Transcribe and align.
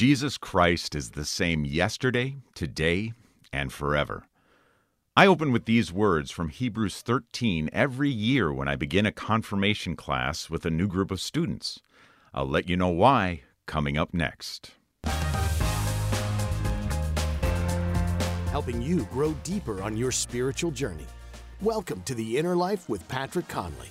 Jesus 0.00 0.38
Christ 0.38 0.94
is 0.94 1.10
the 1.10 1.26
same 1.26 1.66
yesterday, 1.66 2.38
today, 2.54 3.12
and 3.52 3.70
forever. 3.70 4.24
I 5.14 5.26
open 5.26 5.52
with 5.52 5.66
these 5.66 5.92
words 5.92 6.30
from 6.30 6.48
Hebrews 6.48 7.02
13 7.02 7.68
every 7.70 8.08
year 8.08 8.50
when 8.50 8.66
I 8.66 8.76
begin 8.76 9.04
a 9.04 9.12
confirmation 9.12 9.96
class 9.96 10.48
with 10.48 10.64
a 10.64 10.70
new 10.70 10.88
group 10.88 11.10
of 11.10 11.20
students. 11.20 11.82
I'll 12.32 12.48
let 12.48 12.66
you 12.66 12.78
know 12.78 12.88
why 12.88 13.42
coming 13.66 13.98
up 13.98 14.14
next. 14.14 14.70
Helping 18.46 18.80
you 18.80 19.04
grow 19.12 19.34
deeper 19.44 19.82
on 19.82 19.98
your 19.98 20.12
spiritual 20.12 20.70
journey. 20.70 21.08
Welcome 21.60 22.00
to 22.04 22.14
the 22.14 22.38
Inner 22.38 22.56
Life 22.56 22.88
with 22.88 23.06
Patrick 23.08 23.48
Conley. 23.48 23.90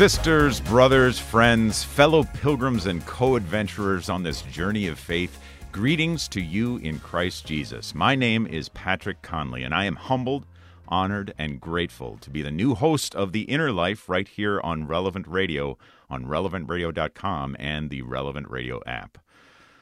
Sisters, 0.00 0.60
brothers, 0.60 1.18
friends, 1.18 1.84
fellow 1.84 2.24
pilgrims, 2.24 2.86
and 2.86 3.04
co 3.04 3.36
adventurers 3.36 4.08
on 4.08 4.22
this 4.22 4.40
journey 4.40 4.86
of 4.86 4.98
faith, 4.98 5.38
greetings 5.72 6.26
to 6.28 6.40
you 6.40 6.78
in 6.78 6.98
Christ 7.00 7.44
Jesus. 7.44 7.94
My 7.94 8.14
name 8.14 8.46
is 8.46 8.70
Patrick 8.70 9.20
Conley, 9.20 9.62
and 9.62 9.74
I 9.74 9.84
am 9.84 9.96
humbled, 9.96 10.46
honored, 10.88 11.34
and 11.36 11.60
grateful 11.60 12.16
to 12.22 12.30
be 12.30 12.40
the 12.40 12.50
new 12.50 12.74
host 12.74 13.14
of 13.14 13.32
The 13.32 13.42
Inner 13.42 13.72
Life 13.72 14.08
right 14.08 14.26
here 14.26 14.58
on 14.62 14.86
Relevant 14.86 15.28
Radio, 15.28 15.76
on 16.08 16.24
relevantradio.com, 16.24 17.56
and 17.58 17.90
the 17.90 18.00
Relevant 18.00 18.48
Radio 18.48 18.80
app. 18.86 19.18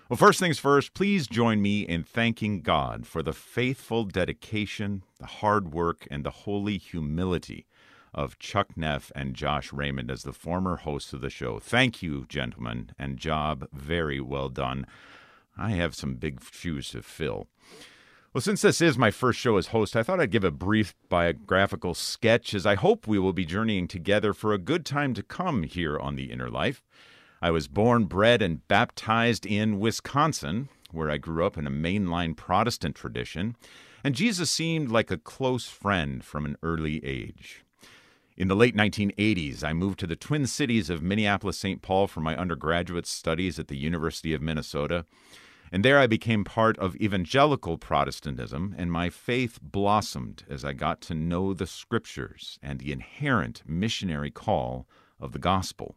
Well, 0.09 0.17
first 0.17 0.41
things 0.41 0.59
first, 0.59 0.95
please 0.95 1.29
join 1.29 1.63
me 1.63 1.83
in 1.83 2.03
thanking 2.03 2.63
God 2.63 3.07
for 3.07 3.23
the 3.23 3.33
faithful 3.33 4.03
dedication, 4.03 5.05
the 5.21 5.27
hard 5.27 5.73
work, 5.73 6.09
and 6.11 6.25
the 6.25 6.31
holy 6.31 6.77
humility 6.77 7.68
of 8.15 8.39
Chuck 8.39 8.77
Neff 8.77 9.13
and 9.15 9.35
Josh 9.35 9.73
Raymond 9.73 10.11
as 10.11 10.23
the 10.23 10.33
former 10.33 10.77
hosts 10.77 11.13
of 11.13 11.21
the 11.21 11.31
show. 11.31 11.59
Thank 11.59 12.03
you, 12.03 12.27
gentlemen, 12.29 12.91
and 12.99 13.19
job 13.19 13.69
very 13.73 14.21
well 14.21 14.49
done. 14.49 14.87
I 15.57 15.71
have 15.71 15.95
some 15.95 16.15
big 16.15 16.43
shoes 16.43 16.91
to 16.91 17.03
fill. 17.03 17.49
Well, 18.33 18.43
since 18.43 18.63
this 18.63 18.81
is 18.81 18.99
my 18.99 19.11
first 19.11 19.39
show 19.39 19.57
as 19.57 19.69
host, 19.69 19.97
I 19.97 20.03
thought 20.03 20.21
I'd 20.21 20.31
give 20.31 20.45
a 20.45 20.51
brief 20.51 20.95
biographical 21.09 21.95
sketch 21.95 22.55
as 22.55 22.67
I 22.67 22.75
hope 22.75 23.07
we 23.07 23.19
will 23.19 23.33
be 23.33 23.47
journeying 23.47 23.89
together 23.89 24.33
for 24.35 24.53
a 24.53 24.59
good 24.59 24.85
time 24.85 25.15
to 25.15 25.23
come 25.23 25.63
here 25.63 25.99
on 25.99 26.15
The 26.15 26.31
Inner 26.31 26.51
Life. 26.51 26.85
I 27.41 27.51
was 27.51 27.69
born, 27.69 28.05
bred, 28.05 28.43
and 28.43 28.67
baptized 28.69 29.47
in 29.47 29.79
Wisconsin, 29.81 30.69
where 30.91 31.11
I 31.11 31.17
grew 31.17 31.45
up 31.45 31.57
in 31.57 31.67
a 31.67 31.71
mainline 31.71 32.37
Protestant 32.37 32.97
tradition, 32.97 33.57
and 34.05 34.15
Jesus 34.15 34.51
seemed 34.51 34.91
like 34.91 35.11
a 35.11 35.19
close 35.19 35.67
friend 35.69 36.23
from 36.23 36.45
an 36.45 36.57
early 36.63 37.05
age. 37.05 37.65
In 38.39 38.47
the 38.47 38.55
late 38.55 38.77
1980s, 38.77 39.65
I 39.65 39.73
moved 39.73 39.99
to 39.99 40.07
the 40.07 40.15
Twin 40.15 40.47
Cities 40.47 40.91
of 40.91 41.03
Minneapolis 41.03 41.59
St. 41.59 41.83
Paul 41.83 42.07
for 42.07 42.21
my 42.21 42.37
undergraduate 42.37 43.05
studies 43.05 43.59
at 43.59 43.67
the 43.67 43.77
University 43.77 44.33
of 44.33 44.41
Minnesota. 44.41 45.05
And 45.73 45.85
there 45.85 45.99
I 45.99 46.07
became 46.07 46.45
part 46.45 46.79
of 46.79 46.95
evangelical 46.99 47.79
Protestantism, 47.79 48.77
and 48.79 48.93
my 48.93 49.11
faith 49.11 49.59
blossomed 49.61 50.45
as 50.49 50.65
I 50.65 50.73
got 50.73 51.01
to 51.01 51.17
know 51.17 51.53
the 51.53 51.67
scriptures 51.67 52.61
and 52.63 52.79
the 52.79 52.93
inherent 52.93 53.65
missionary 53.67 54.31
call 54.31 54.87
of 55.19 55.33
the 55.33 55.41
gospel. 55.41 55.97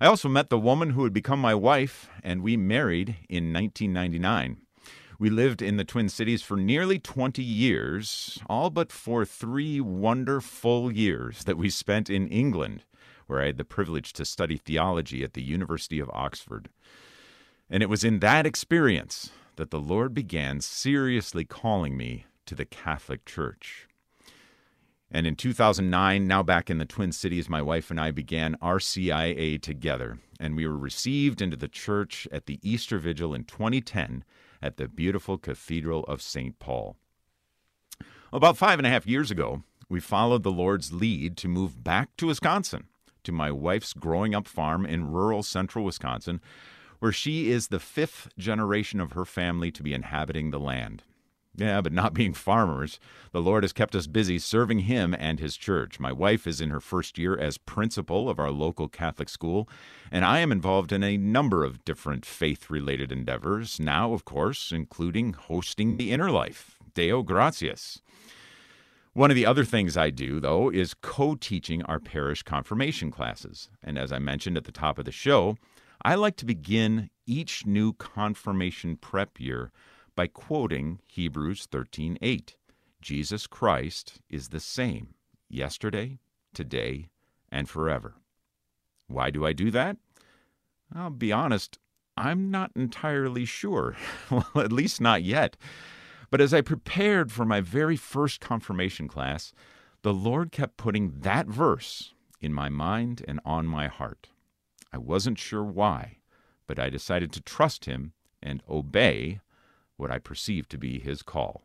I 0.00 0.06
also 0.06 0.30
met 0.30 0.48
the 0.48 0.58
woman 0.58 0.88
who 0.88 1.02
would 1.02 1.12
become 1.12 1.40
my 1.40 1.54
wife, 1.54 2.08
and 2.24 2.42
we 2.42 2.56
married 2.56 3.16
in 3.28 3.52
1999. 3.52 4.62
We 5.20 5.28
lived 5.28 5.60
in 5.60 5.76
the 5.76 5.84
Twin 5.84 6.08
Cities 6.08 6.40
for 6.40 6.56
nearly 6.56 6.98
20 6.98 7.42
years, 7.42 8.38
all 8.46 8.70
but 8.70 8.90
for 8.90 9.26
three 9.26 9.78
wonderful 9.78 10.90
years 10.90 11.44
that 11.44 11.58
we 11.58 11.68
spent 11.68 12.08
in 12.08 12.26
England, 12.28 12.84
where 13.26 13.42
I 13.42 13.48
had 13.48 13.58
the 13.58 13.64
privilege 13.66 14.14
to 14.14 14.24
study 14.24 14.56
theology 14.56 15.22
at 15.22 15.34
the 15.34 15.42
University 15.42 16.00
of 16.00 16.08
Oxford. 16.14 16.70
And 17.68 17.82
it 17.82 17.90
was 17.90 18.02
in 18.02 18.20
that 18.20 18.46
experience 18.46 19.28
that 19.56 19.70
the 19.70 19.78
Lord 19.78 20.14
began 20.14 20.62
seriously 20.62 21.44
calling 21.44 21.98
me 21.98 22.24
to 22.46 22.54
the 22.54 22.64
Catholic 22.64 23.26
Church. 23.26 23.88
And 25.10 25.26
in 25.26 25.36
2009, 25.36 26.26
now 26.26 26.42
back 26.42 26.70
in 26.70 26.78
the 26.78 26.86
Twin 26.86 27.12
Cities, 27.12 27.46
my 27.46 27.60
wife 27.60 27.90
and 27.90 28.00
I 28.00 28.10
began 28.10 28.56
RCIA 28.62 29.60
together, 29.60 30.18
and 30.40 30.56
we 30.56 30.66
were 30.66 30.78
received 30.78 31.42
into 31.42 31.58
the 31.58 31.68
church 31.68 32.26
at 32.32 32.46
the 32.46 32.58
Easter 32.62 32.96
Vigil 32.96 33.34
in 33.34 33.44
2010 33.44 34.24
at 34.62 34.76
the 34.76 34.88
beautiful 34.88 35.38
Cathedral 35.38 36.04
of 36.04 36.22
St. 36.22 36.58
Paul. 36.58 36.96
About 38.32 38.56
five 38.56 38.78
and 38.78 38.86
a 38.86 38.90
half 38.90 39.06
years 39.06 39.30
ago, 39.30 39.62
we 39.88 40.00
followed 40.00 40.42
the 40.42 40.52
Lord's 40.52 40.92
lead 40.92 41.36
to 41.38 41.48
move 41.48 41.82
back 41.82 42.16
to 42.16 42.28
Wisconsin, 42.28 42.84
to 43.24 43.32
my 43.32 43.50
wife's 43.50 43.92
growing 43.92 44.34
up 44.34 44.46
farm 44.46 44.86
in 44.86 45.10
rural 45.10 45.42
central 45.42 45.84
Wisconsin, 45.84 46.40
where 47.00 47.12
she 47.12 47.50
is 47.50 47.68
the 47.68 47.80
fifth 47.80 48.28
generation 48.38 49.00
of 49.00 49.12
her 49.12 49.24
family 49.24 49.72
to 49.72 49.82
be 49.82 49.94
inhabiting 49.94 50.50
the 50.50 50.60
land. 50.60 51.02
Yeah, 51.60 51.82
but 51.82 51.92
not 51.92 52.14
being 52.14 52.32
farmers, 52.32 52.98
the 53.32 53.42
Lord 53.42 53.64
has 53.64 53.74
kept 53.74 53.94
us 53.94 54.06
busy 54.06 54.38
serving 54.38 54.80
Him 54.80 55.14
and 55.18 55.38
His 55.38 55.58
church. 55.58 56.00
My 56.00 56.10
wife 56.10 56.46
is 56.46 56.58
in 56.58 56.70
her 56.70 56.80
first 56.80 57.18
year 57.18 57.36
as 57.36 57.58
principal 57.58 58.30
of 58.30 58.38
our 58.38 58.50
local 58.50 58.88
Catholic 58.88 59.28
school, 59.28 59.68
and 60.10 60.24
I 60.24 60.38
am 60.38 60.52
involved 60.52 60.90
in 60.90 61.04
a 61.04 61.18
number 61.18 61.62
of 61.62 61.84
different 61.84 62.24
faith 62.24 62.70
related 62.70 63.12
endeavors, 63.12 63.78
now, 63.78 64.14
of 64.14 64.24
course, 64.24 64.72
including 64.72 65.34
hosting 65.34 65.98
the 65.98 66.12
inner 66.12 66.30
life. 66.30 66.78
Deo 66.94 67.22
gratias. 67.22 68.00
One 69.12 69.30
of 69.30 69.34
the 69.34 69.44
other 69.44 69.66
things 69.66 69.98
I 69.98 70.08
do, 70.08 70.40
though, 70.40 70.70
is 70.70 70.94
co 70.94 71.34
teaching 71.34 71.82
our 71.82 72.00
parish 72.00 72.42
confirmation 72.42 73.10
classes. 73.10 73.68
And 73.82 73.98
as 73.98 74.12
I 74.12 74.18
mentioned 74.18 74.56
at 74.56 74.64
the 74.64 74.72
top 74.72 74.98
of 74.98 75.04
the 75.04 75.12
show, 75.12 75.58
I 76.02 76.14
like 76.14 76.36
to 76.36 76.46
begin 76.46 77.10
each 77.26 77.66
new 77.66 77.92
confirmation 77.92 78.96
prep 78.96 79.38
year 79.38 79.72
by 80.20 80.26
quoting 80.26 81.00
Hebrews 81.06 81.66
13:8. 81.72 82.54
Jesus 83.00 83.46
Christ 83.46 84.20
is 84.28 84.50
the 84.50 84.60
same 84.60 85.14
yesterday, 85.48 86.18
today, 86.52 87.08
and 87.50 87.66
forever. 87.70 88.16
Why 89.06 89.30
do 89.30 89.46
I 89.46 89.54
do 89.54 89.70
that? 89.70 89.96
I'll 90.94 91.08
be 91.08 91.32
honest, 91.32 91.78
I'm 92.18 92.50
not 92.50 92.70
entirely 92.76 93.46
sure. 93.46 93.96
well, 94.30 94.50
at 94.56 94.72
least 94.72 95.00
not 95.00 95.22
yet. 95.22 95.56
But 96.28 96.42
as 96.42 96.52
I 96.52 96.60
prepared 96.60 97.32
for 97.32 97.46
my 97.46 97.62
very 97.62 97.96
first 97.96 98.40
confirmation 98.40 99.08
class, 99.08 99.54
the 100.02 100.12
Lord 100.12 100.52
kept 100.52 100.76
putting 100.76 101.20
that 101.20 101.46
verse 101.46 102.12
in 102.42 102.52
my 102.52 102.68
mind 102.68 103.24
and 103.26 103.40
on 103.46 103.66
my 103.66 103.86
heart. 103.86 104.28
I 104.92 104.98
wasn't 104.98 105.38
sure 105.38 105.64
why, 105.64 106.18
but 106.66 106.78
I 106.78 106.90
decided 106.90 107.32
to 107.32 107.40
trust 107.40 107.86
Him 107.86 108.12
and 108.42 108.62
obey 108.68 109.40
what 110.00 110.10
I 110.10 110.18
perceive 110.18 110.68
to 110.70 110.78
be 110.78 110.98
his 110.98 111.22
call. 111.22 111.62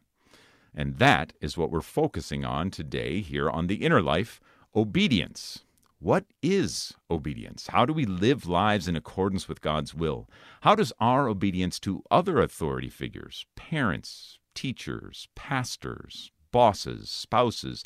And 0.73 0.97
that 0.97 1.33
is 1.41 1.57
what 1.57 1.71
we're 1.71 1.81
focusing 1.81 2.43
on 2.43 2.69
today 2.69 3.21
here 3.21 3.49
on 3.49 3.67
The 3.67 3.83
Inner 3.83 4.01
Life 4.01 4.41
obedience. 4.75 5.63
What 5.99 6.25
is 6.43 6.93
obedience? 7.09 7.67
How 7.67 7.85
do 7.85 7.93
we 7.93 8.05
live 8.05 8.45
lives 8.45 8.87
in 8.87 8.95
accordance 8.95 9.47
with 9.47 9.61
God's 9.61 9.95
will? 9.95 10.29
How 10.61 10.75
does 10.75 10.91
our 10.99 11.29
obedience 11.29 11.79
to 11.79 12.03
other 12.11 12.39
authority 12.41 12.89
figures, 12.89 13.45
parents, 13.55 14.37
teachers, 14.53 15.29
pastors, 15.35 16.31
bosses, 16.51 17.09
spouses, 17.09 17.83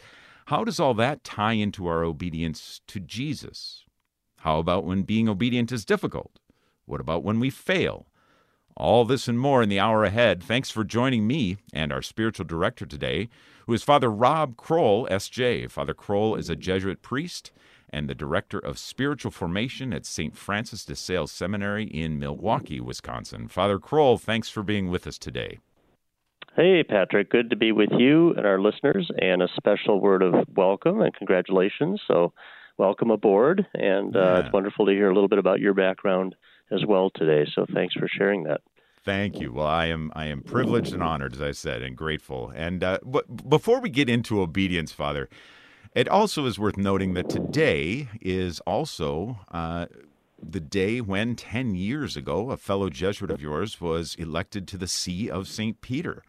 how 0.47 0.63
does 0.63 0.79
all 0.79 0.95
that 0.95 1.23
tie 1.23 1.53
into 1.53 1.85
our 1.85 2.03
obedience 2.03 2.81
to 2.87 2.99
Jesus? 2.99 3.85
How 4.37 4.57
about 4.57 4.83
when 4.83 5.03
being 5.03 5.29
obedient 5.29 5.71
is 5.71 5.85
difficult? 5.85 6.39
What 6.85 6.99
about 6.99 7.23
when 7.23 7.39
we 7.39 7.51
fail? 7.51 8.07
All 8.75 9.05
this 9.05 9.27
and 9.27 9.39
more 9.39 9.61
in 9.61 9.69
the 9.69 9.79
hour 9.79 10.03
ahead. 10.03 10.43
Thanks 10.43 10.69
for 10.69 10.83
joining 10.83 11.27
me 11.27 11.57
and 11.73 11.91
our 11.91 12.01
spiritual 12.01 12.45
director 12.45 12.85
today, 12.85 13.29
who 13.65 13.73
is 13.73 13.83
Father 13.83 14.09
Rob 14.09 14.57
Kroll, 14.57 15.07
S.J. 15.11 15.67
Father 15.67 15.93
Kroll 15.93 16.35
is 16.35 16.49
a 16.49 16.55
Jesuit 16.55 17.01
priest 17.01 17.51
and 17.91 18.07
the 18.07 18.15
director 18.15 18.59
of 18.59 18.77
spiritual 18.77 19.31
formation 19.31 19.93
at 19.93 20.05
St. 20.05 20.37
Francis 20.37 20.85
de 20.85 20.95
Sales 20.95 21.31
Seminary 21.31 21.85
in 21.85 22.19
Milwaukee, 22.19 22.79
Wisconsin. 22.79 23.47
Father 23.47 23.79
Kroll, 23.79 24.17
thanks 24.17 24.49
for 24.49 24.63
being 24.63 24.89
with 24.89 25.07
us 25.07 25.17
today. 25.17 25.59
Hey, 26.55 26.83
Patrick. 26.83 27.29
Good 27.29 27.49
to 27.51 27.55
be 27.55 27.71
with 27.71 27.89
you 27.97 28.33
and 28.33 28.45
our 28.45 28.59
listeners, 28.59 29.09
and 29.19 29.41
a 29.41 29.47
special 29.55 29.99
word 29.99 30.21
of 30.21 30.33
welcome 30.55 31.01
and 31.01 31.13
congratulations. 31.13 32.01
So, 32.07 32.33
welcome 32.77 33.11
aboard, 33.11 33.65
and 33.73 34.15
uh, 34.15 34.19
yeah. 34.19 34.39
it's 34.39 34.53
wonderful 34.53 34.85
to 34.85 34.91
hear 34.91 35.09
a 35.09 35.13
little 35.13 35.27
bit 35.27 35.39
about 35.39 35.59
your 35.59 35.73
background 35.73 36.35
as 36.71 36.85
well 36.85 37.09
today. 37.09 37.49
So, 37.53 37.65
thanks 37.73 37.93
for 37.93 38.07
sharing 38.07 38.43
that. 38.43 38.61
Thank 39.03 39.39
you. 39.39 39.53
Well, 39.53 39.67
I 39.67 39.85
am 39.85 40.11
I 40.13 40.25
am 40.25 40.41
privileged 40.41 40.93
and 40.93 41.01
honored, 41.01 41.33
as 41.33 41.41
I 41.41 41.51
said, 41.51 41.81
and 41.81 41.95
grateful. 41.95 42.51
And 42.55 42.83
uh, 42.83 42.99
but 43.03 43.49
before 43.49 43.79
we 43.79 43.89
get 43.89 44.09
into 44.09 44.41
obedience, 44.41 44.91
Father, 44.91 45.29
it 45.95 46.07
also 46.07 46.45
is 46.45 46.59
worth 46.59 46.77
noting 46.77 47.13
that 47.13 47.29
today 47.29 48.09
is 48.21 48.59
also 48.61 49.39
uh, 49.51 49.85
the 50.41 50.59
day 50.59 50.99
when 51.01 51.35
ten 51.35 51.75
years 51.75 52.17
ago 52.17 52.51
a 52.51 52.57
fellow 52.57 52.89
Jesuit 52.89 53.31
of 53.31 53.41
yours 53.41 53.79
was 53.79 54.15
elected 54.15 54.67
to 54.67 54.77
the 54.77 54.87
See 54.87 55.29
of 55.29 55.47
Saint 55.47 55.81
Peter. 55.81 56.21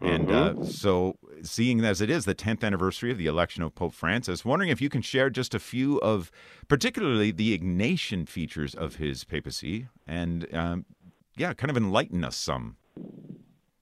And 0.00 0.30
uh, 0.30 0.64
so, 0.64 1.16
seeing 1.42 1.84
as 1.84 2.00
it 2.00 2.10
is 2.10 2.24
the 2.24 2.34
10th 2.34 2.62
anniversary 2.64 3.10
of 3.10 3.18
the 3.18 3.26
election 3.26 3.62
of 3.62 3.74
Pope 3.74 3.94
Francis, 3.94 4.44
wondering 4.44 4.70
if 4.70 4.80
you 4.80 4.88
can 4.88 5.02
share 5.02 5.30
just 5.30 5.54
a 5.54 5.58
few 5.58 5.98
of, 6.00 6.30
particularly 6.68 7.30
the 7.30 7.58
Ignatian 7.58 8.28
features 8.28 8.74
of 8.74 8.96
his 8.96 9.24
papacy, 9.24 9.88
and 10.06 10.52
um, 10.54 10.84
yeah, 11.36 11.54
kind 11.54 11.70
of 11.70 11.76
enlighten 11.76 12.24
us 12.24 12.36
some. 12.36 12.76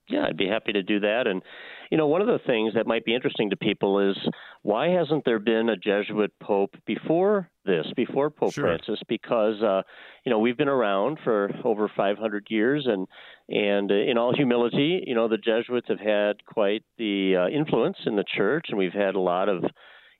Yeah, 0.07 0.25
I'd 0.27 0.37
be 0.37 0.47
happy 0.47 0.71
to 0.73 0.83
do 0.83 0.99
that. 0.99 1.25
And, 1.25 1.41
you 1.89 1.97
know, 1.97 2.07
one 2.07 2.21
of 2.21 2.27
the 2.27 2.39
things 2.45 2.73
that 2.75 2.85
might 2.85 3.05
be 3.05 3.15
interesting 3.15 3.49
to 3.49 3.57
people 3.57 4.11
is 4.11 4.17
why 4.61 4.89
hasn't 4.89 5.25
there 5.25 5.39
been 5.39 5.69
a 5.69 5.75
Jesuit 5.75 6.31
pope 6.39 6.75
before 6.85 7.49
this, 7.65 7.87
before 7.95 8.29
Pope 8.29 8.53
Sure. 8.53 8.65
Francis? 8.65 8.99
Because, 9.07 9.63
uh, 9.63 9.81
you 10.23 10.29
know, 10.29 10.37
we've 10.37 10.57
been 10.57 10.67
around 10.67 11.17
for 11.23 11.49
over 11.63 11.89
500 11.95 12.47
years, 12.49 12.85
and 12.87 13.07
and 13.49 13.91
uh, 13.91 13.95
in 13.95 14.17
all 14.17 14.35
humility, 14.35 15.03
you 15.07 15.15
know, 15.15 15.27
the 15.27 15.37
Jesuits 15.37 15.87
have 15.89 15.99
had 15.99 16.45
quite 16.45 16.83
the 16.99 17.35
uh, 17.37 17.47
influence 17.47 17.97
in 18.05 18.15
the 18.15 18.25
church, 18.35 18.67
and 18.69 18.77
we've 18.77 18.93
had 18.93 19.15
a 19.15 19.19
lot 19.19 19.49
of, 19.49 19.63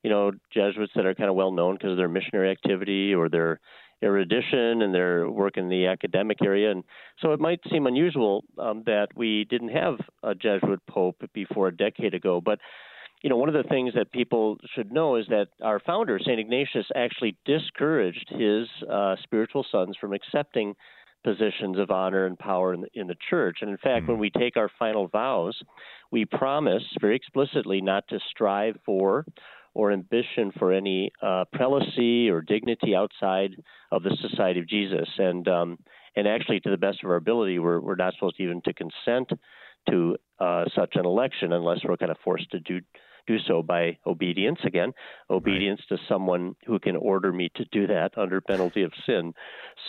you 0.03 0.09
know, 0.09 0.31
Jesuits 0.51 0.93
that 0.95 1.05
are 1.05 1.13
kind 1.13 1.29
of 1.29 1.35
well 1.35 1.51
known 1.51 1.75
because 1.75 1.91
of 1.91 1.97
their 1.97 2.09
missionary 2.09 2.49
activity 2.49 3.13
or 3.13 3.29
their 3.29 3.59
erudition 4.05 4.81
and 4.81 4.93
their 4.93 5.29
work 5.29 5.57
in 5.57 5.67
the 5.67 5.87
academic 5.87 6.37
area. 6.43 6.71
And 6.71 6.83
so 7.19 7.33
it 7.33 7.39
might 7.39 7.59
seem 7.71 7.87
unusual 7.87 8.43
um, 8.59 8.83
that 8.85 9.07
we 9.15 9.45
didn't 9.49 9.69
have 9.69 9.95
a 10.23 10.35
Jesuit 10.35 10.79
pope 10.87 11.21
before 11.33 11.67
a 11.67 11.75
decade 11.75 12.13
ago. 12.13 12.39
But, 12.39 12.59
you 13.23 13.29
know, 13.29 13.37
one 13.37 13.49
of 13.49 13.55
the 13.55 13.67
things 13.67 13.93
that 13.95 14.11
people 14.11 14.57
should 14.75 14.91
know 14.91 15.15
is 15.15 15.25
that 15.29 15.47
our 15.61 15.79
founder, 15.79 16.19
St. 16.19 16.39
Ignatius, 16.39 16.85
actually 16.95 17.35
discouraged 17.45 18.29
his 18.29 18.67
uh, 18.89 19.15
spiritual 19.23 19.65
sons 19.71 19.97
from 19.99 20.13
accepting 20.13 20.75
positions 21.23 21.79
of 21.79 21.89
honor 21.89 22.27
and 22.27 22.37
power 22.37 22.73
in 22.75 22.81
the, 22.81 22.87
in 22.93 23.07
the 23.07 23.15
church. 23.29 23.57
And 23.61 23.71
in 23.71 23.77
fact, 23.77 24.07
when 24.07 24.19
we 24.19 24.29
take 24.29 24.55
our 24.55 24.69
final 24.77 25.07
vows, 25.07 25.59
we 26.11 26.23
promise 26.25 26.83
very 27.01 27.15
explicitly 27.15 27.81
not 27.81 28.07
to 28.09 28.19
strive 28.29 28.77
for 28.85 29.25
or 29.75 29.91
ambition 29.91 30.51
for 30.57 30.73
any 30.73 31.11
uh, 31.21 31.43
prelacy 31.53 32.31
or 32.31 32.41
dignity 32.41 32.95
outside 32.95 33.51
of 33.91 34.01
the 34.01 34.17
Society 34.27 34.59
of 34.59 34.67
Jesus. 34.67 35.07
And 35.19 35.47
um, 35.47 35.77
and 36.15 36.27
actually, 36.27 36.61
to 36.61 36.71
the 36.71 36.77
best 36.77 37.03
of 37.03 37.09
our 37.09 37.17
ability, 37.17 37.59
we're 37.59 37.79
we're 37.79 37.95
not 37.95 38.13
supposed 38.15 38.37
even 38.39 38.61
to 38.61 38.73
consent 38.73 39.29
to 39.89 40.15
uh, 40.39 40.63
such 40.75 40.95
an 40.95 41.05
election 41.05 41.53
unless 41.53 41.79
we're 41.83 41.97
kind 41.97 42.11
of 42.11 42.17
forced 42.23 42.49
to 42.51 42.59
do 42.61 42.79
do 43.27 43.37
so 43.47 43.61
by 43.61 43.97
obedience. 44.07 44.59
Again 44.65 44.93
obedience 45.29 45.81
to 45.89 45.97
someone 46.07 46.55
who 46.65 46.79
can 46.79 46.95
order 46.95 47.31
me 47.31 47.51
to 47.55 47.65
do 47.65 47.85
that 47.87 48.11
under 48.17 48.39
penalty 48.39 48.83
of 48.83 48.93
sin. 49.05 49.33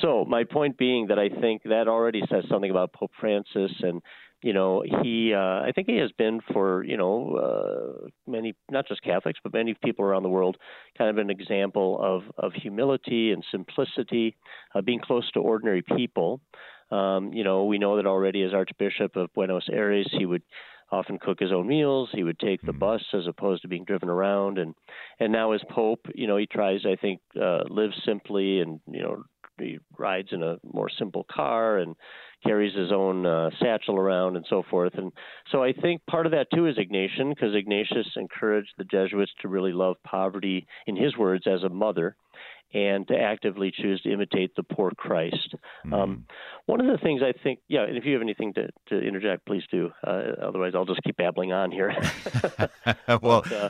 So 0.03 0.25
my 0.25 0.45
point 0.45 0.77
being 0.77 1.07
that 1.09 1.19
i 1.19 1.29
think 1.29 1.63
that 1.65 1.87
already 1.87 2.23
says 2.31 2.45
something 2.51 2.71
about 2.71 2.93
pope 2.93 3.13
francis 3.21 3.73
and 3.81 4.03
you 4.47 4.53
know 4.53 4.85
he 5.03 5.35
uh, 5.35 5.61
i 5.69 5.73
think 5.75 5.89
he 5.89 5.97
has 5.97 6.13
been 6.13 6.41
for 6.53 6.85
you 6.85 6.97
know 6.97 7.17
uh, 7.45 8.07
many 8.29 8.55
not 8.71 8.87
just 8.87 9.03
catholics 9.03 9.41
but 9.43 9.53
many 9.53 9.75
people 9.85 10.05
around 10.05 10.23
the 10.23 10.29
world 10.29 10.57
kind 10.97 11.11
of 11.11 11.19
an 11.19 11.31
example 11.31 11.99
of 12.01 12.23
of 12.39 12.53
humility 12.53 13.33
and 13.33 13.45
simplicity 13.51 14.37
uh, 14.75 14.81
being 14.81 15.01
close 15.01 15.29
to 15.33 15.41
ordinary 15.41 15.83
people. 15.83 16.41
Um, 16.93 17.33
you 17.33 17.43
know 17.43 17.65
we 17.65 17.79
know 17.79 17.97
that 17.97 18.07
already 18.07 18.45
as 18.45 18.55
archbishop 18.55 19.17
of 19.17 19.35
buenos 19.35 19.69
aires 19.73 20.09
he 20.17 20.25
would 20.25 20.43
often 20.93 21.19
cook 21.19 21.41
his 21.41 21.51
own 21.51 21.67
meals 21.67 22.11
he 22.13 22.23
would 22.23 22.39
take 22.39 22.63
the 22.63 22.73
bus 22.73 23.03
as 23.13 23.27
opposed 23.27 23.63
to 23.63 23.69
being 23.69 23.85
driven 23.85 24.09
around. 24.09 24.59
And 24.59 24.77
and 25.19 25.33
now 25.33 25.51
as 25.51 25.63
pope 25.69 26.07
you 26.15 26.29
know 26.29 26.37
he 26.37 26.47
tries 26.47 26.87
i 26.87 26.95
think 26.95 27.21
uh, 27.41 27.65
live 27.69 27.91
simply 28.05 28.61
and 28.61 28.79
you 28.89 29.03
know 29.03 29.25
he 29.59 29.79
rides 29.99 30.29
in 30.33 30.43
a 30.43 30.57
more 30.65 30.89
simple 30.99 31.25
car 31.31 31.79
and 31.79 31.97
carries 32.45 32.75
his 32.75 32.93
own 32.93 33.27
uh, 33.27 33.51
satchel 33.61 33.97
around 33.97 34.37
and 34.37 34.47
so 34.49 34.63
forth. 34.71 34.95
And 34.95 35.13
so 35.51 35.63
I 35.63 35.73
think 35.73 36.05
part 36.07 36.27
of 36.27 36.33
that 36.33 36.49
too 36.55 36.67
is 36.67 36.77
Ignatian, 36.77 37.31
because 37.31 37.55
Ignatius 37.55 38.07
encouraged 38.17 38.73
the 38.79 38.85
Jesuits 38.85 39.33
to 39.43 39.49
really 39.49 39.73
love 39.73 39.97
poverty, 40.05 40.67
in 40.87 40.97
his 40.97 41.17
words, 41.17 41.47
as 41.47 41.63
a 41.63 41.69
mother, 41.69 42.17
and 42.75 43.07
to 43.09 43.17
actively 43.17 43.73
choose 43.75 44.01
to 44.03 44.13
imitate 44.13 44.55
the 44.57 44.63
poor 44.63 44.91
Christ. 44.91 45.55
Um, 45.93 46.27
one 46.67 46.81
of 46.81 46.87
the 46.87 46.99
things 47.03 47.23
I 47.23 47.33
think, 47.43 47.61
yeah, 47.69 47.85
and 47.85 47.97
if 47.97 48.05
you 48.05 48.13
have 48.15 48.23
anything 48.23 48.53
to, 48.55 48.69
to 48.89 49.01
interject, 49.01 49.47
please 49.47 49.63
do. 49.71 49.91
Uh, 50.07 50.23
otherwise, 50.43 50.73
I'll 50.75 50.85
just 50.85 51.03
keep 51.03 51.17
babbling 51.17 51.53
on 51.53 51.71
here. 51.71 51.95
well, 53.23 53.45
uh, 53.55 53.69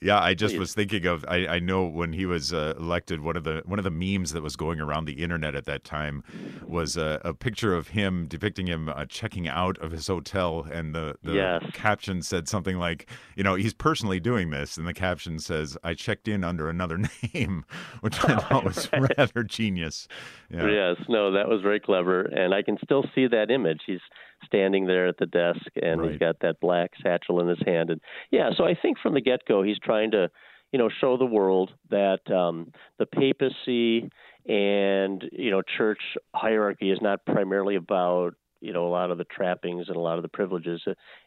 yeah, 0.00 0.20
I 0.20 0.34
just 0.34 0.54
please. 0.54 0.58
was 0.60 0.74
thinking 0.74 1.06
of. 1.06 1.24
I, 1.28 1.46
I 1.46 1.58
know 1.58 1.84
when 1.84 2.12
he 2.12 2.24
was 2.26 2.52
uh, 2.52 2.74
elected, 2.78 3.20
one 3.20 3.36
of 3.36 3.44
the 3.44 3.62
one 3.66 3.78
of 3.78 3.84
the 3.84 3.90
memes 3.90 4.32
that 4.32 4.42
was 4.42 4.54
going 4.56 4.80
around 4.80 5.06
the 5.06 5.14
internet 5.14 5.54
at 5.54 5.64
that 5.64 5.82
time 5.84 6.22
was 6.66 6.96
a, 6.96 7.20
a 7.24 7.34
picture 7.34 7.74
of 7.74 7.88
him 7.88 8.26
depicting 8.28 8.66
him 8.66 8.88
uh, 8.88 9.06
checking 9.06 9.48
out 9.48 9.76
of 9.78 9.90
his 9.90 10.06
hotel, 10.06 10.66
and 10.70 10.94
the 10.94 11.16
the 11.22 11.34
Yes. 11.34 11.64
caption 11.72 12.22
said 12.22 12.48
something 12.48 12.76
like, 12.78 13.10
"You 13.36 13.42
know, 13.44 13.54
he's 13.56 13.74
personally 13.74 14.20
doing 14.20 14.50
this," 14.50 14.76
and 14.76 14.86
the 14.86 14.94
caption 14.94 15.38
says, 15.38 15.76
"I 15.82 15.94
checked 15.94 16.28
in 16.28 16.44
under 16.44 16.68
another 16.68 16.98
name," 17.34 17.64
which 18.00 18.22
I 18.24 18.36
thought 18.38 18.64
was 18.64 18.88
rather 18.92 19.42
genius. 19.42 20.06
Yeah. 20.50 20.66
Yes, 20.68 20.96
no, 21.08 21.32
that 21.32 21.48
was 21.48 21.60
very 21.62 21.80
clever, 21.80 22.22
and 22.22 22.54
I 22.54 22.62
can 22.62 22.78
still 22.84 23.04
see 23.14 23.26
that 23.28 23.50
image. 23.50 23.82
He's 23.86 24.00
standing 24.44 24.86
there 24.86 25.06
at 25.06 25.18
the 25.18 25.26
desk, 25.26 25.66
and 25.80 26.00
Right. 26.00 26.10
he's 26.10 26.18
got 26.18 26.40
that 26.40 26.60
black 26.60 26.92
satchel 27.02 27.40
in 27.40 27.48
his 27.48 27.58
hand, 27.66 27.90
and 27.90 28.00
yeah. 28.30 28.50
So 28.56 28.64
I 28.64 28.74
think 28.74 28.98
from 28.98 29.14
the 29.14 29.20
get-go, 29.20 29.62
he's 29.62 29.78
trying 29.78 30.10
to, 30.12 30.30
you 30.72 30.78
know, 30.78 30.88
show 31.00 31.16
the 31.16 31.26
world 31.26 31.72
that 31.90 32.20
um, 32.30 32.72
the 32.98 33.06
papacy 33.06 34.10
and 34.46 35.24
you 35.32 35.50
know 35.50 35.62
church 35.76 36.00
hierarchy 36.34 36.90
is 36.90 36.98
not 37.02 37.24
primarily 37.26 37.74
about 37.76 38.34
you 38.60 38.72
know 38.72 38.86
a 38.86 38.90
lot 38.90 39.10
of 39.10 39.18
the 39.18 39.24
trappings 39.24 39.88
and 39.88 39.96
a 39.96 40.00
lot 40.00 40.16
of 40.16 40.22
the 40.22 40.28
privileges, 40.28 40.82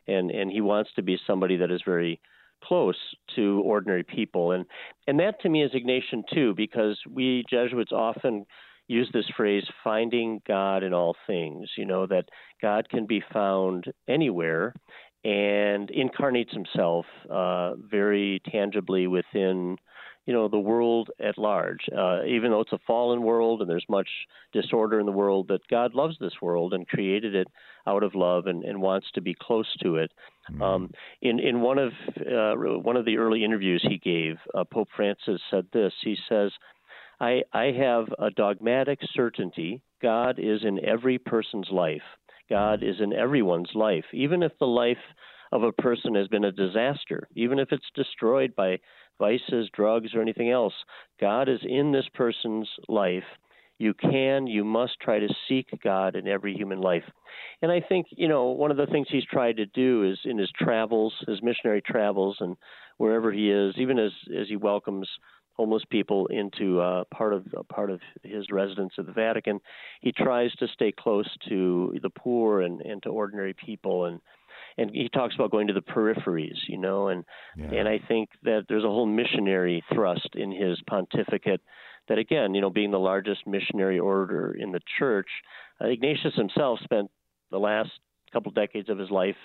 and 0.07 0.31
and 0.31 0.51
he 0.51 0.61
wants 0.61 0.89
to 0.95 1.01
be 1.01 1.17
somebody 1.27 1.57
that 1.57 1.71
is 1.71 1.81
very 1.85 2.19
close 2.63 2.97
to 3.35 3.61
ordinary 3.65 4.03
people, 4.03 4.51
and 4.51 4.65
and 5.07 5.19
that 5.19 5.39
to 5.41 5.49
me 5.49 5.63
is 5.63 5.71
Ignatian 5.71 6.23
too, 6.33 6.53
because 6.55 6.99
we 7.09 7.43
Jesuits 7.49 7.91
often 7.91 8.45
use 8.87 9.09
this 9.13 9.29
phrase 9.37 9.63
finding 9.83 10.41
God 10.47 10.83
in 10.83 10.93
all 10.93 11.15
things, 11.27 11.69
you 11.77 11.85
know, 11.85 12.05
that 12.07 12.25
God 12.61 12.89
can 12.89 13.05
be 13.05 13.23
found 13.33 13.85
anywhere 14.07 14.73
and 15.23 15.89
incarnates 15.91 16.51
himself 16.51 17.05
uh, 17.29 17.75
very 17.75 18.41
tangibly 18.51 19.05
within, 19.07 19.77
you 20.25 20.33
know, 20.33 20.47
the 20.47 20.57
world 20.57 21.09
at 21.19 21.37
large. 21.37 21.81
Uh, 21.95 22.23
even 22.25 22.49
though 22.49 22.61
it's 22.61 22.73
a 22.73 22.79
fallen 22.87 23.21
world 23.21 23.61
and 23.61 23.69
there's 23.69 23.85
much 23.87 24.09
disorder 24.51 24.99
in 24.99 25.05
the 25.05 25.11
world, 25.11 25.47
that 25.47 25.67
God 25.69 25.93
loves 25.93 26.17
this 26.19 26.41
world 26.41 26.73
and 26.73 26.87
created 26.87 27.35
it 27.35 27.47
out 27.87 28.03
of 28.03 28.15
love 28.15 28.47
and, 28.47 28.63
and 28.63 28.81
wants 28.81 29.07
to 29.13 29.21
be 29.21 29.35
close 29.39 29.67
to 29.83 29.97
it. 29.97 30.11
Um, 30.59 30.91
in 31.21 31.39
in 31.39 31.61
one 31.61 31.77
of 31.77 31.93
uh, 32.19 32.55
one 32.55 32.97
of 32.97 33.05
the 33.05 33.17
early 33.17 33.43
interviews 33.43 33.85
he 33.87 33.99
gave, 33.99 34.37
uh, 34.55 34.63
Pope 34.63 34.89
Francis 34.95 35.39
said 35.49 35.67
this. 35.71 35.93
He 36.03 36.17
says, 36.27 36.51
I, 37.21 37.43
I 37.53 37.65
have 37.65 38.07
a 38.17 38.31
dogmatic 38.31 38.99
certainty 39.13 39.83
God 40.01 40.39
is 40.39 40.61
in 40.63 40.83
every 40.83 41.19
person's 41.19 41.69
life. 41.71 42.01
God 42.49 42.81
is 42.81 42.95
in 42.99 43.13
everyone's 43.13 43.69
life, 43.75 44.05
even 44.11 44.41
if 44.41 44.51
the 44.59 44.65
life 44.65 44.97
of 45.51 45.61
a 45.61 45.71
person 45.71 46.15
has 46.15 46.27
been 46.27 46.45
a 46.45 46.51
disaster, 46.51 47.27
even 47.35 47.59
if 47.59 47.71
it's 47.71 47.85
destroyed 47.93 48.55
by 48.55 48.79
vices, 49.19 49.69
drugs, 49.71 50.15
or 50.15 50.21
anything 50.21 50.49
else. 50.49 50.73
God 51.19 51.47
is 51.47 51.59
in 51.63 51.91
this 51.91 52.07
person's 52.15 52.67
life. 52.87 53.23
You 53.77 53.93
can, 53.93 54.47
you 54.47 54.63
must 54.63 54.99
try 54.99 55.19
to 55.19 55.35
seek 55.47 55.67
God 55.83 56.15
in 56.15 56.27
every 56.27 56.55
human 56.55 56.81
life. 56.81 57.03
And 57.61 57.71
I 57.71 57.81
think, 57.81 58.07
you 58.11 58.27
know, 58.27 58.45
one 58.45 58.71
of 58.71 58.77
the 58.77 58.87
things 58.87 59.07
he's 59.09 59.25
tried 59.25 59.57
to 59.57 59.65
do 59.67 60.09
is 60.09 60.17
in 60.25 60.39
his 60.39 60.51
travels, 60.59 61.13
his 61.27 61.41
missionary 61.43 61.83
travels, 61.83 62.37
and 62.39 62.57
wherever 62.97 63.31
he 63.31 63.51
is, 63.51 63.75
even 63.77 63.99
as, 63.99 64.11
as 64.35 64.47
he 64.47 64.55
welcomes 64.55 65.07
homeless 65.61 65.83
people 65.91 66.25
into 66.27 66.81
uh, 66.81 67.03
part 67.13 67.33
of 67.33 67.45
part 67.69 67.91
of 67.91 67.99
his 68.23 68.49
residence 68.49 68.93
at 68.97 69.05
the 69.05 69.11
Vatican. 69.11 69.59
He 70.01 70.11
tries 70.11 70.51
to 70.55 70.67
stay 70.67 70.91
close 70.91 71.29
to 71.49 71.95
the 72.01 72.09
poor 72.09 72.61
and, 72.61 72.81
and 72.81 73.03
to 73.03 73.09
ordinary 73.09 73.53
people, 73.53 74.05
and 74.05 74.19
and 74.79 74.89
he 74.89 75.07
talks 75.09 75.35
about 75.35 75.51
going 75.51 75.67
to 75.67 75.73
the 75.73 75.81
peripheries, 75.81 76.57
you 76.67 76.79
know, 76.79 77.09
and 77.09 77.23
Yeah. 77.55 77.73
and 77.77 77.87
I 77.87 77.99
think 78.07 78.29
that 78.41 78.65
there's 78.67 78.83
a 78.83 78.87
whole 78.87 79.05
missionary 79.05 79.83
thrust 79.93 80.29
in 80.33 80.51
his 80.51 80.81
pontificate. 80.87 81.61
That 82.07 82.17
again, 82.17 82.55
you 82.55 82.61
know, 82.61 82.71
being 82.71 82.89
the 82.89 82.99
largest 83.11 83.45
missionary 83.45 83.99
order 83.99 84.57
in 84.59 84.71
the 84.71 84.81
church, 84.97 85.29
uh, 85.79 85.89
Ignatius 85.89 86.33
himself 86.33 86.79
spent 86.83 87.11
the 87.51 87.59
last 87.59 87.91
couple 88.31 88.51
decades 88.51 88.89
of 88.89 88.97
his 88.97 89.09
life 89.09 89.35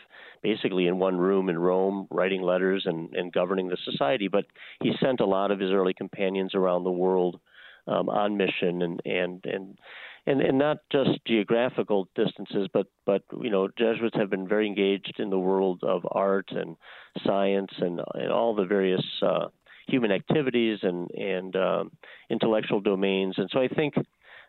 basically 0.42 0.86
in 0.86 0.98
one 0.98 1.16
room 1.18 1.48
in 1.48 1.58
Rome, 1.58 2.06
writing 2.10 2.42
letters 2.42 2.84
and, 2.86 3.14
and 3.14 3.32
governing 3.32 3.68
the 3.68 3.76
society. 3.84 4.28
But 4.28 4.46
he 4.82 4.92
sent 5.00 5.20
a 5.20 5.26
lot 5.26 5.50
of 5.50 5.60
his 5.60 5.70
early 5.70 5.94
companions 5.94 6.54
around 6.54 6.84
the 6.84 6.90
world 6.90 7.40
um, 7.86 8.08
on 8.08 8.36
mission 8.36 8.82
and, 8.82 9.00
and 9.04 9.44
and 9.44 9.78
and 10.26 10.40
and 10.40 10.58
not 10.58 10.78
just 10.90 11.24
geographical 11.26 12.08
distances, 12.16 12.68
but 12.72 12.86
but 13.04 13.22
you 13.40 13.50
know 13.50 13.68
Jesuits 13.78 14.16
have 14.16 14.30
been 14.30 14.48
very 14.48 14.66
engaged 14.66 15.14
in 15.18 15.30
the 15.30 15.38
world 15.38 15.80
of 15.82 16.06
art 16.10 16.48
and 16.50 16.76
science 17.24 17.70
and 17.78 18.00
and 18.14 18.32
all 18.32 18.54
the 18.54 18.64
various 18.64 19.04
uh, 19.22 19.46
human 19.86 20.10
activities 20.10 20.80
and 20.82 21.10
and 21.12 21.56
um, 21.56 21.92
intellectual 22.30 22.80
domains. 22.80 23.34
And 23.38 23.48
so 23.52 23.60
I 23.60 23.68
think 23.68 23.94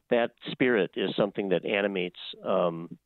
that 0.09 0.31
spirit 0.51 0.91
is 0.95 1.15
something 1.15 1.49
that 1.49 1.65
animates 1.65 2.19
um, 2.43 2.97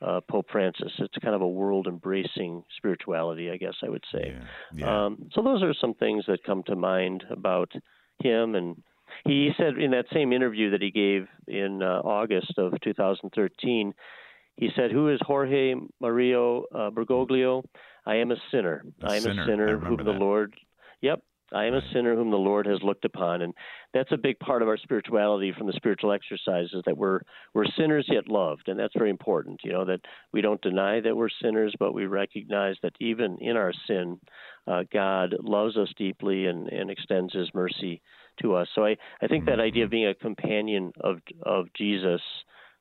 uh, 0.00 0.20
Pope 0.30 0.46
Francis. 0.50 0.92
It's 0.98 1.16
kind 1.22 1.34
of 1.34 1.42
a 1.42 1.48
world 1.48 1.86
embracing 1.86 2.62
spirituality, 2.76 3.50
I 3.50 3.56
guess 3.56 3.74
I 3.82 3.88
would 3.88 4.04
say. 4.12 4.34
Yeah. 4.36 4.44
Yeah. 4.74 5.06
Um, 5.06 5.28
so 5.32 5.42
those 5.42 5.62
are 5.62 5.74
some 5.80 5.94
things 5.94 6.24
that 6.28 6.44
come 6.44 6.62
to 6.64 6.76
mind 6.76 7.24
about 7.30 7.72
him. 8.22 8.54
And 8.54 8.82
he 9.24 9.50
said 9.56 9.78
in 9.78 9.90
that 9.92 10.06
same 10.12 10.32
interview 10.32 10.70
that 10.70 10.82
he 10.82 10.90
gave 10.90 11.26
in 11.46 11.82
uh, 11.82 12.00
August 12.04 12.54
of 12.58 12.74
2013, 12.82 13.94
he 14.56 14.70
said, 14.74 14.90
"Who 14.90 15.08
is 15.08 15.20
Jorge 15.22 15.74
Mario 16.00 16.64
uh, 16.74 16.90
Bergoglio? 16.90 17.64
I 18.06 18.16
am 18.16 18.32
a 18.32 18.36
sinner. 18.50 18.84
A 19.02 19.10
I 19.12 19.16
am 19.16 19.22
sinner. 19.22 19.42
a 19.42 19.46
sinner 19.46 19.78
whom 19.78 19.98
the. 19.98 20.10
Lord. 20.10 20.54
Yep, 21.00 21.22
I 21.52 21.64
am 21.64 21.74
a 21.74 21.80
sinner 21.92 22.14
whom 22.14 22.30
the 22.30 22.36
Lord 22.36 22.66
has 22.66 22.82
looked 22.82 23.04
upon, 23.04 23.42
and 23.42 23.54
that's 23.94 24.12
a 24.12 24.16
big 24.16 24.38
part 24.38 24.62
of 24.62 24.68
our 24.68 24.76
spirituality 24.76 25.52
from 25.56 25.66
the 25.66 25.72
spiritual 25.74 26.12
exercises 26.12 26.82
that 26.86 26.96
we're 26.96 27.20
we're 27.54 27.66
sinners 27.76 28.06
yet 28.08 28.28
loved, 28.28 28.68
and 28.68 28.78
that's 28.78 28.94
very 28.96 29.10
important. 29.10 29.60
You 29.64 29.72
know 29.72 29.84
that 29.84 30.00
we 30.32 30.40
don't 30.40 30.60
deny 30.60 31.00
that 31.00 31.16
we're 31.16 31.28
sinners, 31.42 31.74
but 31.78 31.94
we 31.94 32.06
recognize 32.06 32.76
that 32.82 32.94
even 33.00 33.38
in 33.38 33.56
our 33.56 33.72
sin, 33.86 34.20
uh, 34.66 34.84
God 34.92 35.34
loves 35.40 35.76
us 35.76 35.88
deeply 35.96 36.46
and, 36.46 36.68
and 36.68 36.90
extends 36.90 37.32
His 37.32 37.48
mercy 37.54 38.02
to 38.42 38.54
us. 38.54 38.68
So 38.74 38.84
I, 38.84 38.96
I 39.22 39.26
think 39.26 39.46
that 39.46 39.60
idea 39.60 39.84
of 39.84 39.90
being 39.90 40.08
a 40.08 40.14
companion 40.14 40.92
of 41.00 41.18
of 41.42 41.66
Jesus. 41.74 42.20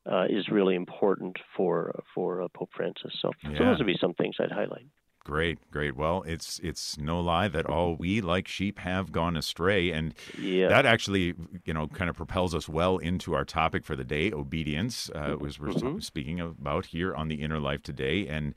Uh, 0.09 0.23
is 0.29 0.47
really 0.49 0.75
important 0.75 1.35
for 1.57 1.93
for 2.15 2.41
uh, 2.41 2.47
Pope 2.53 2.69
Francis. 2.73 3.11
So, 3.21 3.29
so 3.43 3.49
Yeah. 3.51 3.59
those 3.59 3.79
would 3.79 3.87
be 3.87 3.97
some 3.99 4.13
things 4.13 4.37
I'd 4.39 4.53
highlight. 4.53 4.87
Great, 5.27 5.59
great. 5.71 5.97
Well, 5.97 6.23
it's 6.23 6.57
it's 6.59 6.97
no 6.97 7.19
lie 7.19 7.49
that 7.49 7.65
all 7.65 7.97
we 7.97 8.21
like 8.21 8.47
sheep 8.47 8.79
have 8.79 9.11
gone 9.11 9.35
astray, 9.35 9.91
and 9.91 10.13
Yeah. 10.33 10.69
that 10.69 10.85
actually, 10.85 11.33
you 11.65 11.73
know, 11.73 11.87
kind 11.89 12.09
of 12.09 12.15
propels 12.15 12.55
us 12.55 12.69
well 12.69 12.97
into 12.97 13.33
our 13.33 13.43
topic 13.43 13.83
for 13.83 13.97
the 13.97 14.05
day, 14.05 14.31
obedience, 14.31 15.09
uh, 15.13 15.35
was 15.37 15.59
we're 15.59 15.71
Mm-hmm. 15.71 15.99
speaking 15.99 16.39
about 16.39 16.85
here 16.87 17.13
on 17.13 17.27
the 17.27 17.41
Inner 17.41 17.59
Life 17.59 17.83
today, 17.83 18.25
and 18.25 18.55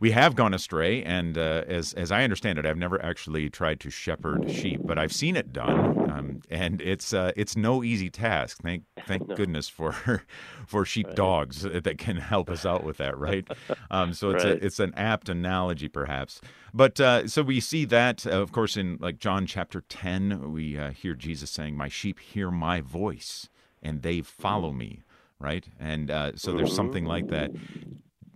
we 0.00 0.10
have 0.12 0.34
gone 0.34 0.54
astray. 0.54 1.02
And 1.04 1.38
uh, 1.38 1.64
as 1.68 1.92
as 1.94 2.10
I 2.10 2.24
understand 2.24 2.58
it, 2.58 2.66
I've 2.66 2.78
never 2.78 3.00
actually 3.04 3.50
tried 3.50 3.80
to 3.80 3.90
shepherd 3.90 4.48
sheep, 4.48 4.82
but 4.86 4.98
I've 4.98 5.12
seen 5.12 5.36
it 5.36 5.52
done, 5.52 5.94
um, 6.06 6.40
and 6.50 6.80
it's 6.80 7.12
uh, 7.12 7.32
it's 7.36 7.56
no 7.56 7.84
easy 7.84 8.10
task. 8.10 8.58
Thank 8.62 8.84
thank 9.06 9.24
goodness 9.34 9.68
for 9.68 10.24
for 10.66 10.84
sheep 10.84 11.14
dogs 11.14 11.62
that 11.64 11.98
can 11.98 12.16
help 12.16 12.50
us 12.50 12.64
out 12.64 12.82
with 12.82 12.96
that, 12.96 13.16
right? 13.18 13.46
Um, 13.90 14.12
so 14.14 14.30
it's 14.30 14.44
Right. 14.44 14.62
a 14.62 14.64
it's 14.64 14.80
an 14.80 14.94
apt 14.94 15.28
analogy, 15.28 15.88
perhaps. 15.88 16.40
But 16.72 16.98
uh, 17.00 17.28
so 17.28 17.42
we 17.42 17.60
see 17.60 17.84
that, 17.86 18.26
uh, 18.26 18.30
of 18.40 18.52
course, 18.52 18.76
in 18.76 18.96
like 19.00 19.18
John 19.18 19.46
chapter 19.46 19.82
ten, 19.82 20.52
we 20.52 20.78
uh, 20.78 20.90
hear 20.90 21.14
Jesus 21.14 21.50
saying, 21.50 21.76
"My 21.76 21.88
sheep 21.88 22.18
hear 22.20 22.50
my 22.50 22.80
voice, 22.80 23.48
and 23.82 24.02
they 24.02 24.22
follow 24.22 24.72
me." 24.72 25.02
Right, 25.38 25.66
and 25.78 26.10
uh, 26.10 26.32
so 26.36 26.52
there's 26.52 26.72
something 26.72 27.06
like 27.06 27.28
that. 27.28 27.52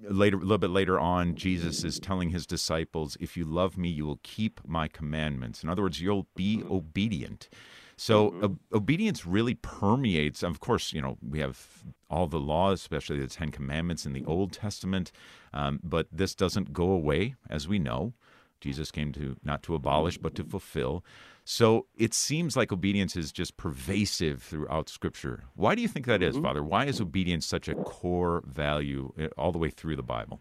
Later, 0.09 0.37
a 0.37 0.41
little 0.41 0.59
bit 0.59 0.71
later 0.71 0.99
on, 0.99 1.35
Jesus 1.35 1.85
is 1.85 1.99
telling 1.99 2.31
his 2.31 2.47
disciples, 2.47 3.17
"If 3.21 3.37
you 3.37 3.45
love 3.45 3.77
me, 3.77 3.89
you 3.89 4.07
will 4.07 4.21
keep 4.23 4.61
my 4.67 4.89
commandments." 4.89 5.63
In 5.63 5.69
other 5.69 5.83
words, 5.83 6.01
you'll 6.01 6.29
be 6.35 6.63
obedient. 6.71 7.49
So 7.97 8.35
ob- 8.43 8.59
obedience 8.73 9.25
really 9.25 9.55
permeates. 9.55 10.43
Of 10.43 10.59
course, 10.61 10.93
you 10.93 11.01
know 11.01 11.17
we 11.23 11.39
have 11.39 11.85
all 12.11 12.27
the 12.27 12.41
laws, 12.41 12.81
especially 12.81 13.21
the 13.21 13.29
Ten 13.29 13.51
Commandments 13.51 14.05
in 14.05 14.13
the 14.13 14.25
Old 14.25 14.53
Testament, 14.53 15.13
um, 15.53 15.81
but 15.83 16.09
this 16.11 16.35
doesn't 16.35 16.73
go 16.73 16.91
away, 16.91 17.37
as 17.49 17.69
we 17.69 17.79
know. 17.79 18.15
Jesus 18.61 18.91
came 18.91 19.13
to 19.13 19.37
not 19.45 19.63
to 19.65 19.75
abolish, 19.75 20.19
but 20.19 20.35
to 20.37 20.45
fulfill. 20.45 21.05
So 21.45 21.87
it 21.97 22.15
seems 22.15 22.57
like 22.57 22.73
obedience 22.73 23.17
is 23.17 23.31
just 23.31 23.57
pervasive 23.59 24.43
throughout 24.43 24.89
Scripture. 24.89 25.45
Why 25.55 25.75
do 25.75 25.83
you 25.83 25.89
think 25.89 26.07
that 26.07 26.23
is, 26.23 26.39
Father? 26.39 26.63
Why 26.63 26.87
is 26.87 27.01
obedience 27.01 27.45
such 27.45 27.69
a 27.69 27.75
core 27.75 28.43
value 28.47 29.13
uh, 29.21 29.27
all 29.37 29.53
the 29.53 29.59
way 29.59 29.69
through 29.69 29.97
the 29.97 30.03
Bible? 30.03 30.41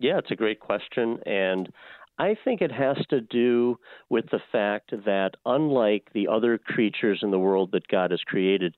Yeah, 0.00 0.18
it's 0.18 0.32
a 0.32 0.36
great 0.36 0.58
question. 0.58 1.20
And 1.26 1.72
I 2.18 2.36
think 2.44 2.60
it 2.60 2.72
has 2.72 2.96
to 3.10 3.20
do 3.20 3.78
with 4.08 4.24
the 4.30 4.40
fact 4.50 4.90
that, 5.04 5.32
unlike 5.46 6.08
the 6.12 6.26
other 6.26 6.58
creatures 6.58 7.20
in 7.22 7.30
the 7.30 7.38
world 7.38 7.70
that 7.72 7.86
God 7.86 8.10
has 8.10 8.20
created, 8.22 8.76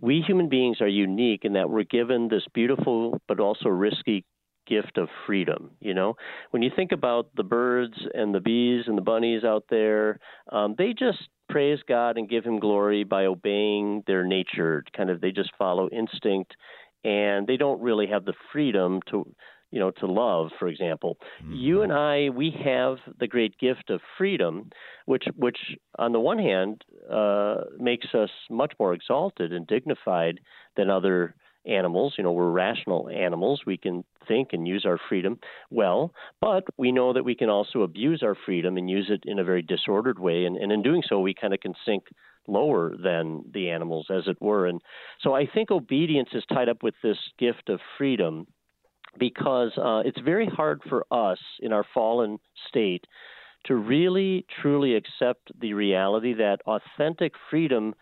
we 0.00 0.20
human 0.20 0.48
beings 0.48 0.80
are 0.80 0.88
unique 0.88 1.44
in 1.44 1.54
that 1.54 1.70
we're 1.70 1.84
given 1.84 2.28
this 2.28 2.44
beautiful 2.52 3.20
but 3.28 3.40
also 3.40 3.68
risky 3.68 4.24
gift 4.66 4.98
of 4.98 5.08
freedom. 5.26 5.70
You 5.80 5.94
know, 5.94 6.16
when 6.50 6.62
you 6.62 6.70
think 6.74 6.92
about 6.92 7.28
the 7.36 7.42
birds 7.42 7.94
and 8.14 8.34
the 8.34 8.40
bees 8.40 8.84
and 8.86 8.96
the 8.96 9.02
bunnies 9.02 9.44
out 9.44 9.64
there, 9.70 10.18
um, 10.50 10.74
they 10.76 10.92
just 10.92 11.28
praise 11.48 11.78
God 11.88 12.18
and 12.18 12.28
give 12.28 12.44
Him 12.44 12.58
glory 12.58 13.04
by 13.04 13.26
obeying 13.26 14.02
their 14.06 14.24
nature. 14.24 14.84
Kind 14.96 15.10
of, 15.10 15.20
they 15.20 15.30
just 15.30 15.50
follow 15.56 15.88
instinct, 15.90 16.56
and 17.04 17.46
they 17.46 17.56
don't 17.56 17.80
really 17.80 18.06
have 18.08 18.24
the 18.24 18.34
freedom 18.52 19.00
to 19.10 19.26
you 19.72 19.80
know, 19.80 19.90
to 19.90 20.06
love, 20.06 20.50
for 20.58 20.68
example. 20.68 21.18
You 21.50 21.82
and 21.82 21.92
I, 21.92 22.28
we 22.30 22.54
have 22.64 22.98
the 23.18 23.26
great 23.26 23.58
gift 23.58 23.90
of 23.90 24.00
freedom, 24.16 24.70
which, 25.06 25.24
which 25.36 25.58
on 25.98 26.12
the 26.12 26.20
one 26.20 26.38
hand, 26.38 26.84
uh, 27.10 27.56
makes 27.78 28.06
us 28.14 28.30
much 28.48 28.72
more 28.78 28.94
exalted 28.94 29.52
and 29.52 29.66
dignified 29.66 30.40
than 30.76 30.88
other 30.88 31.34
animals. 31.66 32.14
You 32.16 32.24
know, 32.24 32.32
we're 32.32 32.50
rational 32.50 33.08
animals. 33.08 33.62
We 33.66 33.76
can 33.76 34.04
think 34.26 34.48
and 34.52 34.66
use 34.66 34.84
our 34.84 34.98
freedom 35.08 35.38
well, 35.70 36.12
but 36.40 36.64
we 36.76 36.92
know 36.92 37.12
that 37.12 37.24
we 37.24 37.34
can 37.34 37.48
also 37.48 37.82
abuse 37.82 38.22
our 38.22 38.36
freedom 38.46 38.76
and 38.76 38.90
use 38.90 39.06
it 39.08 39.22
in 39.24 39.38
a 39.38 39.44
very 39.44 39.62
disordered 39.62 40.18
way. 40.18 40.44
And, 40.44 40.56
and 40.56 40.72
in 40.72 40.82
doing 40.82 41.02
so, 41.08 41.20
we 41.20 41.34
kind 41.34 41.54
of 41.54 41.60
can 41.60 41.74
sink 41.84 42.04
lower 42.48 42.94
than 42.96 43.44
the 43.52 43.70
animals, 43.70 44.06
as 44.10 44.24
it 44.26 44.40
were. 44.40 44.66
And 44.66 44.80
so 45.20 45.34
I 45.34 45.46
think 45.46 45.70
obedience 45.70 46.30
is 46.32 46.44
tied 46.52 46.68
up 46.68 46.82
with 46.82 46.94
this 47.02 47.18
gift 47.38 47.68
of 47.68 47.80
freedom 47.98 48.46
because 49.18 49.72
uh, 49.78 50.02
it's 50.04 50.20
very 50.20 50.46
hard 50.46 50.82
for 50.88 51.06
us 51.10 51.38
in 51.60 51.72
our 51.72 51.84
fallen 51.94 52.38
state 52.68 53.04
to 53.64 53.74
really 53.74 54.46
truly 54.62 54.94
accept 54.94 55.50
the 55.60 55.74
reality 55.74 56.34
that 56.34 56.60
authentic 56.66 57.32
freedom 57.50 57.94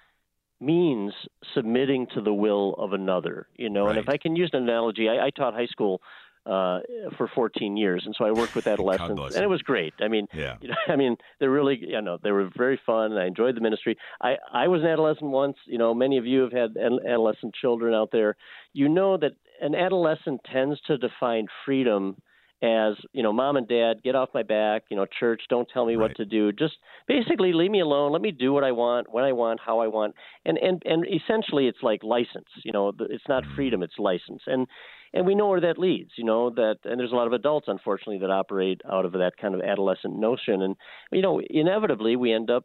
means 0.65 1.13
submitting 1.55 2.07
to 2.15 2.21
the 2.21 2.33
will 2.33 2.75
of 2.79 2.93
another 2.93 3.47
you 3.57 3.69
know 3.71 3.89
and 3.89 3.99
if 3.99 4.09
i 4.09 4.17
can 4.17 4.35
use 4.37 4.51
an 4.53 4.63
analogy 4.63 5.09
i, 5.09 5.27
I 5.27 5.31
taught 5.31 5.55
high 5.55 5.67
school 5.67 6.01
uh, 6.47 6.81
for 7.17 7.27
14 7.35 7.75
years, 7.75 8.03
and 8.05 8.15
so 8.19 8.27
I 8.27 8.31
worked 8.33 8.55
with 8.55 8.67
adolescents, 8.75 9.19
and 9.35 9.43
it 9.43 9.47
was 9.47 9.63
great. 9.63 9.95
I 10.03 10.09
mean, 10.09 10.27
Yeah. 10.35 10.57
you 10.61 10.69
know, 10.69 10.75
I 10.89 10.95
mean, 10.97 11.17
they're 11.41 11.51
really, 11.51 11.79
you 11.81 12.03
know, 12.03 12.19
they 12.23 12.33
were 12.33 12.51
very 12.55 12.79
fun, 12.85 13.13
and 13.13 13.19
I 13.19 13.25
enjoyed 13.25 13.57
the 13.57 13.63
ministry. 13.63 13.97
I 14.21 14.37
I 14.53 14.69
was 14.69 14.83
an 14.83 14.89
adolescent 14.89 15.31
once. 15.31 15.57
You 15.65 15.79
know, 15.79 15.95
many 15.95 16.19
of 16.19 16.27
you 16.27 16.43
have 16.43 16.53
had 16.53 16.77
ad- 16.77 16.93
adolescent 17.09 17.55
children 17.55 17.95
out 17.95 18.11
there. 18.13 18.37
You 18.75 18.91
know 18.91 19.17
that 19.17 19.33
an 19.63 19.75
adolescent 19.75 20.43
tends 20.53 20.79
to 20.83 20.99
define 20.99 21.47
freedom 21.65 22.21
as 22.63 22.95
you 23.13 23.23
know, 23.23 23.33
mom 23.33 23.57
and 23.57 23.69
dad, 23.69 24.03
get 24.03 24.15
off 24.15 24.31
my 24.33 24.43
back. 24.43 24.85
You 24.91 24.97
know, 24.97 25.07
church, 25.07 25.43
don't 25.49 25.69
tell 25.69 25.85
me 25.85 25.97
Right. 25.97 26.09
what 26.09 26.17
to 26.17 26.25
do. 26.25 26.53
Just 26.53 26.75
basically 27.07 27.53
leave 27.53 27.71
me 27.71 27.81
alone. 27.81 28.13
Let 28.13 28.23
me 28.23 28.31
do 28.31 28.53
what 28.53 28.65
I 28.65 28.73
want, 28.73 29.13
when 29.13 29.25
I 29.25 29.33
want, 29.33 29.61
how 29.61 29.81
I 29.81 29.89
want. 29.89 30.15
And 30.45 30.59
and 30.59 30.83
and 30.87 31.07
essentially, 31.07 31.67
it's 31.67 31.83
like 31.83 32.03
license. 32.03 32.49
You 32.65 32.73
know, 32.73 32.93
it's 33.01 33.29
not 33.29 33.45
mm-hmm. 33.45 33.55
freedom; 33.55 33.83
it's 33.83 33.99
license. 33.99 34.43
And 34.47 34.67
and 35.13 35.27
we 35.27 35.35
know 35.35 35.49
where 35.49 35.61
that 35.61 35.79
leads. 35.79 36.13
You 36.17 36.25
know 36.25 36.51
that, 36.51 36.79
and 36.85 36.99
there's 36.99 37.13
a 37.13 37.17
lot 37.17 37.27
of 37.27 37.33
adults, 37.33 37.69
unfortunately, 37.69 38.19
that 38.19 38.31
operate 38.31 38.81
out 38.91 39.05
of 39.05 39.13
that 39.13 39.37
kind 39.41 39.55
of 39.55 39.61
adolescent 39.61 40.17
notion. 40.17 40.63
And 40.63 40.77
you 41.13 41.23
know, 41.23 41.41
inevitably, 41.41 42.17
we 42.17 42.33
end 42.33 42.51
up 42.51 42.65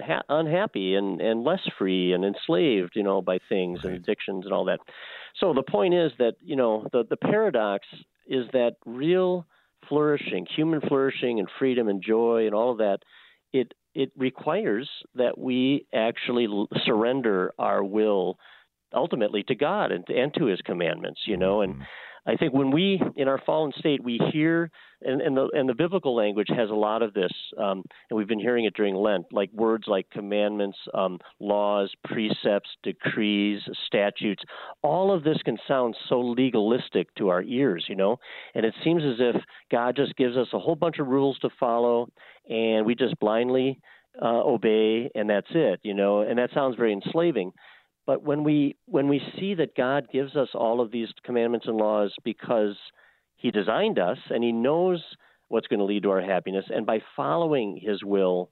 ha- 0.00 0.22
unhappy 0.28 0.94
and 0.94 1.20
and 1.20 1.44
less 1.44 1.60
free 1.78 2.12
and 2.12 2.24
enslaved. 2.24 2.92
You 2.94 3.02
know, 3.02 3.22
by 3.22 3.38
things 3.48 3.80
and 3.84 3.94
addictions 3.94 4.44
and 4.44 4.52
all 4.52 4.64
that. 4.66 4.80
So 5.38 5.54
the 5.54 5.62
point 5.62 5.94
is 5.94 6.12
that 6.18 6.34
you 6.40 6.56
know 6.56 6.88
the 6.92 7.04
the 7.08 7.16
paradox 7.16 7.86
is 8.28 8.46
that 8.52 8.76
real 8.86 9.46
flourishing, 9.88 10.46
human 10.54 10.80
flourishing 10.80 11.38
and 11.38 11.48
freedom 11.58 11.88
and 11.88 12.02
joy 12.02 12.46
and 12.46 12.54
all 12.54 12.72
of 12.72 12.78
that, 12.78 12.98
it 13.52 13.72
it 13.94 14.12
requires 14.16 14.88
that 15.14 15.38
we 15.38 15.86
actually 15.94 16.46
surrender 16.84 17.52
our 17.58 17.82
will 17.82 18.38
ultimately 18.94 19.42
to 19.44 19.54
God 19.54 19.90
and, 19.92 20.08
and 20.08 20.32
to 20.34 20.46
His 20.46 20.60
commandments. 20.60 21.20
You 21.26 21.36
know, 21.36 21.62
and 21.62 21.74
mm-hmm. 21.74 21.82
I 22.28 22.36
think 22.36 22.52
when 22.52 22.70
we 22.70 23.00
in 23.16 23.26
our 23.26 23.40
fallen 23.46 23.72
state 23.78 24.04
we 24.04 24.20
hear 24.30 24.70
and, 25.00 25.22
and 25.22 25.34
the 25.34 25.48
and 25.54 25.66
the 25.66 25.74
biblical 25.74 26.14
language 26.14 26.48
has 26.54 26.68
a 26.68 26.74
lot 26.74 27.00
of 27.00 27.14
this, 27.14 27.32
um, 27.56 27.82
and 28.10 28.18
we've 28.18 28.28
been 28.28 28.38
hearing 28.38 28.66
it 28.66 28.74
during 28.74 28.94
Lent, 28.94 29.24
like 29.32 29.50
words 29.54 29.84
like 29.86 30.10
commandments, 30.10 30.76
um, 30.92 31.18
laws, 31.40 31.90
precepts, 32.04 32.68
decrees, 32.82 33.62
statutes. 33.86 34.42
All 34.82 35.10
of 35.10 35.24
this 35.24 35.38
can 35.42 35.56
sound 35.66 35.96
so 36.10 36.20
legalistic 36.20 37.14
to 37.14 37.30
our 37.30 37.42
ears, 37.42 37.86
you 37.88 37.96
know, 37.96 38.18
and 38.54 38.66
it 38.66 38.74
seems 38.84 39.02
as 39.04 39.16
if 39.20 39.42
God 39.70 39.96
just 39.96 40.14
gives 40.16 40.36
us 40.36 40.48
a 40.52 40.58
whole 40.58 40.76
bunch 40.76 40.98
of 40.98 41.06
rules 41.06 41.38
to 41.38 41.48
follow, 41.58 42.08
and 42.50 42.84
we 42.84 42.94
just 42.94 43.18
blindly 43.20 43.80
uh, 44.20 44.42
obey, 44.44 45.10
and 45.14 45.30
that's 45.30 45.48
it, 45.54 45.80
you 45.82 45.94
know, 45.94 46.20
and 46.20 46.38
that 46.38 46.50
sounds 46.52 46.76
very 46.76 46.92
enslaving. 46.92 47.52
But 48.08 48.22
when 48.22 48.42
we 48.42 48.74
when 48.86 49.06
we 49.06 49.20
see 49.38 49.52
that 49.56 49.76
God 49.76 50.08
gives 50.10 50.34
us 50.34 50.48
all 50.54 50.80
of 50.80 50.90
these 50.90 51.08
commandments 51.24 51.66
and 51.68 51.76
laws 51.76 52.14
because 52.24 52.74
He 53.36 53.50
designed 53.50 53.98
us 53.98 54.16
and 54.30 54.42
He 54.42 54.50
knows 54.50 55.04
what's 55.48 55.66
going 55.66 55.80
to 55.80 55.84
lead 55.84 56.04
to 56.04 56.10
our 56.10 56.22
happiness, 56.22 56.64
and 56.70 56.86
by 56.86 57.02
following 57.14 57.76
His 57.76 58.02
will, 58.02 58.48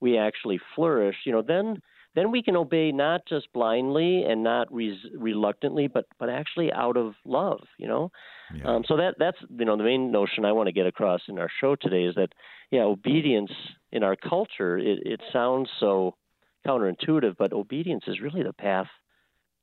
we 0.00 0.18
actually 0.18 0.58
flourish. 0.74 1.14
You 1.24 1.30
know, 1.30 1.42
then 1.42 1.80
then 2.16 2.32
we 2.32 2.42
can 2.42 2.56
obey 2.56 2.90
not 2.90 3.20
just 3.28 3.52
blindly 3.52 4.24
and 4.24 4.42
not 4.42 4.66
res- 4.74 5.06
reluctantly, 5.16 5.86
but 5.86 6.06
but 6.18 6.28
actually 6.28 6.72
out 6.72 6.96
of 6.96 7.14
love. 7.24 7.60
You 7.78 7.86
know, 7.86 8.10
yeah. 8.52 8.64
um, 8.64 8.82
so 8.88 8.96
that 8.96 9.14
that's 9.16 9.38
you 9.56 9.64
know 9.64 9.76
the 9.76 9.84
main 9.84 10.10
notion 10.10 10.44
I 10.44 10.50
want 10.50 10.66
to 10.66 10.72
get 10.72 10.86
across 10.86 11.20
in 11.28 11.38
our 11.38 11.50
show 11.60 11.76
today 11.76 12.02
is 12.02 12.16
that 12.16 12.30
yeah, 12.72 12.80
obedience 12.82 13.52
in 13.92 14.02
our 14.02 14.16
culture 14.16 14.76
it, 14.76 14.98
it 15.04 15.20
sounds 15.32 15.70
so 15.78 16.16
counterintuitive, 16.68 17.36
but 17.38 17.52
obedience 17.52 18.04
is 18.06 18.20
really 18.20 18.42
the 18.42 18.52
path 18.52 18.88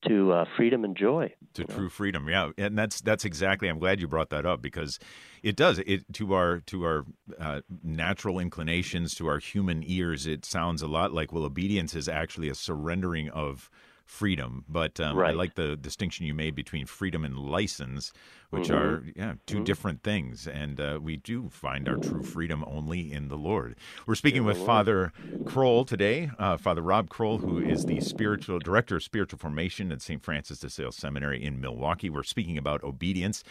to 0.08 0.32
uh, 0.32 0.46
freedom 0.58 0.84
and 0.84 0.96
joy. 0.96 1.34
To 1.56 1.64
true 1.64 1.84
know? 1.84 1.90
freedom, 1.90 2.30
yeah, 2.30 2.52
and 2.58 2.78
that's 2.78 3.02
that's 3.02 3.26
exactly. 3.26 3.68
I'm 3.68 3.80
glad 3.80 4.00
you 4.00 4.08
brought 4.08 4.30
that 4.30 4.46
up 4.46 4.62
because 4.62 5.00
it 5.42 5.56
does 5.56 5.80
it 5.80 6.12
to 6.14 6.34
our 6.34 6.60
to 6.62 6.84
our 6.84 7.06
uh, 7.40 7.62
natural 7.84 8.40
inclinations, 8.40 9.16
to 9.16 9.28
our 9.28 9.40
human 9.40 9.84
ears. 9.86 10.28
It 10.28 10.46
sounds 10.46 10.82
a 10.82 10.88
lot 10.88 11.14
like 11.14 11.32
well, 11.32 11.44
obedience 11.44 11.96
is 11.96 12.08
actually 12.08 12.50
a 12.50 12.56
surrendering 12.56 13.30
of 13.30 13.70
freedom. 14.06 14.64
But 14.70 15.00
um, 15.00 15.18
right. 15.18 15.32
I 15.32 15.34
like 15.34 15.56
the 15.56 15.76
distinction 15.76 16.26
you 16.26 16.34
made 16.34 16.56
between 16.56 16.86
freedom 16.86 17.26
and 17.26 17.38
license, 17.38 18.14
which 18.52 18.70
mm-hmm. 18.70 18.76
are 18.76 19.04
yeah 19.16 19.34
2 19.48 19.56
mm-hmm. 19.56 19.64
different 19.64 20.04
things. 20.04 20.48
And 20.48 20.80
uh, 20.80 21.00
we 21.02 21.18
do 21.18 21.50
find 21.50 21.90
our 21.90 21.98
true 21.98 22.24
freedom 22.24 22.64
only 22.68 23.12
in 23.12 23.28
the 23.28 23.38
Lord. 23.38 23.76
We're 24.06 24.16
speaking 24.16 24.46
with 24.46 24.64
Father 24.66 25.12
Kroll 25.46 25.86
today, 25.86 26.32
uh, 26.40 26.58
Father 26.58 26.82
Rob 26.82 27.10
Kroll, 27.10 27.40
who 27.40 27.60
is 27.60 27.86
the 27.86 28.00
spiritual 28.00 28.60
director 28.60 28.98
of 28.98 29.04
spiritual 29.04 29.40
formation 29.40 29.92
at 29.92 30.02
St. 30.02 30.24
Francis 30.24 30.60
de 30.60 30.70
Sales 30.70 30.96
Seminary 30.96 31.44
in 31.44 31.60
Milwaukee. 31.60 32.10
We're 32.10 32.24
speaking 32.24 32.58
about 32.58 32.84
obedience. 32.84 33.44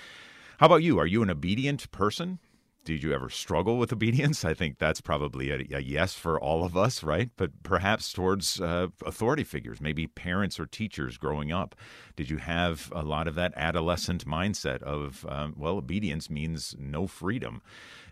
How 0.58 0.66
about 0.66 0.82
you? 0.82 0.98
Are 0.98 1.06
you 1.06 1.22
an 1.22 1.30
obedient 1.30 1.90
person? 1.90 2.38
Did 2.84 3.02
you 3.02 3.12
ever 3.12 3.30
struggle 3.30 3.78
with 3.78 3.92
obedience? 3.92 4.44
I 4.44 4.54
think 4.54 4.78
that's 4.78 5.00
probably 5.00 5.50
a, 5.50 5.76
a 5.76 5.80
yes 5.80 6.14
for 6.14 6.38
all 6.38 6.64
of 6.64 6.76
us, 6.76 7.02
right? 7.02 7.30
But 7.36 7.62
perhaps 7.62 8.12
towards 8.12 8.60
uh, 8.60 8.88
authority 9.04 9.44
figures, 9.44 9.80
maybe 9.80 10.06
parents 10.06 10.60
or 10.60 10.66
teachers 10.66 11.16
growing 11.16 11.50
up. 11.50 11.74
Did 12.16 12.30
you 12.30 12.36
have 12.38 12.92
a 12.94 13.02
lot 13.02 13.26
of 13.26 13.34
that 13.36 13.52
adolescent 13.56 14.26
mindset 14.26 14.82
of, 14.82 15.26
um, 15.28 15.54
well, 15.56 15.78
obedience 15.78 16.30
means 16.30 16.76
no 16.78 17.06
freedom? 17.06 17.62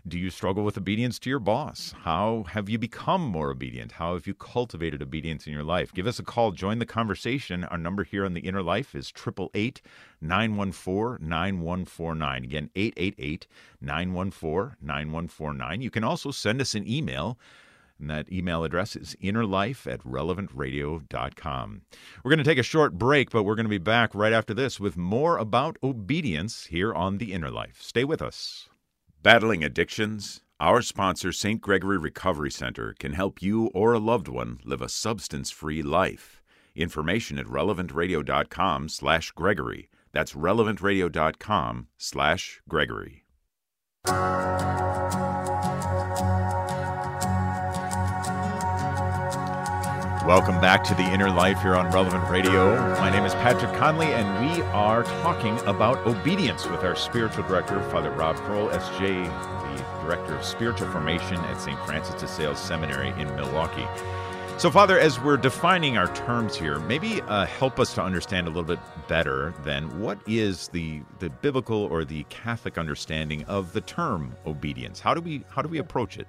Do 0.05 0.19
you 0.19 0.31
struggle 0.31 0.65
with 0.65 0.77
obedience 0.77 1.17
to 1.19 1.29
your 1.29 1.39
boss? 1.39 1.95
How 2.01 2.43
have 2.49 2.67
you 2.67 2.77
become 2.77 3.21
more 3.21 3.51
obedient? 3.51 3.93
How 3.93 4.15
have 4.15 4.27
you 4.27 4.33
cultivated 4.33 5.01
obedience 5.01 5.47
in 5.47 5.53
your 5.53 5.63
life? 5.63 5.93
Give 5.93 6.07
us 6.07 6.19
a 6.19 6.23
call. 6.23 6.51
Join 6.51 6.79
the 6.79 6.85
conversation. 6.85 7.63
Our 7.63 7.77
number 7.77 8.03
here 8.03 8.25
on 8.25 8.33
the 8.33 8.41
Inner 8.41 8.61
Life 8.61 8.95
is 8.95 9.13
888 9.15 9.81
914 10.19 11.25
9149. 11.25 12.43
Again, 12.43 12.69
888 12.75 13.47
914 13.79 14.75
9149. 14.81 15.81
You 15.81 15.89
can 15.89 16.03
also 16.03 16.31
send 16.31 16.59
us 16.59 16.75
an 16.75 16.85
email. 16.85 17.39
And 17.97 18.09
that 18.09 18.29
email 18.29 18.65
address 18.65 18.97
is 18.97 19.15
innerlife 19.23 19.89
at 19.89 20.01
relevantradio.com. 20.01 21.81
We're 22.21 22.29
going 22.29 22.37
to 22.39 22.43
take 22.43 22.57
a 22.57 22.63
short 22.63 22.97
break, 22.97 23.29
but 23.29 23.43
we're 23.43 23.55
going 23.55 23.67
to 23.67 23.69
be 23.69 23.77
back 23.77 24.13
right 24.13 24.33
after 24.33 24.53
this 24.53 24.81
with 24.81 24.97
more 24.97 25.37
about 25.37 25.77
obedience 25.81 26.65
here 26.65 26.93
on 26.93 27.19
The 27.19 27.31
Inner 27.31 27.51
Life. 27.51 27.81
Stay 27.81 28.03
with 28.03 28.21
us. 28.21 28.67
Battling 29.23 29.63
addictions? 29.63 30.41
Our 30.59 30.81
sponsor, 30.81 31.31
St. 31.31 31.61
Gregory 31.61 31.97
Recovery 31.97 32.51
Center, 32.51 32.93
can 32.99 33.13
help 33.13 33.41
you 33.41 33.67
or 33.67 33.93
a 33.93 33.97
loved 33.97 34.27
one 34.27 34.59
live 34.65 34.81
a 34.81 34.89
substance-free 34.89 35.81
life. 35.81 36.43
Information 36.75 37.39
at 37.39 37.45
relevantradio.com 37.45 38.89
slash 38.89 39.31
Gregory. 39.31 39.87
That's 40.11 40.33
relevantradio.com 40.33 41.87
slash 41.97 42.61
Gregory. 42.67 43.23
Welcome 50.25 50.61
back 50.61 50.85
to 50.85 50.95
the 50.95 51.03
Inner 51.03 51.29
Life 51.29 51.61
here 51.61 51.75
on 51.75 51.91
Relevant 51.91 52.29
Radio. 52.29 52.77
My 52.97 53.09
name 53.09 53.25
is 53.25 53.33
Patrick 53.33 53.73
Conley, 53.73 54.05
and 54.05 54.49
we 54.49 54.61
are 54.67 55.03
talking 55.03 55.59
about 55.67 55.97
obedience 56.07 56.65
with 56.65 56.85
our 56.85 56.95
spiritual 56.95 57.43
director, 57.43 57.81
Father 57.89 58.09
Rob 58.11 58.37
Kroll, 58.37 58.69
SJ, 58.69 59.25
the 59.25 60.01
director 60.01 60.33
of 60.33 60.45
spiritual 60.45 60.89
formation 60.91 61.35
at 61.35 61.59
St. 61.59 61.77
Francis 61.85 62.21
de 62.21 62.25
Sales 62.25 62.57
Seminary 62.57 63.09
in 63.21 63.27
Milwaukee. 63.35 63.85
So, 64.57 64.71
Father, 64.71 64.97
as 64.97 65.19
we're 65.19 65.35
defining 65.35 65.97
our 65.97 66.07
terms 66.15 66.55
here, 66.55 66.79
maybe 66.79 67.21
uh, 67.23 67.45
help 67.45 67.77
us 67.77 67.93
to 67.95 68.01
understand 68.01 68.47
a 68.47 68.49
little 68.49 68.63
bit 68.63 68.79
better 69.09 69.53
then 69.65 69.99
what 69.99 70.19
is 70.25 70.69
the 70.69 71.01
the 71.19 71.31
biblical 71.31 71.83
or 71.83 72.05
the 72.05 72.23
Catholic 72.29 72.77
understanding 72.77 73.43
of 73.43 73.73
the 73.73 73.81
term 73.81 74.33
obedience. 74.45 75.01
How 75.01 75.13
do 75.13 75.19
we 75.19 75.43
how 75.49 75.61
do 75.61 75.67
we 75.67 75.79
approach 75.79 76.17
it? 76.17 76.27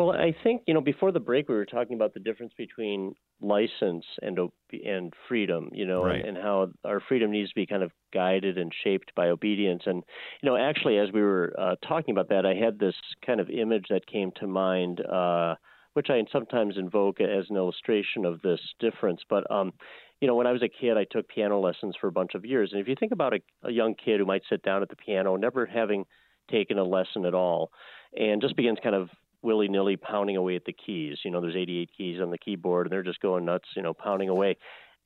Well, 0.00 0.12
I 0.12 0.34
think 0.42 0.62
you 0.66 0.72
know 0.72 0.80
before 0.80 1.12
the 1.12 1.20
break 1.20 1.46
we 1.46 1.54
were 1.54 1.66
talking 1.66 1.94
about 1.94 2.14
the 2.14 2.20
difference 2.20 2.54
between 2.56 3.14
license 3.42 4.06
and 4.22 4.38
and 4.72 5.12
freedom, 5.28 5.68
you 5.74 5.84
know, 5.84 6.02
right. 6.02 6.20
and, 6.24 6.38
and, 6.38 6.38
how 6.38 6.70
our 6.86 7.00
freedom 7.06 7.30
needs 7.30 7.50
to 7.50 7.54
be 7.54 7.66
kind 7.66 7.82
of 7.82 7.92
guided 8.10 8.56
and 8.56 8.72
shaped 8.82 9.14
by 9.14 9.28
obedience. 9.28 9.82
And 9.84 10.02
you 10.42 10.48
know, 10.48 10.56
actually, 10.56 10.96
as 10.96 11.12
we 11.12 11.20
were 11.20 11.52
uh, 11.58 11.74
talking 11.86 12.12
about 12.12 12.30
that, 12.30 12.46
I 12.46 12.54
had 12.54 12.78
this 12.78 12.94
kind 13.26 13.40
of 13.40 13.50
image 13.50 13.88
that 13.90 14.06
came 14.06 14.32
to 14.40 14.46
mind, 14.46 15.02
uh, 15.04 15.56
which 15.92 16.08
I 16.08 16.22
sometimes 16.32 16.78
invoke 16.78 17.20
as 17.20 17.44
an 17.50 17.56
illustration 17.56 18.24
of 18.24 18.40
this 18.40 18.60
difference. 18.78 19.20
But 19.28 19.50
um, 19.50 19.74
you 20.22 20.28
know, 20.28 20.34
when 20.34 20.46
I 20.46 20.52
was 20.52 20.62
a 20.62 20.68
kid, 20.70 20.96
I 20.96 21.04
took 21.04 21.28
piano 21.28 21.60
lessons 21.60 21.94
for 22.00 22.06
a 22.06 22.12
bunch 22.12 22.34
of 22.34 22.46
years, 22.46 22.70
and 22.72 22.80
if 22.80 22.88
you 22.88 22.96
think 22.98 23.12
about 23.12 23.34
a, 23.34 23.40
a 23.64 23.70
young 23.70 23.94
kid 24.02 24.18
who 24.18 24.24
might 24.24 24.44
sit 24.48 24.62
down 24.62 24.80
at 24.80 24.88
the 24.88 24.96
piano, 24.96 25.36
never 25.36 25.66
having 25.66 26.06
taken 26.50 26.78
a 26.78 26.84
lesson 26.84 27.26
at 27.26 27.34
all, 27.34 27.70
and 28.18 28.40
just 28.40 28.56
begins 28.56 28.78
kind 28.82 28.94
of 28.94 29.10
willy 29.42 29.68
nilly 29.68 29.96
pounding 29.96 30.36
away 30.36 30.56
at 30.56 30.64
the 30.64 30.72
keys. 30.72 31.18
You 31.24 31.30
know, 31.30 31.40
there's 31.40 31.56
88 31.56 31.90
keys 31.96 32.20
on 32.20 32.30
the 32.30 32.38
keyboard, 32.38 32.86
and 32.86 32.92
they're 32.92 33.02
just 33.02 33.20
going 33.20 33.44
nuts. 33.44 33.68
You 33.76 33.82
know, 33.82 33.94
pounding 33.94 34.28
away. 34.28 34.56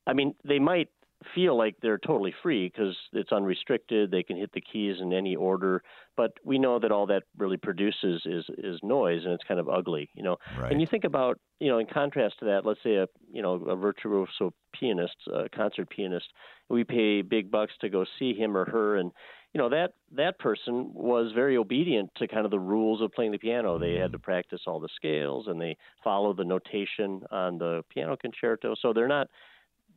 I 0.07 0.13
mean, 0.13 0.35
they 0.43 0.59
might 0.59 0.89
feel 1.33 1.57
like 1.57 1.75
they're 1.81 1.97
totally 1.97 2.33
free 2.43 2.67
because 2.67 2.95
it's 3.13 3.31
unrestricted. 3.31 4.11
They 4.11 4.23
can 4.23 4.37
hit 4.37 4.51
the 4.53 4.61
keys 4.61 4.97
in 5.01 5.13
any 5.13 5.35
order, 5.35 5.81
but 6.17 6.33
we 6.43 6.59
know 6.59 6.79
that 6.79 6.91
all 6.91 7.05
that 7.07 7.23
really 7.37 7.57
produces 7.57 8.21
is 8.25 8.45
is 8.57 8.79
noise, 8.83 9.23
and 9.23 9.33
it's 9.33 9.43
kind 9.43 9.59
of 9.59 9.69
ugly, 9.69 10.09
you 10.13 10.23
know. 10.23 10.37
Right. 10.59 10.71
And 10.71 10.81
you 10.81 10.87
think 10.87 11.03
about, 11.03 11.39
you 11.59 11.69
know, 11.69 11.79
in 11.79 11.87
contrast 11.87 12.39
to 12.39 12.45
that, 12.45 12.65
let's 12.65 12.81
say 12.83 12.95
a 12.95 13.07
you 13.31 13.41
know 13.41 13.53
a 13.53 13.75
virtuoso 13.75 14.53
pianist, 14.73 15.15
a 15.33 15.49
concert 15.49 15.89
pianist, 15.89 16.27
we 16.69 16.83
pay 16.83 17.21
big 17.21 17.49
bucks 17.49 17.73
to 17.81 17.89
go 17.89 18.05
see 18.19 18.33
him 18.33 18.55
or 18.55 18.65
her, 18.65 18.97
and 18.97 19.11
you 19.55 19.61
know 19.61 19.69
that 19.69 19.93
that 20.11 20.37
person 20.37 20.91
was 20.93 21.31
very 21.33 21.55
obedient 21.55 22.11
to 22.17 22.27
kind 22.27 22.43
of 22.43 22.51
the 22.51 22.59
rules 22.59 23.01
of 23.01 23.13
playing 23.13 23.31
the 23.31 23.37
piano. 23.37 23.79
They 23.79 23.93
had 23.93 24.11
to 24.11 24.19
practice 24.19 24.59
all 24.67 24.81
the 24.81 24.89
scales 24.97 25.47
and 25.47 25.61
they 25.61 25.77
follow 26.03 26.33
the 26.33 26.43
notation 26.43 27.21
on 27.31 27.57
the 27.57 27.81
piano 27.89 28.17
concerto. 28.17 28.75
So 28.81 28.91
they're 28.91 29.07
not 29.07 29.29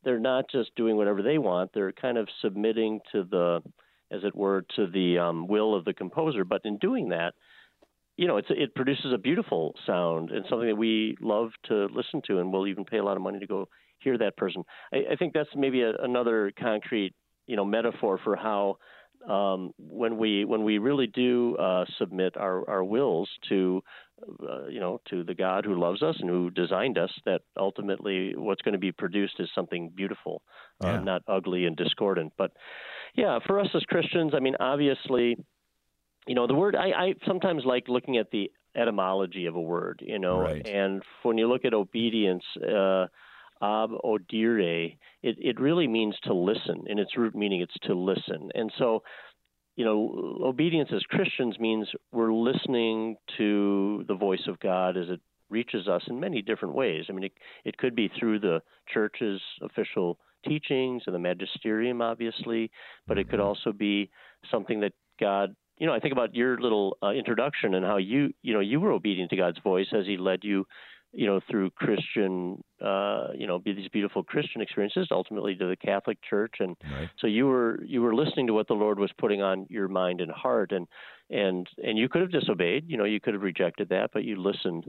they're 0.05 0.21
not 0.21 0.45
just 0.49 0.73
doing 0.77 0.97
whatever 0.97 1.23
they 1.23 1.39
want. 1.39 1.73
They're 1.75 1.91
kind 1.91 2.19
of 2.19 2.29
submitting 2.41 3.01
to 3.11 3.25
the, 3.25 3.61
as 4.13 4.23
it 4.23 4.37
were, 4.37 4.65
to 4.77 4.87
the 4.87 5.19
um, 5.19 5.49
will 5.49 5.75
of 5.75 5.85
the 5.85 5.93
composer. 5.93 6.45
But 6.45 6.61
in 6.65 6.79
doing 6.79 7.09
that, 7.09 7.35
you 8.17 8.29
know, 8.29 8.37
it's 8.37 8.49
it 8.51 8.77
produces 8.77 9.13
a 9.13 9.19
beautiful 9.19 9.75
sound 9.85 10.31
and 10.31 10.45
something 10.49 10.69
that 10.69 10.77
we 10.77 11.17
love 11.21 11.51
to 11.65 11.89
listen 11.93 12.23
to, 12.29 12.39
and 12.39 12.53
we'll 12.53 12.69
even 12.69 12.85
pay 12.85 12.99
a 12.99 13.05
lot 13.05 13.17
of 13.17 13.25
money 13.25 13.41
to 13.41 13.47
go 13.49 13.69
hear 13.99 14.17
that 14.19 14.37
person. 14.37 14.63
I, 14.93 14.99
I 15.15 15.17
think 15.17 15.33
that's 15.35 15.51
maybe 15.57 15.83
a, 15.83 15.95
another 16.01 16.53
concrete, 16.57 17.13
you 17.49 17.57
know, 17.57 17.65
metaphor 17.65 18.21
for 18.23 18.37
how 18.37 18.77
um, 19.29 19.73
when 19.79 20.17
we 20.17 20.45
when 20.45 20.65
we 20.65 20.79
really 20.79 21.07
do 21.07 21.55
uh, 21.57 21.85
submit 21.99 22.37
our, 22.37 22.69
our 22.69 22.83
wills 22.83 23.29
to 23.51 23.83
uh, 24.43 24.67
you 24.67 24.81
know 24.81 25.01
to 25.11 25.23
the 25.23 25.35
God 25.35 25.65
who 25.65 25.79
loves 25.79 26.03
us 26.03 26.17
and 26.21 26.31
who 26.31 26.51
designed 26.51 26.97
us, 26.97 27.11
that 27.27 27.43
ultimately 27.57 28.35
what's 28.35 28.63
going 28.63 28.73
to 28.73 28.79
be 28.79 28.93
produced 28.93 29.35
is 29.39 29.49
something 29.55 29.93
beautiful, 29.95 30.43
uh, 30.83 30.89
yeah. 30.89 31.01
not 31.01 31.23
ugly 31.29 31.67
and 31.67 31.77
discordant. 31.77 32.33
But 32.39 32.53
yeah, 33.15 33.39
for 33.47 33.61
us 33.61 33.69
as 33.75 33.83
Christians, 33.83 34.33
I 34.35 34.41
mean, 34.41 34.57
obviously, 34.59 35.37
you 36.27 36.35
know, 36.35 36.47
the 36.47 36.55
word 36.55 36.75
I, 36.75 36.89
I 36.89 37.15
sometimes 37.27 37.65
like 37.67 37.89
looking 37.89 38.17
at 38.17 38.31
the 38.31 38.51
etymology 38.75 39.45
of 39.47 39.57
a 39.57 39.61
word, 39.61 40.03
you 40.03 40.19
know, 40.19 40.41
right. 40.41 40.67
and 40.67 41.03
when 41.23 41.37
you 41.37 41.49
look 41.49 41.65
at 41.65 41.75
obedience. 41.75 42.45
Uh, 42.57 43.07
ab 43.63 43.91
audire, 44.05 44.97
it, 45.23 45.37
it 45.39 45.61
really 45.61 45.87
means 45.89 46.17
to 46.25 46.35
listen. 46.35 46.85
In 46.87 46.99
its 46.99 47.17
root 47.17 47.35
meaning, 47.35 47.61
it's 47.61 47.79
to 47.85 47.95
listen. 47.95 48.51
And 48.55 48.73
so, 48.79 49.03
you 49.77 49.85
know, 49.85 50.39
obedience 50.43 50.91
as 50.95 51.03
Christians 51.05 51.59
means 51.59 51.89
we're 52.13 52.33
listening 52.33 53.17
to 53.37 54.05
the 54.09 54.15
voice 54.15 54.47
of 54.49 54.59
God 54.61 54.97
as 54.97 55.09
it 55.09 55.21
reaches 55.51 55.89
us 55.89 56.03
in 56.09 56.21
many 56.21 56.43
different 56.43 56.75
ways. 56.75 57.05
I 57.09 57.13
mean, 57.13 57.25
it, 57.25 57.33
it 57.65 57.79
could 57.79 57.95
be 57.95 58.11
through 58.19 58.41
the 58.41 58.61
church's 58.93 59.41
official 59.63 60.19
teachings 60.47 61.03
and 61.07 61.15
the 61.15 61.19
magisterium, 61.19 62.03
obviously, 62.03 62.71
but 63.07 63.19
it 63.19 63.29
could 63.29 63.39
mm-hmm. 63.39 63.49
also 63.49 63.73
be 63.73 64.11
something 64.51 64.81
that 64.81 64.93
God 65.21 65.55
you 65.79 65.87
know, 65.87 65.95
I 65.95 66.01
think 66.01 66.13
about 66.13 66.35
your 66.35 66.59
little 66.59 66.97
uh, 67.03 67.11
introduction 67.11 67.75
and 67.75 67.85
how 67.85 67.97
you, 67.99 68.33
you 68.43 68.53
know, 68.53 68.61
you 68.61 68.81
were 68.81 68.93
obedient 68.93 69.31
to 69.31 69.37
God's 69.37 69.59
voice 69.61 69.87
as 69.93 70.07
He 70.07 70.17
led 70.17 70.41
you, 70.43 70.67
you 71.13 71.27
know, 71.27 71.41
through 71.49 71.71
Christian 71.71 72.63
uh, 72.85 73.29
you 73.35 73.47
know, 73.47 73.59
be 73.59 73.73
these 73.73 73.89
beautiful 73.89 74.23
Christian 74.23 74.61
experiences, 74.61 75.09
ultimately 75.11 75.55
to 75.57 75.67
the 75.67 75.77
Catholic 75.77 76.19
Church, 76.29 76.55
and 76.61 76.77
right. 76.93 77.09
so 77.19 77.27
you 77.27 77.47
were 77.47 77.83
you 77.85 78.03
were 78.03 78.15
listening 78.15 78.47
to 78.47 78.55
what 78.55 78.69
the 78.69 78.75
Lord 78.75 78.99
was 78.99 79.11
putting 79.19 79.43
on 79.43 79.67
your 79.69 79.89
mind 79.89 80.21
and 80.21 80.31
heart, 80.31 80.71
and 80.71 80.87
and 81.31 81.67
and 81.83 81.99
you 81.99 82.09
could 82.09 82.23
have 82.23 82.31
disobeyed, 82.31 82.85
you 82.87 82.97
know, 82.97 83.05
you 83.05 83.21
could 83.21 83.35
have 83.35 83.43
rejected 83.43 83.89
that, 83.89 84.11
but 84.13 84.23
you 84.25 84.41
listened. 84.41 84.85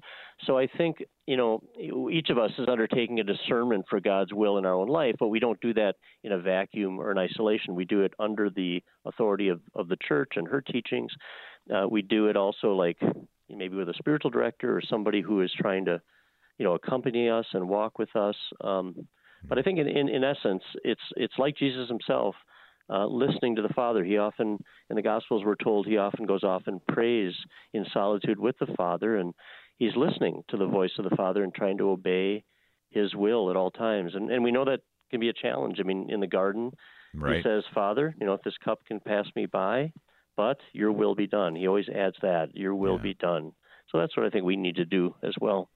So 0.46 0.58
I 0.58 0.68
think 0.78 1.04
you 1.26 1.36
know 1.36 1.64
each 2.12 2.30
of 2.30 2.38
us 2.38 2.52
is 2.60 2.68
undertaking 2.70 3.20
a 3.20 3.24
discernment 3.24 3.86
for 3.90 4.00
God's 4.00 4.34
will 4.34 4.60
in 4.60 4.66
our 4.66 4.74
own 4.74 4.88
life, 4.88 5.16
but 5.20 5.30
we 5.30 5.40
don't 5.40 5.60
do 5.60 5.74
that 5.74 5.96
in 6.24 6.32
a 6.32 6.40
vacuum 6.40 7.00
or 7.00 7.12
in 7.12 7.18
isolation. 7.18 7.74
We 7.74 7.86
do 7.86 8.02
it 8.02 8.14
under 8.20 8.50
the 8.50 8.84
authority 9.06 9.50
of 9.50 9.62
of 9.74 9.88
the 9.88 9.98
Church 10.08 10.34
and 10.36 10.48
her 10.48 10.62
teachings. 10.62 11.12
Uh, 11.74 11.88
we 11.90 12.04
do 12.04 12.28
it 12.28 12.38
also 12.38 12.74
like 12.74 12.98
maybe 13.50 13.76
with 13.76 13.90
a 13.90 13.94
spiritual 13.96 14.30
director 14.30 14.78
or 14.78 14.82
somebody 14.82 15.22
who 15.22 15.42
is 15.42 15.52
trying 15.58 15.86
to 15.86 16.00
you 16.60 16.66
know, 16.66 16.76
accompany 16.76 17.30
us 17.30 17.46
and 17.54 17.68
walk 17.68 17.98
with 17.98 18.16
us. 18.16 18.36
Um, 18.62 19.08
but 19.48 19.58
I 19.58 19.62
think 19.62 19.80
in, 19.80 19.88
in, 19.88 20.10
in 20.10 20.24
essence, 20.24 20.62
it's 20.84 21.02
it's 21.16 21.34
like 21.40 21.56
Jesus 21.58 21.88
himself, 21.88 22.36
uh, 22.90 23.06
listening 23.08 23.56
to 23.56 23.62
the 23.62 23.74
Father. 23.74 24.04
He 24.04 24.18
often, 24.18 24.60
in 24.90 24.96
the 24.98 25.02
Gospels, 25.02 25.44
we're 25.46 25.56
told 25.56 25.88
he 25.88 25.98
often 25.98 26.26
goes 26.26 26.44
off 26.44 26.64
and 26.68 26.86
prays 26.88 27.34
in 27.74 27.86
solitude 27.94 28.38
with 28.38 28.58
the 28.60 28.74
Father, 28.76 29.16
and 29.18 29.34
he's 29.78 29.96
listening 29.96 30.44
to 30.50 30.58
the 30.58 30.68
voice 30.68 30.92
of 31.00 31.10
the 31.10 31.16
Father 31.16 31.44
and 31.44 31.56
trying 31.56 31.78
to 31.78 31.90
obey 31.90 32.44
His 32.90 33.16
will 33.16 33.50
at 33.50 33.56
all 33.56 33.72
times. 33.72 34.14
And 34.14 34.30
and 34.30 34.44
we 34.44 34.52
know 34.52 34.66
that 34.66 34.82
can 35.10 35.22
be 35.22 35.30
a 35.30 35.34
challenge. 35.34 35.78
I 35.80 35.84
mean, 35.84 36.10
in 36.10 36.20
the 36.20 36.28
garden, 36.28 36.72
right. 37.14 37.38
he 37.38 37.42
says, 37.44 37.64
"Father, 37.74 38.14
you 38.20 38.28
know, 38.28 38.34
if 38.34 38.42
this 38.44 38.58
cup 38.58 38.80
can 38.86 39.00
pass 39.00 39.26
me 39.38 39.46
by, 39.46 39.94
but 40.36 40.58
Your 40.74 40.92
will 40.92 41.16
be 41.16 41.28
done." 41.28 41.56
He 41.56 41.68
always 41.68 41.88
adds 41.88 42.18
that, 42.22 42.54
"Your 42.56 42.76
will 42.76 42.98
Yeah. 42.98 43.04
be 43.04 43.14
done." 43.14 43.54
So 43.90 44.00
that's 44.00 44.16
what 44.18 44.26
I 44.26 44.30
think 44.30 44.44
we 44.44 44.58
need 44.58 44.76
to 44.76 44.86
do 44.86 45.16
as 45.24 45.34
well. 45.40 45.70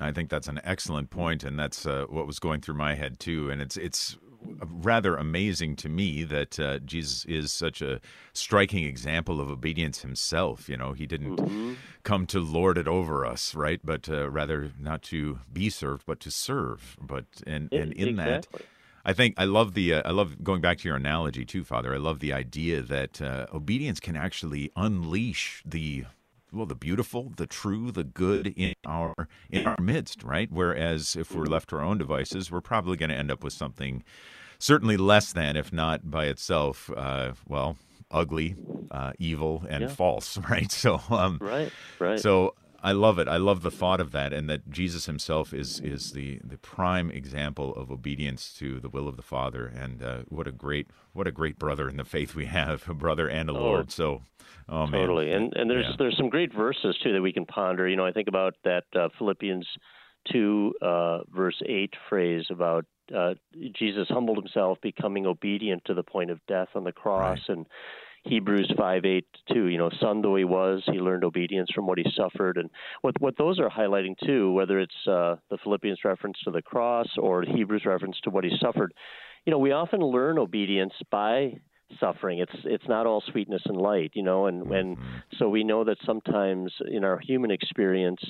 I 0.00 0.12
think 0.12 0.30
that's 0.30 0.48
an 0.48 0.60
excellent 0.64 1.10
point, 1.10 1.44
and 1.44 1.58
that's 1.58 1.86
uh, 1.86 2.06
what 2.08 2.26
was 2.26 2.38
going 2.38 2.60
through 2.60 2.74
my 2.76 2.94
head 2.94 3.20
too. 3.20 3.50
And 3.50 3.60
it's 3.60 3.76
it's 3.76 4.16
rather 4.62 5.16
amazing 5.16 5.76
to 5.76 5.88
me 5.88 6.24
that 6.24 6.58
uh, 6.58 6.78
Jesus 6.80 7.24
is 7.26 7.52
such 7.52 7.80
a 7.82 8.00
striking 8.32 8.84
example 8.84 9.40
of 9.40 9.50
obedience 9.50 10.02
himself. 10.02 10.68
You 10.68 10.76
know, 10.76 10.92
he 10.92 11.06
didn't 11.06 11.36
Mhm. 11.36 11.76
come 12.02 12.26
to 12.26 12.40
lord 12.40 12.78
it 12.78 12.88
over 12.88 13.24
us, 13.26 13.54
right? 13.54 13.80
But 13.84 14.08
uh, 14.08 14.30
rather 14.30 14.72
not 14.78 15.02
to 15.04 15.40
be 15.52 15.70
served, 15.70 16.04
but 16.06 16.20
to 16.20 16.30
serve. 16.30 16.96
But 17.00 17.24
and 17.46 17.72
and 17.72 17.92
in 17.92 18.16
that. 18.16 18.46
I 19.02 19.14
think 19.14 19.34
I 19.38 19.44
love 19.46 19.72
the 19.72 19.94
uh, 19.94 20.02
I 20.04 20.10
love 20.10 20.44
going 20.44 20.60
back 20.60 20.76
to 20.78 20.88
your 20.88 20.96
analogy 20.96 21.46
too, 21.46 21.64
Father. 21.64 21.94
I 21.94 21.96
love 21.98 22.18
the 22.20 22.34
idea 22.34 22.82
that 22.82 23.22
uh, 23.22 23.46
obedience 23.52 23.98
can 23.98 24.14
actually 24.14 24.70
unleash 24.76 25.62
the 25.64 26.04
well, 26.52 26.66
the 26.66 26.74
beautiful, 26.74 27.32
the 27.36 27.46
true, 27.46 27.90
the 27.90 28.04
good 28.04 28.48
in 28.56 28.74
our 28.86 29.14
in 29.50 29.62
our 29.66 29.76
midst, 29.80 30.22
right? 30.22 30.48
Whereas 30.50 31.16
if 31.16 31.34
we're 31.34 31.46
left 31.46 31.70
to 31.70 31.76
our 31.76 31.82
own 31.82 31.98
devices, 31.98 32.50
we're 32.50 32.60
probably 32.60 32.96
going 32.96 33.10
to 33.10 33.16
end 33.16 33.30
up 33.30 33.44
with 33.44 33.52
something 33.52 34.02
certainly 34.58 34.96
less 34.96 35.32
than, 35.32 35.56
if 35.56 35.72
not 35.72 36.10
by 36.10 36.26
itself, 36.26 36.90
uh, 36.96 37.32
well, 37.48 37.78
ugly, 38.10 38.56
uh, 38.90 39.12
evil, 39.18 39.64
and 39.68 39.82
Yeah. 39.82 39.90
false, 39.90 40.38
right? 40.50 40.70
So, 40.72 41.00
um, 41.10 41.40
Right, 41.40 41.72
right. 41.98 42.22
so 42.22 42.54
I 42.82 42.92
love 42.92 43.18
it. 43.18 43.28
I 43.28 43.36
love 43.36 43.62
the 43.62 43.70
thought 43.70 44.00
of 44.00 44.12
that, 44.12 44.32
and 44.32 44.48
that 44.48 44.70
Jesus 44.70 45.06
Himself 45.06 45.52
is 45.52 45.80
is 45.80 46.12
the 46.12 46.40
the 46.42 46.58
prime 46.58 47.10
example 47.10 47.74
of 47.74 47.90
obedience 47.90 48.52
to 48.54 48.80
the 48.80 48.88
will 48.88 49.08
of 49.08 49.16
the 49.16 49.22
Father. 49.22 49.66
And 49.66 50.02
uh, 50.02 50.18
what 50.28 50.46
a 50.46 50.52
great 50.52 50.88
what 51.12 51.26
a 51.26 51.32
great 51.32 51.58
brother 51.58 51.88
in 51.88 51.96
the 51.96 52.04
faith 52.04 52.34
we 52.34 52.46
have, 52.46 52.84
a 52.88 52.94
brother 52.94 53.28
and 53.28 53.48
a 53.48 53.52
Oh, 53.52 53.60
Lord. 53.60 53.90
So, 53.92 54.22
oh 54.68 54.86
man, 54.86 55.00
totally. 55.00 55.30
And 55.32 55.52
and 55.54 55.70
there's 55.70 55.86
Yeah. 55.90 55.96
there's 55.98 56.16
some 56.16 56.30
great 56.30 56.52
verses 56.54 56.96
too 57.02 57.12
that 57.12 57.22
we 57.22 57.32
can 57.32 57.46
ponder. 57.46 57.88
You 57.88 57.96
know, 57.96 58.06
I 58.06 58.12
think 58.12 58.28
about 58.28 58.54
that 58.64 58.84
uh, 58.94 59.08
Philippians 59.18 59.66
two 60.30 60.74
uh, 60.82 61.20
verse 61.34 61.60
eight 61.66 61.94
phrase 62.08 62.44
about 62.50 62.84
uh, 63.14 63.34
Jesus 63.72 64.06
humbled 64.08 64.36
himself, 64.38 64.78
becoming 64.82 65.26
obedient 65.26 65.84
to 65.86 65.94
the 65.94 66.02
point 66.02 66.30
of 66.30 66.38
death 66.46 66.68
on 66.74 66.84
the 66.84 66.92
cross, 66.92 67.38
and 67.48 67.66
Hebrews 68.24 68.72
five 68.76 69.04
eight 69.04 69.26
too. 69.52 69.66
You 69.66 69.78
know, 69.78 69.90
son 70.00 70.22
though 70.22 70.36
he 70.36 70.44
was, 70.44 70.82
he 70.86 70.98
learned 70.98 71.24
obedience 71.24 71.70
from 71.74 71.86
what 71.86 71.98
he 71.98 72.04
suffered, 72.14 72.56
and 72.56 72.70
what 73.00 73.20
what 73.20 73.36
those 73.38 73.58
are 73.58 73.70
highlighting 73.70 74.14
too, 74.24 74.52
whether 74.52 74.78
it's 74.78 75.06
uh, 75.06 75.36
the 75.50 75.58
Philippians 75.62 76.00
reference 76.04 76.38
to 76.44 76.50
the 76.50 76.62
cross 76.62 77.08
or 77.18 77.42
Hebrews 77.42 77.84
reference 77.86 78.18
to 78.24 78.30
what 78.30 78.44
he 78.44 78.50
suffered. 78.60 78.92
You 79.46 79.52
know, 79.52 79.58
we 79.58 79.72
often 79.72 80.00
learn 80.00 80.38
obedience 80.38 80.92
by 81.10 81.60
suffering. 81.98 82.38
It's 82.38 82.52
it's 82.64 82.88
not 82.88 83.06
all 83.06 83.22
sweetness 83.32 83.62
and 83.64 83.76
light, 83.76 84.12
you 84.14 84.22
know, 84.22 84.46
and 84.46 84.70
and 84.70 84.96
so 85.38 85.48
we 85.48 85.64
know 85.64 85.84
that 85.84 85.96
sometimes 86.04 86.72
in 86.90 87.04
our 87.04 87.18
human 87.18 87.50
experience, 87.50 88.20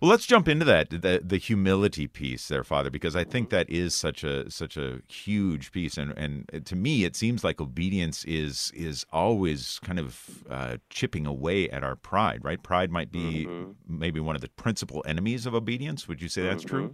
Well, 0.00 0.10
let's 0.10 0.26
jump 0.26 0.48
into 0.48 0.64
that 0.66 0.90
the 0.90 1.22
the 1.24 1.38
humility 1.38 2.06
piece 2.06 2.48
there, 2.48 2.64
Father, 2.64 2.90
because 2.90 3.16
I 3.16 3.24
think 3.24 3.50
that 3.50 3.68
is 3.70 3.94
such 3.94 4.24
a 4.24 4.50
such 4.50 4.76
a 4.76 5.00
huge 5.08 5.72
piece, 5.72 5.96
and 5.96 6.12
and 6.16 6.48
to 6.66 6.76
me, 6.76 7.04
it 7.04 7.16
seems 7.16 7.42
like 7.42 7.60
obedience 7.60 8.24
is 8.24 8.72
is 8.74 9.06
always 9.12 9.78
kind 9.82 9.98
of 9.98 10.44
uh, 10.50 10.76
chipping 10.90 11.26
away 11.26 11.70
at 11.70 11.82
our 11.82 11.96
pride, 11.96 12.44
right? 12.44 12.62
Pride 12.62 12.90
might 12.90 13.10
be 13.10 13.46
maybe 13.88 14.20
one 14.20 14.34
of 14.34 14.42
the 14.42 14.48
principal 14.50 15.02
enemies 15.06 15.46
of 15.46 15.54
obedience. 15.54 16.06
Would 16.08 16.20
you 16.20 16.28
say 16.28 16.42
that's 16.42 16.64
true? 16.64 16.92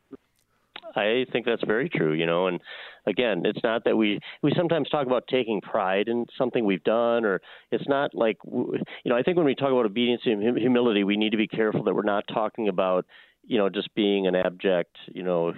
I 0.96 1.26
think 1.33 1.46
that's 1.46 1.64
very 1.64 1.88
true, 1.88 2.12
you 2.12 2.26
know. 2.26 2.46
And 2.46 2.61
again, 3.07 3.42
it's 3.44 3.62
not 3.62 3.85
that 3.85 3.96
we 3.96 4.20
we 4.42 4.52
sometimes 4.57 4.88
talk 4.88 5.07
about 5.07 5.24
taking 5.28 5.61
pride 5.61 6.09
in 6.09 6.26
something 6.37 6.64
we've 6.64 6.85
done, 6.85 7.24
or 7.24 7.40
it's 7.70 7.88
not 7.88 8.14
like 8.14 8.38
you 8.44 8.83
know. 9.07 9.16
I 9.16 9.22
think 9.22 9.37
when 9.37 9.46
we 9.46 9.55
talk 9.55 9.70
about 9.70 9.87
obedience 9.87 10.22
and 10.24 10.59
humility, 10.59 11.05
we 11.05 11.16
need 11.16 11.31
to 11.31 11.37
be 11.37 11.48
careful 11.48 11.85
that 11.85 11.94
we're 11.94 12.02
not 12.02 12.24
talking 12.33 12.68
about 12.68 13.07
you 13.44 13.59
know 13.59 13.68
just 13.68 13.94
being 13.94 14.26
an 14.26 14.37
abject 14.37 14.96
you 15.12 15.22
know 15.22 15.52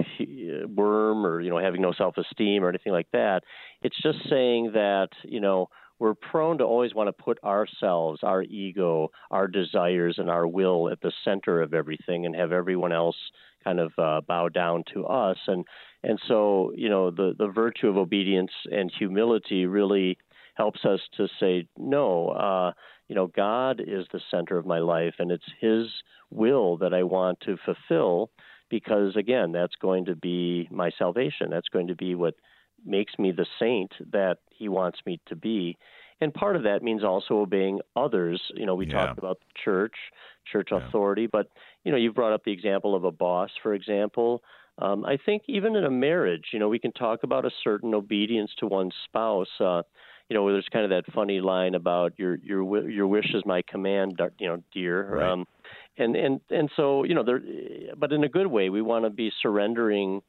worm 0.74 1.26
or 1.26 1.40
you 1.40 1.50
know 1.50 1.58
having 1.58 1.82
no 1.82 1.92
self-esteem 1.92 2.64
or 2.64 2.68
anything 2.68 2.92
like 2.92 3.10
that. 3.12 3.42
It's 3.82 4.00
just 4.02 4.18
saying 4.28 4.72
that 4.74 5.08
you 5.24 5.40
know 5.40 5.68
we're 5.98 6.14
prone 6.14 6.58
to 6.58 6.64
always 6.64 6.94
want 6.94 7.08
to 7.08 7.12
put 7.12 7.42
ourselves, 7.44 8.20
our 8.22 8.42
ego, 8.42 9.10
our 9.30 9.46
desires, 9.46 10.16
and 10.18 10.28
our 10.28 10.46
will 10.46 10.90
at 10.90 11.00
the 11.00 11.12
center 11.24 11.62
of 11.62 11.72
everything, 11.72 12.26
and 12.26 12.34
have 12.34 12.52
everyone 12.52 12.92
else 12.92 13.16
kind 13.64 13.80
of 13.80 13.92
uh, 13.98 14.20
bow 14.20 14.48
down 14.48 14.84
to 14.94 15.06
us. 15.06 15.38
And 15.46 15.64
and 16.02 16.20
so 16.28 16.72
you 16.76 16.88
know 16.88 17.10
the 17.10 17.34
the 17.36 17.48
virtue 17.48 17.88
of 17.88 17.96
obedience 17.96 18.52
and 18.70 18.92
humility 18.96 19.66
really 19.66 20.18
helps 20.54 20.84
us 20.84 21.00
to 21.16 21.26
say 21.40 21.66
no. 21.78 22.28
Uh, 22.28 22.72
you 23.08 23.14
know, 23.14 23.26
God 23.26 23.80
is 23.80 24.06
the 24.12 24.20
center 24.30 24.56
of 24.56 24.66
my 24.66 24.78
life, 24.78 25.14
and 25.18 25.30
it's 25.30 25.44
His 25.60 25.86
will 26.30 26.76
that 26.78 26.94
I 26.94 27.02
want 27.02 27.40
to 27.40 27.56
fulfill. 27.64 28.30
Because 28.70 29.14
again, 29.16 29.52
that's 29.52 29.74
going 29.76 30.06
to 30.06 30.16
be 30.16 30.68
my 30.70 30.90
salvation. 30.98 31.50
That's 31.50 31.68
going 31.68 31.86
to 31.88 31.94
be 31.94 32.14
what 32.14 32.34
makes 32.84 33.18
me 33.18 33.30
the 33.30 33.46
saint 33.58 33.92
that 34.12 34.38
he 34.50 34.68
wants 34.68 34.98
me 35.06 35.20
to 35.26 35.36
be. 35.36 35.76
And 36.20 36.32
part 36.32 36.56
of 36.56 36.62
that 36.62 36.82
means 36.82 37.04
also 37.04 37.38
obeying 37.40 37.80
others. 37.96 38.40
You 38.54 38.66
know, 38.66 38.74
we 38.74 38.86
Yeah. 38.86 38.92
talked 39.06 39.18
about 39.18 39.40
the 39.40 39.52
church, 39.64 39.94
church 40.50 40.68
Yeah. 40.70 40.78
authority, 40.78 41.26
but 41.26 41.48
you 41.84 41.92
know, 41.92 41.98
you've 41.98 42.14
brought 42.14 42.32
up 42.32 42.44
the 42.44 42.52
example 42.52 42.94
of 42.94 43.04
a 43.04 43.12
boss, 43.12 43.50
for 43.62 43.74
example. 43.74 44.42
Um, 44.78 45.04
I 45.04 45.18
think 45.24 45.42
even 45.46 45.76
in 45.76 45.84
a 45.84 45.90
marriage, 45.90 46.46
you 46.52 46.58
know, 46.58 46.68
we 46.68 46.78
can 46.78 46.92
talk 46.92 47.22
about 47.22 47.44
a 47.44 47.50
certain 47.62 47.94
obedience 47.94 48.50
to 48.58 48.66
one's 48.66 48.94
spouse. 49.04 49.48
Uh, 49.60 49.82
you 50.28 50.34
know, 50.34 50.50
there's 50.50 50.66
kind 50.72 50.84
of 50.84 50.90
that 50.90 51.12
funny 51.12 51.40
line 51.40 51.74
about 51.74 52.18
your 52.18 52.36
your 52.36 52.88
your 52.88 53.06
wish 53.06 53.32
is 53.34 53.42
my 53.44 53.62
command, 53.68 54.20
you 54.38 54.48
know, 54.48 54.62
dear. 54.72 55.16
Right. 55.16 55.30
Um, 55.30 55.46
and 55.96 56.16
and 56.16 56.40
and 56.50 56.70
so 56.74 57.04
you 57.04 57.14
know, 57.14 57.22
there, 57.22 57.40
but 57.96 58.12
in 58.12 58.24
a 58.24 58.28
good 58.28 58.46
way, 58.46 58.68
we 58.68 58.82
want 58.82 59.04
to 59.04 59.10
be 59.10 59.30
surrendering 59.42 60.22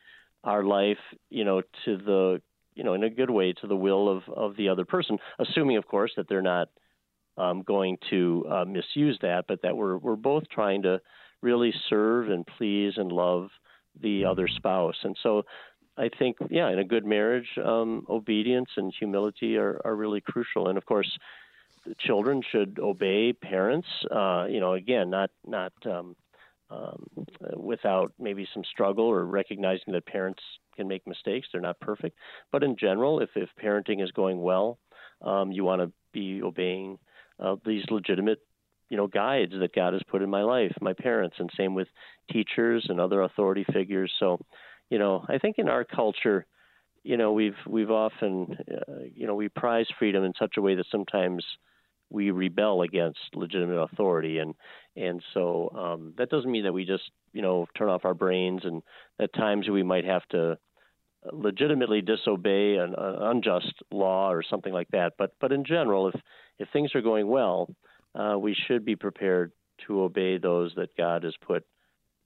our 0.43 0.63
life, 0.63 0.99
you 1.29 1.43
know, 1.43 1.61
to 1.85 1.97
the 1.97 2.41
you 2.75 2.83
know, 2.83 2.93
in 2.93 3.03
a 3.03 3.09
good 3.09 3.29
way 3.29 3.53
to 3.53 3.67
the 3.67 3.75
will 3.75 4.09
of 4.09 4.23
of 4.29 4.57
the 4.57 4.69
other 4.69 4.85
person, 4.85 5.17
assuming, 5.39 5.77
of 5.77 5.87
course, 5.87 6.11
that 6.17 6.27
they're 6.27 6.41
not 6.41 6.67
um, 7.37 7.63
going 7.63 7.97
to 8.09 8.45
uh, 8.49 8.65
misuse 8.65 9.17
that, 9.21 9.45
but 9.47 9.61
that 9.63 9.75
we're 9.75 9.97
we're 9.97 10.15
both 10.15 10.43
trying 10.49 10.83
to 10.83 10.99
really 11.41 11.73
serve 11.89 12.29
and 12.29 12.45
please 12.57 12.93
and 12.97 13.11
love 13.11 13.49
the 14.01 14.25
other 14.25 14.47
spouse. 14.47 14.97
And 15.03 15.15
so 15.21 15.43
I 15.97 16.09
think, 16.09 16.37
yeah, 16.49 16.69
in 16.69 16.79
a 16.79 16.83
good 16.83 17.05
marriage, 17.05 17.47
um, 17.63 18.05
obedience 18.09 18.69
and 18.77 18.93
humility 18.97 19.57
are, 19.57 19.79
are 19.85 19.95
really 19.95 20.21
crucial. 20.21 20.67
And 20.67 20.77
of 20.77 20.85
course, 20.85 21.17
children 21.99 22.41
should 22.51 22.79
obey 22.79 23.33
parents. 23.33 23.87
Uh, 24.11 24.45
you 24.49 24.59
know, 24.59 24.73
again, 24.73 25.09
not 25.09 25.29
not 25.45 25.73
um, 25.85 26.15
um, 26.69 27.05
without 27.55 28.11
maybe 28.19 28.47
some 28.53 28.63
struggle 28.63 29.05
or 29.05 29.23
recognizing 29.25 29.93
that 29.93 30.05
parents 30.05 30.41
can 30.75 30.87
make 30.87 31.05
mistakes. 31.07 31.47
They're 31.51 31.61
not 31.61 31.79
perfect, 31.79 32.17
but 32.51 32.63
in 32.63 32.75
general, 32.75 33.21
if 33.21 33.29
if 33.35 33.49
parenting 33.61 34.03
is 34.03 34.11
going 34.11 34.41
well, 34.41 34.79
um, 35.21 35.51
you 35.51 35.63
want 35.63 35.81
to 35.81 35.91
be 36.11 36.41
obeying 36.41 36.97
uh, 37.39 37.55
these 37.65 37.83
legitimate 37.89 38.39
you 38.89 38.97
know 38.97 39.07
guides 39.07 39.53
that 39.59 39.73
God 39.73 39.93
has 39.93 40.01
put 40.09 40.21
in 40.21 40.29
my 40.29 40.43
life, 40.43 40.73
my 40.81 40.93
parents, 40.93 41.37
and 41.39 41.49
same 41.57 41.73
with 41.73 41.87
teachers 42.31 42.85
and 42.89 42.99
other 42.99 43.21
authority 43.21 43.65
figures. 43.73 44.11
So, 44.19 44.39
you 44.89 44.99
know, 44.99 45.25
I 45.27 45.37
think 45.37 45.57
in 45.57 45.69
our 45.69 45.83
culture, 45.83 46.45
you 47.03 47.17
know, 47.17 47.33
we've 47.33 47.57
we've 47.67 47.91
often, 47.91 48.57
uh, 48.71 48.93
you 49.13 49.27
know, 49.27 49.35
we 49.35 49.49
prize 49.49 49.87
freedom 49.97 50.23
in 50.23 50.33
such 50.39 50.57
a 50.57 50.61
way 50.61 50.75
that 50.75 50.85
sometimes 50.91 51.43
we 52.09 52.31
rebel 52.31 52.83
against 52.83 53.19
legitimate 53.33 53.79
authority, 53.79 54.37
and 54.39 54.53
and 54.95 55.21
so 55.33 55.71
um, 55.75 56.13
that 56.17 56.29
doesn't 56.29 56.51
mean 56.51 56.63
that 56.63 56.73
we 56.73 56.85
just 56.85 57.11
you 57.33 57.41
know 57.41 57.67
turn 57.77 57.89
off 57.89 58.05
our 58.05 58.13
brains, 58.13 58.61
and 58.63 58.83
at 59.19 59.33
times 59.33 59.67
we 59.67 59.83
might 59.83 60.05
have 60.05 60.25
to 60.29 60.57
legitimately 61.31 62.01
disobey 62.01 62.75
an, 62.75 62.93
an 62.97 63.15
unjust 63.21 63.73
law 63.91 64.31
or 64.31 64.43
something 64.43 64.73
like 64.73 64.89
that. 64.91 65.13
But 65.17 65.33
but 65.41 65.51
in 65.51 65.65
general, 65.65 66.07
if 66.09 66.15
if 66.59 66.69
things 66.71 66.93
are 66.95 67.01
going 67.01 67.27
well, 67.27 67.69
uh, 68.15 68.37
we 68.37 68.55
should 68.67 68.85
be 68.85 68.95
prepared 68.95 69.51
to 69.87 70.01
obey 70.01 70.37
those 70.37 70.73
that 70.75 70.95
God 70.97 71.23
has 71.23 71.35
put 71.45 71.65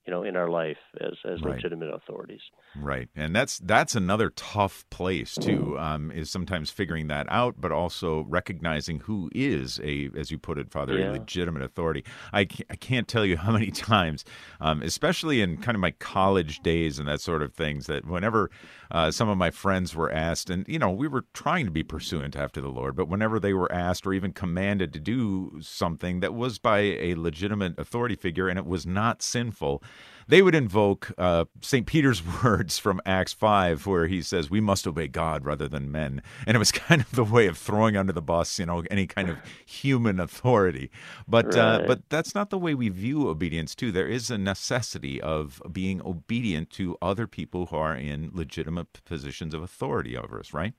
you 0.09 0.15
know 0.15 0.23
in 0.23 0.35
our 0.35 0.49
life 0.49 0.77
as 1.01 1.13
as 1.23 1.39
right. 1.43 1.55
legitimate 1.55 1.93
authorities 1.93 2.41
right 2.75 3.09
and 3.15 3.35
that's 3.35 3.59
that's 3.59 3.93
another 3.93 4.31
tough 4.31 4.83
place 4.89 5.35
too 5.35 5.77
um, 5.77 6.09
is 6.09 6.31
sometimes 6.31 6.71
figuring 6.71 7.07
that 7.07 7.27
out 7.29 7.53
but 7.59 7.71
also 7.71 8.25
recognizing 8.27 9.01
who 9.01 9.29
is 9.35 9.79
a 9.83 10.09
as 10.17 10.31
you 10.31 10.39
put 10.39 10.57
it 10.57 10.71
father 10.71 10.97
yeah. 10.97 11.11
a 11.11 11.11
legitimate 11.11 11.61
authority 11.61 12.03
I 12.33 12.45
can't, 12.45 12.65
I 12.71 12.75
can't 12.75 13.07
tell 13.07 13.23
you 13.23 13.37
how 13.37 13.51
many 13.59 13.69
times 13.69 14.25
um, 14.59 14.81
especially 14.81 15.41
in 15.41 15.57
kind 15.57 15.75
of 15.75 15.79
my 15.79 15.91
college 15.91 16.61
days 16.61 16.97
and 16.97 17.07
that 17.07 17.21
sort 17.21 17.43
of 17.43 17.53
things 17.53 17.85
that 17.85 18.07
whenever 18.07 18.49
uh, 18.89 19.11
some 19.11 19.29
of 19.29 19.37
my 19.37 19.51
friends 19.51 19.95
were 19.95 20.11
asked 20.11 20.49
and 20.49 20.67
you 20.67 20.79
know 20.79 20.89
we 20.89 21.07
were 21.07 21.25
trying 21.33 21.65
to 21.65 21.71
be 21.71 21.83
pursuant 21.83 22.35
after 22.35 22.61
the 22.61 22.69
lord 22.69 22.95
but 22.95 23.07
whenever 23.07 23.39
they 23.39 23.53
were 23.53 23.71
asked 23.71 24.07
or 24.07 24.13
even 24.13 24.33
commanded 24.33 24.91
to 24.91 24.99
do 24.99 25.59
something 25.61 26.19
that 26.19 26.33
was 26.33 26.57
by 26.57 26.79
a 26.79 27.13
legitimate 27.13 27.77
authority 27.77 28.15
figure 28.15 28.49
and 28.49 28.57
it 28.57 28.65
was 28.65 28.87
not 28.87 29.21
sinful 29.21 29.83
they 30.29 30.43
would 30.43 30.53
invoke 30.53 31.11
uh, 31.17 31.45
St. 31.61 31.87
Peter's 31.87 32.21
words 32.43 32.77
from 32.77 33.01
Acts 33.05 33.33
5, 33.33 33.87
where 33.87 34.05
he 34.05 34.21
says, 34.21 34.49
We 34.49 34.61
must 34.61 34.85
obey 34.85 35.07
God 35.07 35.43
rather 35.43 35.67
than 35.67 35.91
men. 35.91 36.21
And 36.45 36.55
it 36.55 36.59
was 36.59 36.71
kind 36.73 37.01
of 37.01 37.11
the 37.11 37.23
way 37.23 37.47
of 37.47 37.57
throwing 37.57 37.97
under 37.97 38.13
the 38.13 38.21
bus, 38.21 38.59
you 38.59 38.67
know, 38.67 38.83
any 38.91 39.07
kind 39.07 39.29
of 39.29 39.37
human 39.65 40.19
authority. 40.19 40.91
But, 41.27 41.57
uh, 41.57 41.59
right. 41.59 41.83
uh, 41.83 41.87
but 41.87 42.09
that's 42.09 42.35
not 42.35 42.51
the 42.51 42.59
way 42.59 42.75
we 42.75 42.89
view 42.89 43.27
obedience, 43.27 43.73
too. 43.73 43.91
There 43.91 44.07
is 44.07 44.29
a 44.29 44.37
necessity 44.37 45.19
of 45.19 45.61
being 45.71 45.99
obedient 46.05 46.69
to 46.71 46.95
other 47.01 47.25
people 47.25 47.65
who 47.67 47.77
are 47.77 47.95
in 47.95 48.29
legitimate 48.31 49.03
positions 49.05 49.55
of 49.55 49.63
authority 49.63 50.15
over 50.15 50.39
us, 50.39 50.53
right? 50.53 50.73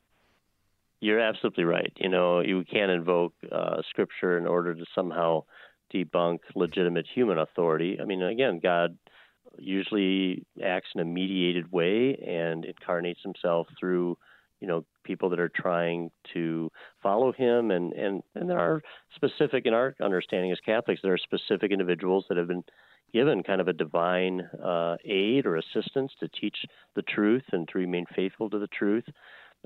You're 1.01 1.21
absolutely 1.21 1.65
right. 1.65 1.93
You 1.97 2.09
know, 2.09 2.41
you 2.41 2.63
can't 2.71 2.91
invoke 2.91 3.33
uh, 3.51 3.83
scripture 3.89 4.39
in 4.39 4.47
order 4.47 4.75
to 4.75 4.85
somehow 4.95 5.45
debunk 5.93 6.41
legitimate 6.55 7.07
human 7.13 7.39
authority. 7.39 7.99
I 8.01 8.05
mean, 8.05 8.23
again, 8.23 8.61
God 8.63 8.97
usually 9.59 10.45
acts 10.63 10.89
in 10.95 11.01
a 11.01 11.05
mediated 11.05 11.71
way 11.73 12.15
and 12.17 12.65
incarnates 12.65 13.21
himself 13.23 13.67
through 13.79 14.17
you 14.61 14.69
know 14.69 14.85
people 15.05 15.31
that 15.31 15.41
are 15.41 15.49
trying 15.49 16.11
to 16.33 16.71
follow 17.03 17.33
him 17.33 17.71
and 17.71 17.93
and 17.95 18.23
and 18.35 18.49
there 18.49 18.59
are 18.59 18.83
specific 19.15 19.67
in 19.67 19.75
our 19.75 19.95
understanding 20.03 20.53
as 20.53 20.59
Catholics 20.65 21.01
there 21.03 21.15
are 21.15 21.19
specific 21.19 21.73
individuals 21.73 22.27
that 22.29 22.39
have 22.39 22.49
been 22.49 22.65
given 23.13 23.43
kind 23.43 23.61
of 23.61 23.69
a 23.69 23.73
divine 23.73 24.43
uh, 24.65 24.97
aid 25.05 25.47
or 25.47 25.57
assistance 25.57 26.13
to 26.21 26.29
teach 26.29 26.57
the 26.95 27.03
truth 27.03 27.43
and 27.53 27.69
to 27.69 27.79
remain 27.79 28.05
faithful 28.15 28.49
to 28.49 28.59
the 28.59 28.69
truth. 28.69 29.05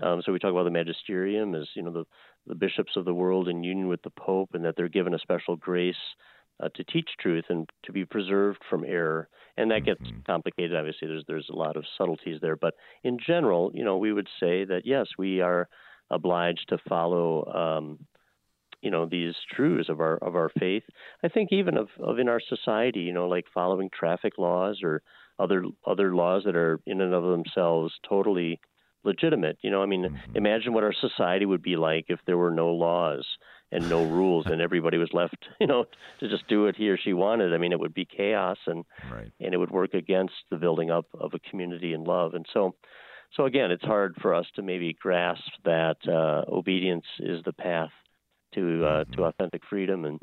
Um, 0.02 0.22
so 0.24 0.32
we 0.32 0.38
talk 0.38 0.50
about 0.50 0.64
the 0.64 0.70
magisterium 0.70 1.54
as 1.54 1.68
you 1.74 1.82
know 1.82 1.92
the 1.92 2.04
the 2.46 2.54
bishops 2.54 2.92
of 2.96 3.04
the 3.04 3.14
world 3.14 3.48
in 3.48 3.62
union 3.62 3.88
with 3.88 4.02
the 4.02 4.10
Pope, 4.10 4.50
and 4.54 4.64
that 4.64 4.76
they're 4.76 4.88
given 4.88 5.14
a 5.14 5.18
special 5.18 5.56
grace 5.56 5.96
uh, 6.62 6.68
to 6.74 6.84
teach 6.84 7.08
truth 7.20 7.44
and 7.48 7.68
to 7.84 7.92
be 7.92 8.04
preserved 8.04 8.60
from 8.68 8.84
error. 8.84 9.28
And 9.56 9.70
that 9.70 9.84
gets 9.84 10.02
mm-hmm. 10.02 10.20
complicated. 10.26 10.76
Obviously, 10.76 11.08
there's 11.08 11.24
there's 11.26 11.48
a 11.50 11.56
lot 11.56 11.76
of 11.76 11.84
subtleties 11.96 12.40
there, 12.40 12.56
but 12.56 12.74
in 13.02 13.18
general, 13.24 13.70
you 13.74 13.84
know, 13.84 13.98
we 13.98 14.12
would 14.12 14.28
say 14.40 14.64
that 14.64 14.82
yes, 14.84 15.06
we 15.18 15.40
are 15.40 15.68
obliged 16.10 16.66
to 16.68 16.78
follow. 16.88 17.80
Um, 17.80 18.06
you 18.82 18.90
know 18.90 19.06
these 19.06 19.34
truths 19.50 19.88
of 19.88 20.00
our 20.00 20.18
of 20.18 20.36
our 20.36 20.50
faith. 20.60 20.82
I 21.22 21.28
think 21.28 21.52
even 21.52 21.78
of, 21.78 21.88
of 21.98 22.18
in 22.18 22.28
our 22.28 22.40
society, 22.46 23.00
you 23.00 23.14
know, 23.14 23.26
like 23.26 23.46
following 23.54 23.88
traffic 23.88 24.34
laws 24.36 24.80
or 24.82 25.00
other 25.38 25.64
other 25.86 26.14
laws 26.14 26.42
that 26.44 26.54
are 26.54 26.78
in 26.86 27.00
and 27.00 27.14
of 27.14 27.24
themselves 27.24 27.94
totally 28.06 28.60
legitimate. 29.02 29.56
You 29.62 29.70
know, 29.70 29.82
I 29.82 29.86
mean, 29.86 30.04
mm-hmm. 30.04 30.36
imagine 30.36 30.74
what 30.74 30.84
our 30.84 30.92
society 30.92 31.46
would 31.46 31.62
be 31.62 31.76
like 31.76 32.06
if 32.08 32.20
there 32.26 32.36
were 32.36 32.50
no 32.50 32.68
laws 32.68 33.26
and 33.74 33.88
no 33.90 34.04
rules 34.04 34.46
and 34.46 34.60
everybody 34.60 34.96
was 34.96 35.10
left 35.12 35.36
you 35.60 35.66
know 35.66 35.84
to 36.20 36.28
just 36.28 36.46
do 36.48 36.64
what 36.64 36.76
he 36.76 36.88
or 36.88 36.96
she 36.96 37.12
wanted 37.12 37.52
i 37.52 37.58
mean 37.58 37.72
it 37.72 37.80
would 37.80 37.94
be 37.94 38.04
chaos 38.04 38.58
and 38.66 38.84
right. 39.12 39.32
and 39.40 39.52
it 39.52 39.58
would 39.58 39.70
work 39.70 39.92
against 39.94 40.34
the 40.50 40.56
building 40.56 40.90
up 40.90 41.06
of 41.18 41.34
a 41.34 41.50
community 41.50 41.92
and 41.92 42.06
love 42.06 42.34
and 42.34 42.46
so 42.52 42.74
so 43.36 43.44
again 43.44 43.70
it's 43.70 43.84
hard 43.84 44.14
for 44.22 44.34
us 44.34 44.46
to 44.54 44.62
maybe 44.62 44.96
grasp 45.00 45.42
that 45.64 45.96
uh, 46.08 46.50
obedience 46.50 47.04
is 47.18 47.42
the 47.44 47.52
path 47.52 47.90
to 48.54 48.84
uh, 48.84 49.04
mm-hmm. 49.04 49.12
to 49.12 49.24
authentic 49.24 49.62
freedom 49.68 50.04
and 50.04 50.20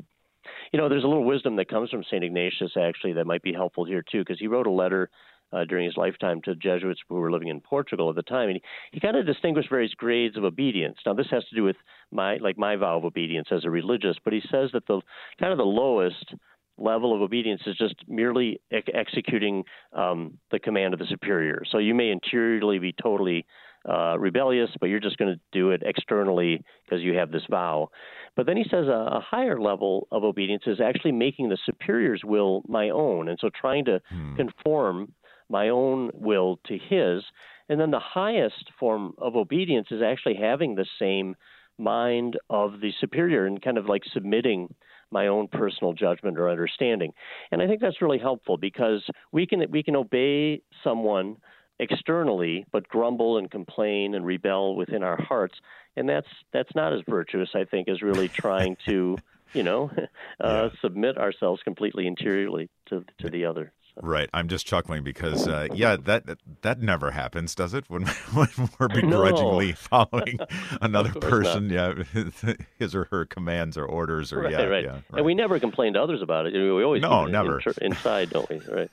you 0.72 0.78
know 0.78 0.88
there's 0.88 1.04
a 1.04 1.08
little 1.08 1.24
wisdom 1.24 1.56
that 1.56 1.68
comes 1.68 1.90
from 1.90 2.02
St 2.04 2.24
Ignatius 2.24 2.72
actually 2.76 3.12
that 3.14 3.26
might 3.26 3.42
be 3.42 3.52
helpful 3.52 3.84
here 3.84 4.02
too 4.02 4.20
because 4.20 4.38
he 4.40 4.46
wrote 4.46 4.66
a 4.66 4.70
letter 4.70 5.10
uh, 5.52 5.64
during 5.64 5.84
his 5.84 5.96
lifetime 5.96 6.40
to 6.42 6.54
Jesuits 6.54 7.00
who 7.08 7.16
were 7.16 7.30
living 7.30 7.48
in 7.48 7.60
Portugal 7.60 8.10
at 8.10 8.16
the 8.16 8.22
time, 8.22 8.48
and 8.48 8.56
he, 8.56 8.62
he 8.92 9.00
kind 9.00 9.16
of 9.16 9.26
distinguished 9.26 9.70
various 9.70 9.94
grades 9.94 10.36
of 10.36 10.44
obedience. 10.44 10.98
Now, 11.04 11.14
this 11.14 11.28
has 11.30 11.44
to 11.46 11.56
do 11.56 11.62
with 11.62 11.76
my 12.10 12.36
like 12.36 12.58
my 12.58 12.76
vow 12.76 12.98
of 12.98 13.04
obedience 13.04 13.48
as 13.50 13.64
a 13.64 13.70
religious, 13.70 14.16
but 14.24 14.32
he 14.32 14.42
says 14.50 14.70
that 14.72 14.86
the 14.86 15.00
kind 15.38 15.52
of 15.52 15.58
the 15.58 15.64
lowest 15.64 16.34
level 16.78 17.14
of 17.14 17.20
obedience 17.20 17.62
is 17.66 17.76
just 17.76 17.94
merely 18.08 18.60
ex- 18.72 18.88
executing 18.94 19.64
um, 19.92 20.38
the 20.50 20.58
command 20.58 20.94
of 20.94 21.00
the 21.00 21.06
superior. 21.06 21.62
So 21.70 21.78
you 21.78 21.94
may 21.94 22.10
interiorly 22.10 22.78
be 22.78 22.94
totally 23.00 23.46
uh, 23.88 24.16
rebellious, 24.18 24.70
but 24.80 24.88
you're 24.88 25.00
just 25.00 25.16
going 25.16 25.34
to 25.34 25.40
do 25.52 25.70
it 25.70 25.82
externally 25.84 26.62
because 26.84 27.02
you 27.02 27.14
have 27.14 27.30
this 27.30 27.42
vow. 27.50 27.88
But 28.36 28.46
then 28.46 28.56
he 28.56 28.64
says 28.64 28.86
a, 28.86 29.16
a, 29.16 29.20
higher 29.20 29.60
level 29.60 30.06
of 30.12 30.24
obedience 30.24 30.62
is 30.66 30.80
actually 30.80 31.12
making 31.12 31.48
the 31.48 31.58
superior's 31.66 32.22
will 32.24 32.62
my 32.68 32.90
own, 32.90 33.28
and 33.28 33.38
so 33.40 33.50
trying 33.60 33.84
to 33.86 34.00
hmm. 34.08 34.36
conform 34.36 35.12
my 35.52 35.68
own 35.68 36.10
will 36.14 36.58
to 36.66 36.78
his. 36.78 37.22
And 37.68 37.78
then 37.78 37.90
the 37.90 38.00
highest 38.00 38.70
form 38.80 39.12
of 39.18 39.36
obedience 39.36 39.88
is 39.90 40.02
actually 40.02 40.36
having 40.36 40.74
the 40.74 40.86
same 40.98 41.36
mind 41.78 42.38
of 42.48 42.80
the 42.80 42.92
superior 43.00 43.46
and 43.46 43.60
kind 43.60 43.76
of 43.76 43.86
like 43.86 44.02
submitting 44.12 44.74
my 45.10 45.26
own 45.26 45.46
personal 45.48 45.92
judgment 45.92 46.38
or 46.38 46.48
understanding. 46.48 47.12
And 47.50 47.60
I 47.60 47.66
think 47.66 47.82
that's 47.82 48.00
really 48.00 48.18
helpful 48.18 48.56
because 48.56 49.02
we 49.30 49.46
can 49.46 49.64
we 49.70 49.82
can 49.82 49.94
obey 49.94 50.62
someone 50.82 51.36
externally 51.78 52.64
but 52.72 52.88
grumble 52.88 53.38
and 53.38 53.50
complain 53.50 54.14
and 54.14 54.24
rebel 54.24 54.76
within 54.76 55.02
our 55.02 55.20
hearts 55.20 55.54
and 55.96 56.08
that's 56.08 56.28
that's 56.52 56.72
not 56.74 56.92
as 56.92 57.00
virtuous 57.08 57.48
I 57.54 57.64
think 57.64 57.88
as 57.88 58.02
really 58.02 58.28
trying 58.28 58.76
to 58.86 59.16
you 59.52 59.62
know 59.62 59.90
uh, 60.40 60.68
yeah. 60.70 60.80
submit 60.80 61.18
ourselves 61.18 61.62
completely 61.62 62.06
interiorly 62.06 62.68
to 62.90 63.04
to 63.20 63.30
the 63.30 63.46
other 63.46 63.72
Right. 64.00 64.28
I'm 64.32 64.48
just 64.48 64.66
chuckling 64.66 65.04
because, 65.04 65.46
uh, 65.46 65.68
yeah, 65.74 65.96
that, 65.96 66.38
that, 66.62 66.80
never 66.80 67.10
happens, 67.10 67.54
does 67.54 67.74
it? 67.74 67.84
When 67.92 68.06
when 68.32 68.48
we're 68.78 68.88
begrudgingly 68.88 69.68
no. 69.68 69.74
following 69.76 70.38
another 70.80 71.12
person, 71.20 71.68
not. 71.68 72.06
yeah, 72.14 72.54
his 72.78 72.94
or 72.94 73.04
her 73.10 73.26
commands 73.26 73.76
or 73.76 73.84
orders, 73.84 74.32
or 74.32 74.40
right, 74.40 74.52
yeah, 74.52 74.62
right. 74.62 74.84
yeah, 74.84 74.90
right. 74.92 75.04
And 75.16 75.26
we 75.26 75.34
never 75.34 75.60
complain 75.60 75.92
to 75.92 76.02
others 76.02 76.22
about 76.22 76.46
it. 76.46 76.54
We 76.54 76.82
always 76.82 77.02
No, 77.02 77.26
never. 77.26 77.60
in- 77.60 77.74
inside, 77.82 78.30
don't 78.30 78.48
we? 78.48 78.60
Right. 78.60 78.90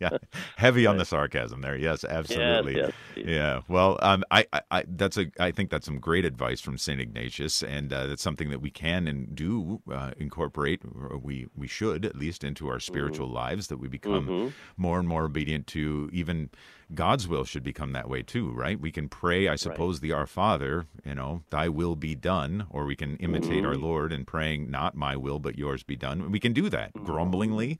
yeah, 0.00 0.16
heavy 0.56 0.86
on 0.86 0.96
the 0.96 1.04
sarcasm 1.04 1.60
there. 1.60 1.76
Yes, 1.76 2.04
absolutely. 2.04 2.76
yes. 2.76 2.92
Yeah. 3.16 3.60
Well, 3.68 3.98
um, 4.00 4.24
I, 4.30 4.46
I, 4.52 4.60
I, 4.70 4.84
that's 4.88 5.18
a, 5.18 5.26
I 5.38 5.50
think 5.50 5.70
that's 5.70 5.84
some 5.84 5.98
great 5.98 6.24
advice 6.24 6.60
from 6.60 6.78
Saint 6.78 7.00
Ignatius, 7.00 7.62
and 7.62 7.92
uh, 7.92 8.06
that's 8.06 8.22
something 8.22 8.48
that 8.50 8.60
we 8.60 8.70
can 8.70 9.06
and 9.06 9.34
do 9.34 9.82
uh, 9.92 10.12
incorporate. 10.16 10.80
Or 10.84 11.18
we, 11.18 11.48
we 11.54 11.66
should 11.66 12.06
at 12.06 12.16
least 12.16 12.44
into 12.44 12.68
our 12.68 12.80
spiritual 12.80 13.28
lives 13.28 13.66
that 13.68 13.76
we 13.78 13.88
become 13.88 14.05
Mhm. 14.06 14.52
more 14.76 14.98
and 14.98 15.08
more 15.08 15.24
obedient 15.24 15.66
to. 15.68 16.08
Even 16.12 16.50
God's 16.94 17.26
will 17.26 17.44
should 17.44 17.64
become 17.64 17.92
that 17.92 18.08
way 18.08 18.22
too, 18.22 18.50
right? 18.52 18.80
We 18.80 18.92
can 18.92 19.08
pray, 19.08 19.48
I 19.48 19.56
suppose, 19.56 20.00
the 20.00 20.12
Our 20.12 20.26
Father, 20.26 20.86
you 21.04 21.14
know, 21.14 21.42
Thy 21.50 21.68
will 21.68 21.96
be 21.96 22.14
done, 22.14 22.66
or 22.70 22.84
we 22.84 22.94
can 22.96 23.16
imitate 23.16 23.64
our 23.64 23.76
Lord 23.76 24.12
in 24.12 24.24
praying, 24.24 24.70
not 24.70 24.94
my 24.94 25.16
will 25.16 25.38
but 25.38 25.58
yours 25.58 25.82
be 25.82 25.96
done. 25.96 26.30
We 26.30 26.38
can 26.40 26.52
do 26.52 26.68
that 26.68 26.92
grumblingly 27.04 27.78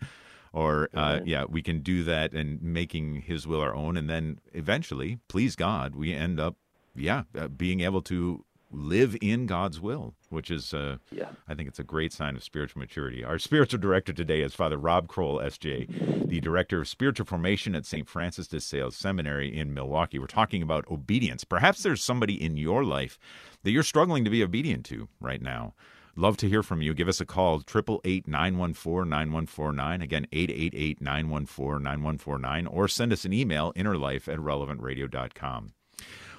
or 0.53 0.89
uh, 0.95 1.21
yeah, 1.25 1.45
we 1.49 1.63
can 1.63 1.81
do 1.81 2.03
that 2.05 2.33
and 2.33 2.61
making 2.63 3.23
His 3.23 3.47
will 3.47 3.61
our 3.61 3.75
own, 3.75 3.97
and 3.97 4.09
then 4.09 4.39
eventually, 4.55 5.19
please 5.29 5.55
God, 5.55 5.95
we 5.95 6.13
end 6.15 6.41
up 6.41 6.57
yeah 6.95 7.25
uh, 7.39 7.49
being 7.49 7.81
able 7.81 8.01
to 8.03 8.45
live 8.73 9.17
in 9.21 9.47
God's 9.47 9.81
will, 9.81 10.15
which 10.31 10.51
is 10.51 10.75
uh, 10.75 10.97
Yeah. 11.11 11.29
I 11.49 11.55
think 11.55 11.69
it's 11.69 11.79
a 11.79 11.85
great 11.85 12.13
sign 12.13 12.37
of 12.37 12.43
spiritual 12.43 12.81
maturity. 12.81 13.25
Our 13.25 13.39
spiritual 13.39 13.81
director 13.81 14.13
today 14.13 14.43
is 14.43 14.55
Father 14.55 14.77
Rob 14.77 15.09
Kroll, 15.09 15.39
SJ, 15.39 16.29
the 16.29 16.41
director 16.41 16.81
of 16.81 16.89
spiritual 16.89 17.27
formation 17.27 17.75
at 17.75 17.87
St. 17.87 18.09
Francis 18.09 18.49
de 18.49 18.61
Sales 18.61 18.97
Seminary 18.97 19.57
in 19.57 19.73
Milwaukee. 19.75 20.19
We're 20.19 20.27
talking 20.27 20.63
about 20.63 20.91
obedience. 20.91 21.45
Perhaps 21.45 21.83
there's 21.83 22.03
somebody 22.03 22.43
in 22.43 22.57
your 22.57 22.85
life 22.85 23.19
that 23.63 23.71
you're 23.71 23.83
struggling 23.83 24.25
to 24.25 24.31
be 24.31 24.43
obedient 24.43 24.85
to 24.87 25.09
right 25.21 25.43
now. 25.43 25.75
Love 26.19 26.39
to 26.39 26.49
hear 26.49 26.63
from 26.63 26.81
you. 26.81 26.95
Give 26.95 27.09
us 27.09 27.21
a 27.21 27.27
call, 27.27 27.61
888-914-9149. 27.61 30.03
Again, 30.03 30.27
888-914-9149. 30.33 32.67
Or 32.71 32.89
send 32.89 33.13
us 33.13 33.27
an 33.27 33.35
email, 33.35 33.71
innerlife 33.75 34.27
at 34.33 34.39
relevantradio.com. 34.39 35.73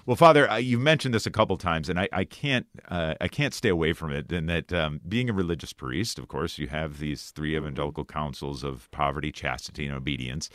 Well, 0.07 0.15
Father, 0.15 0.49
uh, 0.49 0.55
you 0.55 0.79
mentioned 0.79 1.13
this 1.13 1.25
a 1.25 1.31
couple 1.31 1.57
times, 1.57 1.89
and 1.89 1.99
I, 1.99 2.07
I 2.13 2.23
can't 2.23 2.65
uh, 2.87 3.15
I 3.19 3.27
can't 3.27 3.53
stay 3.53 3.67
away 3.67 3.91
from 3.91 4.13
it. 4.13 4.31
And 4.31 4.47
that 4.47 4.71
um, 4.71 5.01
being 5.05 5.29
a 5.29 5.33
religious 5.33 5.73
priest, 5.73 6.17
of 6.17 6.29
course, 6.29 6.57
you 6.57 6.69
have 6.69 6.99
these 6.99 7.31
three 7.31 7.57
evangelical 7.57 8.05
counsels 8.05 8.63
of 8.63 8.89
poverty, 8.91 9.33
chastity, 9.33 9.85
and 9.85 9.93
obedience. 9.93 10.49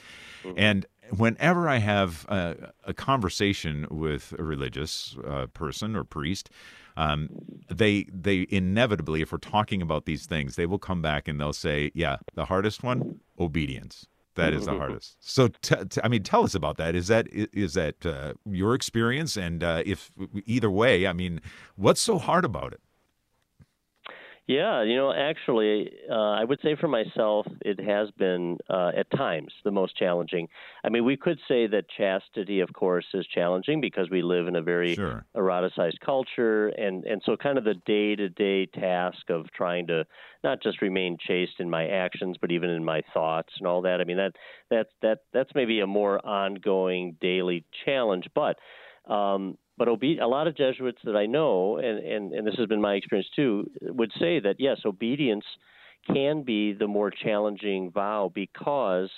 And 0.57 0.87
whenever 1.15 1.69
I 1.69 1.77
have 1.77 2.25
a, 2.31 2.73
a 2.85 2.95
conversation 2.95 3.87
with 3.91 4.33
a 4.39 4.43
religious 4.43 5.19
uh, 5.29 5.49
person 5.53 5.97
or 5.97 6.05
priest, 6.05 6.49
um, 6.97 7.29
they 7.69 8.05
they 8.05 8.47
inevitably, 8.49 9.21
if 9.21 9.33
we're 9.33 9.39
talking 9.39 9.83
about 9.83 10.07
these 10.07 10.25
things, 10.25 10.57
they 10.57 10.65
will 10.65 10.79
come 10.79 11.03
back 11.03 11.29
and 11.29 11.39
they'll 11.39 11.53
say, 11.53 11.91
"Yeah, 11.95 12.17
the 12.33 12.47
hardest 12.47 12.83
one, 12.83 13.21
obedience." 13.39 14.07
That 14.35 14.55
is 14.55 14.65
the 14.65 14.73
hardest. 14.77 15.17
So, 15.21 15.49
t- 15.49 15.75
t- 15.89 16.01
I 16.03 16.09
mean, 16.09 16.23
tell 16.23 16.45
us 16.45 16.55
about 16.55 16.79
that. 16.79 16.95
Is 16.95 17.09
that 17.09 17.27
is 17.31 17.75
that 17.75 18.05
uh, 18.07 18.35
your 18.47 18.75
experience? 18.75 19.37
And 19.37 19.63
uh, 19.63 19.83
if 19.85 20.11
either 20.47 20.71
way, 20.71 21.07
I 21.07 21.13
mean, 21.13 21.41
what's 21.77 22.01
so 22.01 22.19
hard 22.19 22.45
about 22.45 22.73
it? 22.73 22.81
Yeah, 24.49 24.83
you 24.83 24.97
know, 24.97 25.13
actually, 25.13 25.93
uh, 26.11 26.15
I 26.15 26.43
would 26.43 26.59
say 26.63 26.75
for 26.75 26.89
myself, 26.89 27.47
it 27.61 27.79
has 27.79 28.11
been 28.11 28.59
uh, 28.69 28.91
at 28.97 29.09
times 29.13 29.53
the 29.63 29.71
most 29.71 29.97
challenging. 29.97 30.49
I 30.83 30.89
mean, 30.89 31.05
we 31.05 31.17
could 31.17 31.39
say 31.47 31.69
that 31.69 31.85
chastity, 31.89 32.59
of 32.59 32.73
course, 32.73 33.07
is 33.15 33.25
challenging 33.33 33.81
because 33.81 34.11
we 34.11 34.21
live 34.21 34.49
in 34.49 34.57
a 34.57 34.63
very 34.63 34.97
Sure. 34.97 35.25
eroticized 35.37 36.01
culture, 36.05 36.69
and 36.69 37.05
and 37.05 37.23
so 37.25 37.37
kind 37.37 37.57
of 37.57 37.63
the 37.63 37.75
day 37.87 38.17
to 38.17 38.29
day 38.29 38.67
task 38.67 39.31
of 39.31 39.47
trying 39.53 39.87
to 39.87 40.05
not 40.43 40.61
just 40.61 40.83
remain 40.83 41.19
chaste 41.21 41.61
in 41.61 41.71
my 41.71 41.87
actions, 41.87 42.37
but 42.41 42.51
even 42.51 42.69
in 42.69 42.85
my 42.85 43.03
thoughts 43.15 43.53
and 43.59 43.67
all 43.69 43.83
that. 43.83 44.01
I 44.01 44.05
mean, 44.05 44.17
that 44.17 44.33
that 44.71 44.89
that 45.03 45.19
that's 45.33 45.55
maybe 45.55 45.79
a 45.81 45.87
more 45.87 46.25
ongoing 46.27 47.17
daily 47.21 47.65
challenge, 47.85 48.27
but. 48.35 48.59
Um, 49.07 49.59
but 49.79 49.89
obe- 49.89 50.21
a 50.21 50.27
lot 50.27 50.47
of 50.47 50.57
Jesuits 50.57 50.99
that 51.05 51.17
I 51.17 51.27
know, 51.27 51.79
and, 51.79 51.99
and, 51.99 52.33
and 52.33 52.47
this 52.47 52.55
has 52.57 52.67
been 52.67 52.81
my 52.81 52.95
experience 52.95 53.29
too, 53.35 53.71
would 53.81 54.13
say 54.19 54.41
that 54.41 54.57
yes, 54.59 54.79
obedience 54.85 55.45
can 56.07 56.43
be 56.43 56.73
the 56.73 56.89
more 56.89 57.11
challenging 57.11 57.91
vow 57.91 58.31
because 58.35 59.11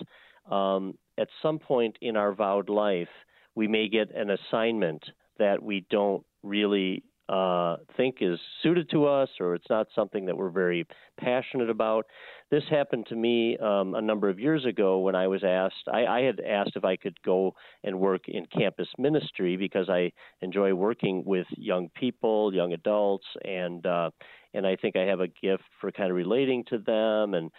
um, 0.50 0.96
at 1.18 1.28
some 1.42 1.58
point 1.58 1.96
in 2.00 2.16
our 2.16 2.34
vowed 2.34 2.68
life, 2.68 3.08
we 3.54 3.66
may 3.68 3.88
get 3.88 4.14
an 4.14 4.30
assignment 4.30 5.02
that 5.38 5.62
we 5.62 5.86
don't 5.90 6.24
really 6.42 7.02
uh, 7.28 7.76
think 7.96 8.16
is 8.20 8.38
suited 8.62 8.90
to 8.90 9.06
us, 9.06 9.28
or 9.40 9.54
it's 9.54 9.70
not 9.70 9.86
something 9.94 10.26
that 10.26 10.36
we're 10.36 10.50
very 10.50 10.86
passionate 11.18 11.70
about. 11.70 12.06
This 12.50 12.64
happened 12.68 13.06
to 13.08 13.16
me 13.16 13.56
um, 13.58 13.94
a 13.94 14.02
number 14.02 14.28
of 14.28 14.38
years 14.38 14.66
ago 14.66 14.98
when 14.98 15.14
I 15.14 15.26
was 15.26 15.42
asked. 15.42 15.88
I, 15.90 16.04
I 16.04 16.20
had 16.20 16.40
asked 16.40 16.72
if 16.74 16.84
I 16.84 16.96
could 16.96 17.16
go 17.22 17.54
and 17.82 17.98
work 17.98 18.28
in 18.28 18.46
campus 18.46 18.88
ministry 18.98 19.56
because 19.56 19.88
I 19.88 20.12
enjoy 20.42 20.74
working 20.74 21.24
with 21.24 21.46
young 21.56 21.88
people, 21.94 22.54
young 22.54 22.72
adults, 22.74 23.26
and 23.44 23.84
uh, 23.86 24.10
and 24.52 24.66
I 24.66 24.76
think 24.76 24.96
I 24.96 25.02
have 25.02 25.20
a 25.20 25.28
gift 25.28 25.64
for 25.80 25.90
kind 25.90 26.10
of 26.10 26.16
relating 26.16 26.64
to 26.68 26.78
them 26.78 27.34
and 27.34 27.50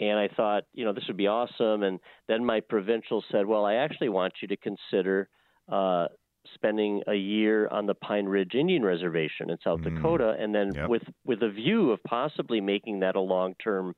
and 0.00 0.18
I 0.18 0.28
thought, 0.28 0.64
you 0.72 0.84
know, 0.84 0.92
this 0.94 1.04
would 1.08 1.18
be 1.18 1.26
awesome. 1.26 1.82
And 1.82 2.00
then 2.26 2.42
my 2.44 2.60
provincial 2.60 3.22
said, 3.30 3.44
well, 3.44 3.66
I 3.66 3.74
actually 3.74 4.08
want 4.08 4.32
you 4.40 4.48
to 4.48 4.56
consider 4.56 5.28
uh, 5.70 6.06
spending 6.54 7.02
a 7.06 7.14
year 7.14 7.68
on 7.68 7.86
the 7.86 7.94
Pine 7.94 8.26
Ridge 8.26 8.54
Indian 8.54 8.82
Reservation 8.84 9.50
in 9.50 9.58
South 9.62 9.80
Mm. 9.80 9.84
Dakota, 9.94 10.36
and 10.38 10.54
then 10.54 10.72
Yep. 10.74 10.88
with 10.88 11.02
with 11.24 11.42
a 11.42 11.50
view 11.50 11.90
of 11.90 12.02
possibly 12.04 12.60
making 12.60 13.00
that 13.00 13.16
a 13.16 13.20
long 13.20 13.54
term, 13.62 13.94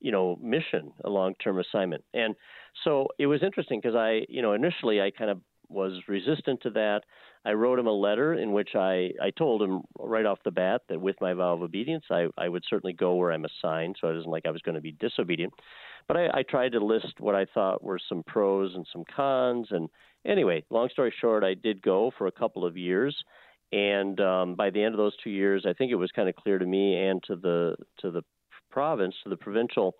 you 0.00 0.12
know, 0.12 0.36
mission, 0.40 0.92
a 1.04 1.10
long 1.10 1.34
term 1.36 1.58
assignment. 1.58 2.04
And 2.14 2.34
so 2.84 3.08
it 3.18 3.26
was 3.26 3.42
interesting 3.42 3.80
because 3.80 3.96
I, 3.96 4.26
you 4.28 4.42
know, 4.42 4.52
initially 4.52 5.00
I 5.00 5.10
kind 5.10 5.30
of 5.30 5.40
was 5.68 6.00
resistant 6.08 6.60
to 6.62 6.70
that. 6.70 7.02
I 7.44 7.52
wrote 7.52 7.78
him 7.78 7.86
a 7.86 7.92
letter 7.92 8.34
in 8.34 8.52
which 8.52 8.70
I, 8.74 9.10
I 9.22 9.30
told 9.36 9.62
him 9.62 9.82
right 9.98 10.24
off 10.24 10.38
the 10.44 10.50
bat 10.50 10.82
that 10.88 11.00
with 11.00 11.16
my 11.20 11.34
vow 11.34 11.54
of 11.54 11.62
obedience, 11.62 12.04
I, 12.10 12.28
I 12.38 12.48
would 12.48 12.64
certainly 12.68 12.92
go 12.92 13.14
where 13.14 13.32
I'm 13.32 13.44
assigned. 13.44 13.96
So 14.00 14.08
it 14.08 14.18
isn't 14.18 14.30
like 14.30 14.46
I 14.46 14.50
was 14.50 14.62
going 14.62 14.76
to 14.76 14.80
be 14.80 14.92
disobedient. 14.92 15.52
But 16.08 16.16
I, 16.16 16.28
I 16.34 16.42
tried 16.42 16.72
to 16.72 16.84
list 16.84 17.20
what 17.20 17.34
I 17.34 17.46
thought 17.52 17.82
were 17.82 17.98
some 18.08 18.22
pros 18.26 18.74
and 18.74 18.86
some 18.92 19.04
cons. 19.14 19.68
And 19.70 19.88
anyway, 20.24 20.64
long 20.70 20.88
story 20.90 21.12
short, 21.20 21.44
I 21.44 21.54
did 21.54 21.82
go 21.82 22.12
for 22.16 22.26
a 22.26 22.32
couple 22.32 22.64
of 22.64 22.76
years. 22.76 23.16
And 23.72 24.20
um, 24.20 24.54
by 24.54 24.70
the 24.70 24.82
end 24.82 24.94
of 24.94 24.98
those 24.98 25.16
two 25.22 25.30
years, 25.30 25.64
I 25.66 25.72
think 25.72 25.90
it 25.90 25.96
was 25.96 26.10
kind 26.12 26.28
of 26.28 26.36
clear 26.36 26.58
to 26.58 26.66
me 26.66 27.06
and 27.06 27.22
to 27.24 27.36
the 27.36 27.76
to 28.00 28.10
the 28.10 28.22
province, 28.70 29.14
to 29.22 29.30
the 29.30 29.36
provincial, 29.36 29.94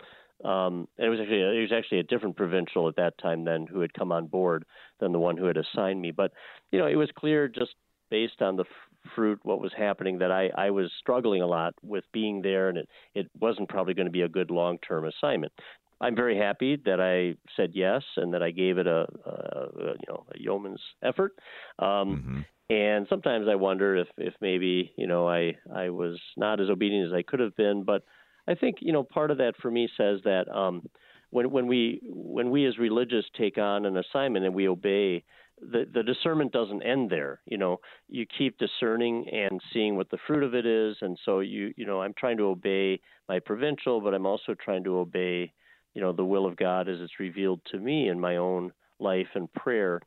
um, 0.44 0.88
and 0.98 1.06
it 1.06 1.10
was 1.10 1.20
actually 1.20 1.40
it 1.40 1.60
was 1.60 1.72
actually 1.72 2.00
a 2.00 2.04
different 2.04 2.36
provincial 2.36 2.88
at 2.88 2.96
that 2.96 3.16
time 3.18 3.44
then 3.44 3.66
who 3.66 3.80
had 3.80 3.94
come 3.94 4.12
on 4.12 4.26
board 4.26 4.64
than 5.00 5.12
the 5.12 5.18
one 5.18 5.36
who 5.36 5.46
had 5.46 5.56
assigned 5.56 6.00
me. 6.00 6.10
But 6.10 6.32
you 6.72 6.78
know, 6.78 6.86
it 6.86 6.96
was 6.96 7.10
clear 7.16 7.48
just 7.48 7.74
based 8.10 8.42
on 8.42 8.56
the 8.56 8.62
f- 8.64 9.10
fruit, 9.14 9.40
what 9.42 9.60
was 9.60 9.72
happening, 9.76 10.18
that 10.18 10.30
I, 10.30 10.50
I 10.56 10.70
was 10.70 10.90
struggling 10.98 11.42
a 11.42 11.46
lot 11.46 11.74
with 11.82 12.04
being 12.12 12.42
there, 12.42 12.68
and 12.68 12.78
it 12.78 12.88
it 13.14 13.30
wasn't 13.40 13.68
probably 13.68 13.94
going 13.94 14.06
to 14.06 14.12
be 14.12 14.22
a 14.22 14.28
good 14.28 14.50
long 14.50 14.78
term 14.78 15.06
assignment. 15.06 15.52
I'm 16.00 16.16
very 16.16 16.36
happy 16.36 16.76
that 16.84 17.00
I 17.00 17.36
said 17.56 17.70
yes 17.72 18.02
and 18.16 18.34
that 18.34 18.42
I 18.42 18.50
gave 18.50 18.78
it 18.78 18.86
a, 18.86 19.06
a, 19.24 19.30
a 19.30 19.92
you 19.92 20.06
know 20.08 20.26
a 20.34 20.38
yeoman's 20.38 20.82
effort. 21.02 21.32
Um, 21.78 22.24
Mhm. 22.26 22.44
and 22.70 23.06
sometimes 23.08 23.46
I 23.48 23.54
wonder 23.54 23.96
if 23.96 24.08
if 24.18 24.34
maybe 24.40 24.92
you 24.96 25.06
know 25.06 25.28
I 25.28 25.56
I 25.74 25.90
was 25.90 26.18
not 26.36 26.60
as 26.60 26.68
obedient 26.68 27.06
as 27.06 27.12
I 27.12 27.22
could 27.22 27.40
have 27.40 27.56
been, 27.56 27.84
but 27.84 28.02
I 28.46 28.54
think 28.54 28.76
you 28.80 28.92
know 28.92 29.02
part 29.02 29.30
of 29.30 29.38
that 29.38 29.54
for 29.60 29.70
me 29.70 29.88
says 29.96 30.20
that 30.24 30.48
um, 30.54 30.88
when 31.30 31.50
when 31.50 31.66
we 31.66 32.00
when 32.04 32.50
we 32.50 32.66
as 32.66 32.78
religious 32.78 33.24
take 33.36 33.58
on 33.58 33.86
an 33.86 33.96
assignment 33.96 34.44
and 34.44 34.54
we 34.54 34.68
obey, 34.68 35.24
the 35.60 35.86
the 35.92 36.02
discernment 36.02 36.52
doesn't 36.52 36.82
end 36.82 37.10
there. 37.10 37.40
You 37.46 37.58
know, 37.58 37.80
you 38.08 38.26
keep 38.38 38.58
discerning 38.58 39.28
and 39.30 39.60
seeing 39.72 39.96
what 39.96 40.10
the 40.10 40.18
fruit 40.26 40.42
of 40.42 40.54
it 40.54 40.66
is, 40.66 40.96
and 41.00 41.18
so 41.24 41.40
you 41.40 41.72
you 41.76 41.86
know 41.86 42.02
I'm 42.02 42.14
trying 42.14 42.36
to 42.38 42.44
obey 42.44 43.00
my 43.28 43.38
provincial, 43.38 44.00
but 44.00 44.14
I'm 44.14 44.26
also 44.26 44.54
trying 44.54 44.84
to 44.84 44.98
obey 44.98 45.52
you 45.94 46.00
know 46.00 46.12
the 46.12 46.24
will 46.24 46.46
of 46.46 46.56
God 46.56 46.88
as 46.88 47.00
it's 47.00 47.20
revealed 47.20 47.60
to 47.72 47.78
me 47.78 48.08
in 48.08 48.20
my 48.20 48.36
own 48.36 48.72
life 48.98 49.28
and 49.34 49.52
prayer. 49.54 50.00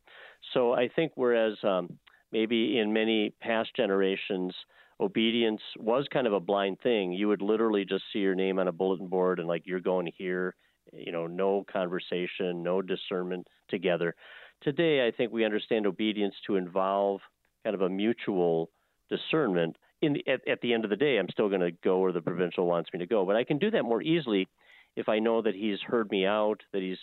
So 0.53 0.73
I 0.73 0.87
think 0.95 1.13
whereas 1.15 1.57
um, 1.63 1.97
maybe 2.31 2.79
in 2.79 2.93
many 2.93 3.33
past 3.41 3.69
generations 3.75 4.53
obedience 4.99 5.61
was 5.77 6.05
kind 6.11 6.27
of 6.27 6.33
a 6.33 6.39
blind 6.39 6.79
thing. 6.81 7.13
You 7.13 7.27
would 7.27 7.41
literally 7.41 7.85
just 7.85 8.03
see 8.11 8.19
your 8.19 8.35
name 8.35 8.59
on 8.59 8.67
a 8.67 8.71
bulletin 8.71 9.07
board 9.07 9.39
and 9.39 9.47
like 9.47 9.63
you're 9.65 9.79
going 9.79 10.11
here, 10.17 10.55
you 10.93 11.11
know, 11.11 11.27
no 11.27 11.65
conversation, 11.71 12.63
no 12.63 12.81
discernment 12.81 13.47
together. 13.69 14.15
Today, 14.61 15.07
I 15.07 15.11
think 15.11 15.31
we 15.31 15.45
understand 15.45 15.85
obedience 15.85 16.35
to 16.47 16.55
involve 16.55 17.21
kind 17.63 17.75
of 17.75 17.81
a 17.81 17.89
mutual 17.89 18.69
discernment. 19.09 19.75
In 20.01 20.13
the, 20.13 20.27
at, 20.27 20.47
at 20.47 20.61
the 20.61 20.73
end 20.73 20.83
of 20.83 20.89
the 20.89 20.95
day, 20.95 21.17
I'm 21.17 21.29
still 21.29 21.49
going 21.49 21.61
to 21.61 21.71
go 21.71 21.99
where 21.99 22.11
the 22.11 22.21
provincial 22.21 22.65
wants 22.65 22.89
me 22.93 22.99
to 22.99 23.07
go, 23.07 23.25
but 23.25 23.35
I 23.35 23.43
can 23.43 23.57
do 23.57 23.71
that 23.71 23.83
more 23.83 24.01
easily 24.01 24.47
if 24.95 25.09
I 25.09 25.19
know 25.19 25.41
that 25.43 25.55
he's 25.55 25.79
heard 25.81 26.09
me 26.09 26.25
out, 26.25 26.61
that 26.73 26.81
he's 26.81 26.97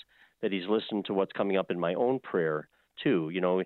that 0.45 0.53
He's 0.53 0.69
listened 0.69 1.07
to 1.07 1.15
what's 1.15 1.33
coming 1.33 1.57
up 1.57 1.71
in 1.71 1.81
my 1.81 1.95
own 1.95 2.19
prayer 2.19 2.69
too. 3.03 3.31
You 3.33 3.41
know, 3.41 3.63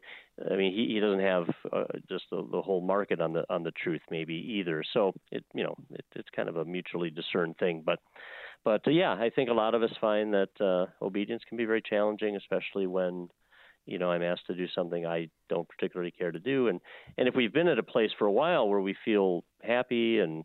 I 0.50 0.56
mean, 0.56 0.72
he, 0.72 0.94
he 0.94 1.00
doesn't 1.00 1.20
have 1.20 1.48
uh, 1.72 1.84
just 2.08 2.24
the, 2.30 2.46
the 2.50 2.62
whole 2.62 2.80
market 2.80 3.20
on 3.20 3.32
the 3.32 3.44
on 3.50 3.62
the 3.62 3.72
truth 3.72 4.02
maybe 4.10 4.34
either. 4.34 4.84
So 4.92 5.12
it 5.32 5.44
you 5.54 5.64
know 5.64 5.74
it, 5.90 6.04
it's 6.14 6.28
kind 6.34 6.48
of 6.48 6.56
a 6.56 6.64
mutually 6.64 7.10
discerned 7.10 7.56
thing. 7.58 7.82
But 7.84 7.98
but 8.64 8.86
uh, 8.86 8.90
yeah, 8.90 9.12
I 9.12 9.30
think 9.30 9.50
a 9.50 9.54
lot 9.54 9.74
of 9.74 9.82
us 9.82 9.92
find 10.00 10.32
that 10.34 10.60
uh, 10.60 11.04
obedience 11.04 11.42
can 11.48 11.58
be 11.58 11.64
very 11.64 11.82
challenging, 11.82 12.36
especially 12.36 12.86
when 12.86 13.28
you 13.86 13.98
know 13.98 14.10
I'm 14.10 14.22
asked 14.22 14.46
to 14.46 14.54
do 14.54 14.66
something 14.74 15.06
I 15.06 15.28
don't 15.48 15.68
particularly 15.68 16.12
care 16.12 16.30
to 16.30 16.38
do. 16.38 16.68
And 16.68 16.80
and 17.16 17.26
if 17.26 17.34
we've 17.34 17.52
been 17.52 17.68
at 17.68 17.78
a 17.78 17.84
place 17.84 18.10
for 18.18 18.26
a 18.26 18.32
while 18.32 18.68
where 18.68 18.80
we 18.80 18.94
feel 19.04 19.44
happy 19.62 20.20
and 20.20 20.44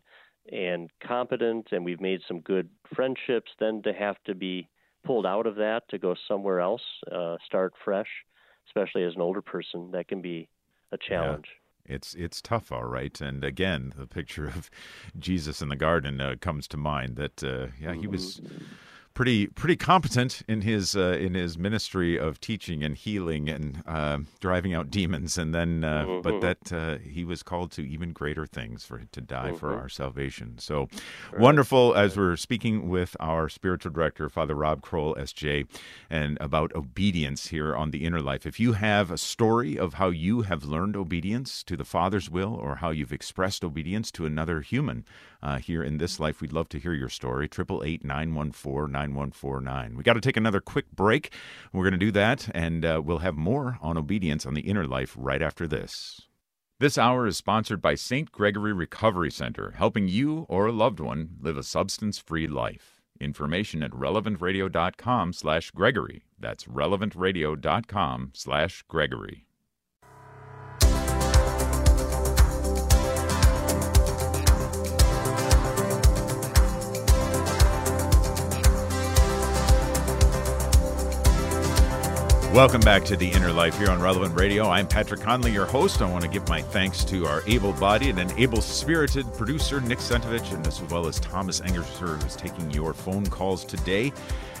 and 0.52 0.90
competent 1.06 1.68
and 1.72 1.84
we've 1.84 2.00
made 2.00 2.20
some 2.26 2.40
good 2.40 2.68
friendships, 2.94 3.50
then 3.60 3.82
to 3.82 3.92
have 3.92 4.16
to 4.26 4.34
be 4.34 4.68
pulled 5.04 5.26
out 5.26 5.46
of 5.46 5.56
that 5.56 5.82
to 5.90 5.98
go 5.98 6.14
somewhere 6.26 6.60
else, 6.60 6.82
uh, 7.12 7.36
start 7.46 7.74
fresh 7.84 8.08
especially 8.66 9.04
as 9.04 9.14
an 9.14 9.20
older 9.20 9.42
person, 9.42 9.90
that 9.92 10.08
can 10.08 10.20
be 10.20 10.48
a 10.92 10.98
challenge. 10.98 11.46
Yeah. 11.48 11.96
It's 11.96 12.14
it's 12.14 12.40
tough, 12.40 12.72
all 12.72 12.84
right. 12.84 13.20
And 13.20 13.44
again, 13.44 13.92
the 13.96 14.06
picture 14.06 14.46
of 14.46 14.70
Jesus 15.18 15.60
in 15.60 15.68
the 15.68 15.76
garden 15.76 16.20
uh, 16.20 16.36
comes 16.40 16.66
to 16.68 16.78
mind. 16.78 17.16
That 17.16 17.44
uh, 17.44 17.66
yeah, 17.78 17.94
he 17.94 18.06
was 18.06 18.40
mm-hmm 18.40 18.64
pretty 19.14 19.46
pretty 19.46 19.76
competent 19.76 20.42
in 20.48 20.60
his 20.60 20.96
uh, 20.96 21.16
in 21.20 21.34
his 21.34 21.56
ministry 21.56 22.18
of 22.18 22.40
teaching 22.40 22.82
and 22.82 22.96
healing 22.96 23.48
and 23.48 23.82
uh, 23.86 24.18
driving 24.40 24.74
out 24.74 24.90
demons, 24.90 25.38
and 25.38 25.54
then 25.54 25.84
uh, 25.84 26.04
mm-hmm. 26.04 26.20
but 26.22 26.40
that 26.40 26.72
uh, 26.72 26.98
he 26.98 27.24
was 27.24 27.42
called 27.42 27.70
to 27.70 27.86
even 27.86 28.12
greater 28.12 28.44
things 28.44 28.84
for 28.84 29.00
to 29.12 29.20
die 29.20 29.48
mm-hmm. 29.48 29.56
for 29.56 29.74
our 29.74 29.88
salvation. 29.88 30.58
So 30.58 30.88
right. 31.32 31.40
wonderful 31.40 31.94
as 31.94 32.16
we're 32.16 32.36
speaking 32.36 32.88
with 32.88 33.16
our 33.20 33.48
spiritual 33.48 33.92
director, 33.92 34.28
Father 34.28 34.54
Rob 34.54 34.82
Kroll, 34.82 35.16
S.J., 35.18 35.64
and 36.10 36.36
about 36.40 36.74
obedience 36.74 37.48
here 37.48 37.74
on 37.74 37.92
the 37.92 38.04
Inner 38.04 38.20
Life. 38.20 38.46
If 38.46 38.58
you 38.58 38.72
have 38.72 39.10
a 39.10 39.18
story 39.18 39.78
of 39.78 39.94
how 39.94 40.10
you 40.10 40.42
have 40.42 40.64
learned 40.64 40.96
obedience 40.96 41.62
to 41.64 41.76
the 41.76 41.84
Father's 41.84 42.28
will, 42.28 42.54
or 42.54 42.76
how 42.76 42.90
you've 42.90 43.12
expressed 43.12 43.64
obedience 43.64 44.10
to 44.12 44.26
another 44.26 44.60
human 44.60 45.04
uh, 45.44 45.58
here 45.58 45.84
in 45.84 45.98
this 45.98 46.18
life, 46.18 46.40
we'd 46.40 46.52
love 46.52 46.68
to 46.70 46.78
hear 46.78 46.94
your 46.94 47.10
story. 47.10 47.48
Triple 47.48 47.82
eight 47.84 48.04
nine 48.04 48.34
one 48.34 48.50
four 48.50 48.88
nine 48.88 49.10
9149. 49.10 49.96
We 49.96 50.02
got 50.02 50.14
to 50.14 50.20
take 50.20 50.38
another 50.38 50.60
quick 50.60 50.90
break. 50.90 51.32
We're 51.72 51.84
going 51.84 51.92
to 51.92 51.98
do 51.98 52.10
that, 52.12 52.48
and 52.54 52.84
uh, 52.84 53.02
we'll 53.04 53.18
have 53.18 53.36
more 53.36 53.78
on 53.82 53.98
obedience 53.98 54.46
on 54.46 54.54
the 54.54 54.62
inner 54.62 54.86
life 54.86 55.14
right 55.18 55.42
after 55.42 55.68
this. 55.68 56.22
This 56.80 56.98
hour 56.98 57.26
is 57.26 57.36
sponsored 57.36 57.80
by 57.80 57.94
St. 57.94 58.32
Gregory 58.32 58.72
Recovery 58.72 59.30
Center, 59.30 59.74
helping 59.76 60.08
you 60.08 60.46
or 60.48 60.66
a 60.66 60.72
loved 60.72 60.98
one 60.98 61.36
live 61.40 61.56
a 61.56 61.62
substance-free 61.62 62.48
life. 62.48 63.00
Information 63.20 63.82
at 63.82 63.92
relevantradio.com 63.92 65.32
slash 65.32 65.70
Gregory. 65.70 66.24
That's 66.38 66.64
relevantradio.com 66.64 68.32
slash 68.34 68.82
Gregory. 68.88 69.46
Welcome 82.54 82.82
back 82.82 83.04
to 83.06 83.16
The 83.16 83.28
Inner 83.30 83.50
Life 83.50 83.76
here 83.78 83.90
on 83.90 84.00
Relevant 84.00 84.38
Radio. 84.38 84.68
I'm 84.68 84.86
Patrick 84.86 85.20
Conley, 85.20 85.50
your 85.50 85.66
host. 85.66 86.00
I 86.00 86.08
want 86.08 86.22
to 86.22 86.30
give 86.30 86.48
my 86.48 86.62
thanks 86.62 87.04
to 87.06 87.26
our 87.26 87.42
able 87.48 87.72
bodied 87.72 88.16
and 88.16 88.30
able 88.38 88.60
spirited 88.60 89.26
producer, 89.34 89.80
Nick 89.80 89.98
Sentovich, 89.98 90.54
and 90.54 90.64
as 90.64 90.80
well 90.82 91.08
as 91.08 91.18
Thomas 91.18 91.60
Engerser, 91.62 92.22
who's 92.22 92.36
taking 92.36 92.70
your 92.70 92.94
phone 92.94 93.26
calls 93.26 93.64
today. 93.64 94.12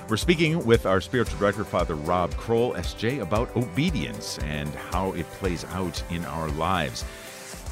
We're 0.08 0.16
speaking 0.16 0.66
with 0.66 0.86
our 0.86 1.00
spiritual 1.00 1.38
director, 1.38 1.62
Father 1.62 1.94
Rob 1.94 2.34
Kroll, 2.36 2.74
SJ, 2.74 3.20
about 3.20 3.54
obedience 3.54 4.38
and 4.38 4.68
how 4.70 5.12
it 5.12 5.30
plays 5.30 5.64
out 5.66 6.02
in 6.10 6.24
our 6.24 6.48
lives. 6.48 7.04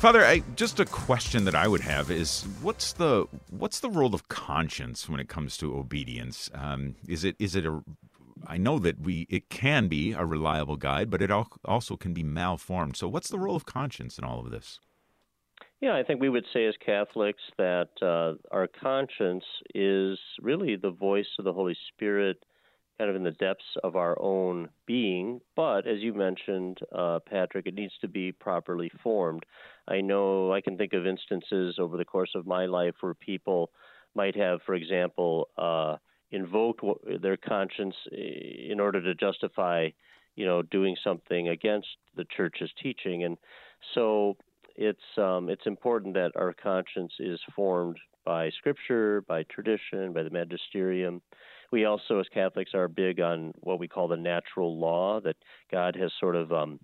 Father, 0.03 0.25
I, 0.25 0.45
just 0.55 0.79
a 0.79 0.85
question 0.85 1.45
that 1.47 1.57
I 1.57 1.67
would 1.67 1.81
have 1.81 2.13
is 2.13 2.45
what's 2.61 2.93
the 2.93 3.27
what's 3.51 3.81
the 3.81 3.91
role 3.91 4.15
of 4.15 4.29
conscience 4.29 5.09
when 5.09 5.19
it 5.19 5.29
comes 5.29 5.57
to 5.59 5.77
obedience? 5.77 6.49
Um, 6.55 6.95
is 7.09 7.25
it 7.25 7.35
is 7.41 7.57
it 7.57 7.67
a 7.67 7.83
I 8.47 8.57
know 8.57 8.79
that 8.79 9.01
we 9.01 9.27
it 9.31 9.49
can 9.49 9.89
be 9.89 10.13
a 10.13 10.25
reliable 10.25 10.77
guide, 10.77 11.11
but 11.11 11.23
it 11.23 11.31
also 11.31 11.97
can 11.97 12.13
be 12.15 12.23
malformed. 12.23 12.97
So, 12.97 13.09
what's 13.09 13.29
the 13.29 13.39
role 13.39 13.57
of 13.57 13.67
conscience 13.67 14.19
in 14.19 14.25
all 14.25 14.41
of 14.41 14.51
this? 14.51 14.81
Yeah, 15.81 15.97
I 15.97 16.05
think 16.05 16.21
we 16.21 16.29
would 16.29 16.47
say 16.53 16.67
as 16.67 16.75
Catholics 16.85 17.43
that 17.59 17.89
uh, 18.01 18.35
our 18.55 18.69
conscience 18.69 19.45
is 19.75 20.17
really 20.41 20.77
the 20.77 20.93
voice 20.93 21.27
of 21.41 21.45
the 21.45 21.53
Holy 21.53 21.77
Spirit, 21.89 22.45
kind 22.99 23.11
of 23.11 23.17
in 23.17 23.25
the 23.25 23.33
depths 23.33 23.65
of 23.83 23.97
our 23.97 24.17
own 24.21 24.69
being. 24.87 25.41
But 25.57 25.89
as 25.89 25.99
you 25.99 26.15
mentioned, 26.15 26.79
uh, 26.97 27.19
Patrick, 27.29 27.67
it 27.67 27.75
needs 27.75 27.95
to 28.01 28.07
be 28.07 28.31
properly 28.31 28.93
formed. 29.03 29.45
I 29.89 30.03
know 30.03 30.53
I 30.53 30.61
can 30.61 30.79
think 30.79 30.93
of 30.93 31.05
instances 31.05 31.77
over 31.81 31.97
the 31.97 32.05
course 32.05 32.31
of 32.37 32.47
my 32.47 32.67
life 32.67 32.95
where 33.01 33.15
people 33.15 33.73
might 34.15 34.37
have, 34.37 34.61
for 34.65 34.77
example, 34.77 35.49
uh, 35.59 35.97
invoked 36.33 36.83
their 37.21 37.37
conscience 37.37 37.95
in 38.11 38.81
order 38.81 39.01
to 39.03 39.15
justify, 39.15 39.89
you 40.35 40.47
know, 40.47 40.63
doing 40.63 40.97
something 41.05 41.49
against 41.49 41.89
the 42.17 42.25
church's 42.37 42.71
teaching. 42.83 43.25
And 43.25 43.37
so 43.95 44.37
it's 44.77 44.99
um, 45.19 45.49
it's 45.49 45.67
important 45.67 46.15
that 46.15 46.33
our 46.37 46.55
conscience 46.55 47.13
is 47.21 47.39
formed 47.55 47.99
by 48.25 48.51
Scripture, 48.59 49.23
by 49.29 49.45
tradition, 49.45 50.13
by 50.13 50.23
the 50.23 50.31
magisterium. 50.31 51.21
We 51.71 51.85
also, 51.87 52.21
as 52.21 52.27
Catholics, 52.33 52.73
are 52.75 52.89
big 52.89 53.21
on 53.21 53.53
what 53.61 53.79
we 53.79 53.89
call 53.89 54.09
the 54.09 54.17
natural 54.17 54.79
law 54.79 55.21
that 55.21 55.37
God 55.71 55.97
has 55.97 56.13
sort 56.21 56.37
of 56.37 56.53
um, 56.53 56.79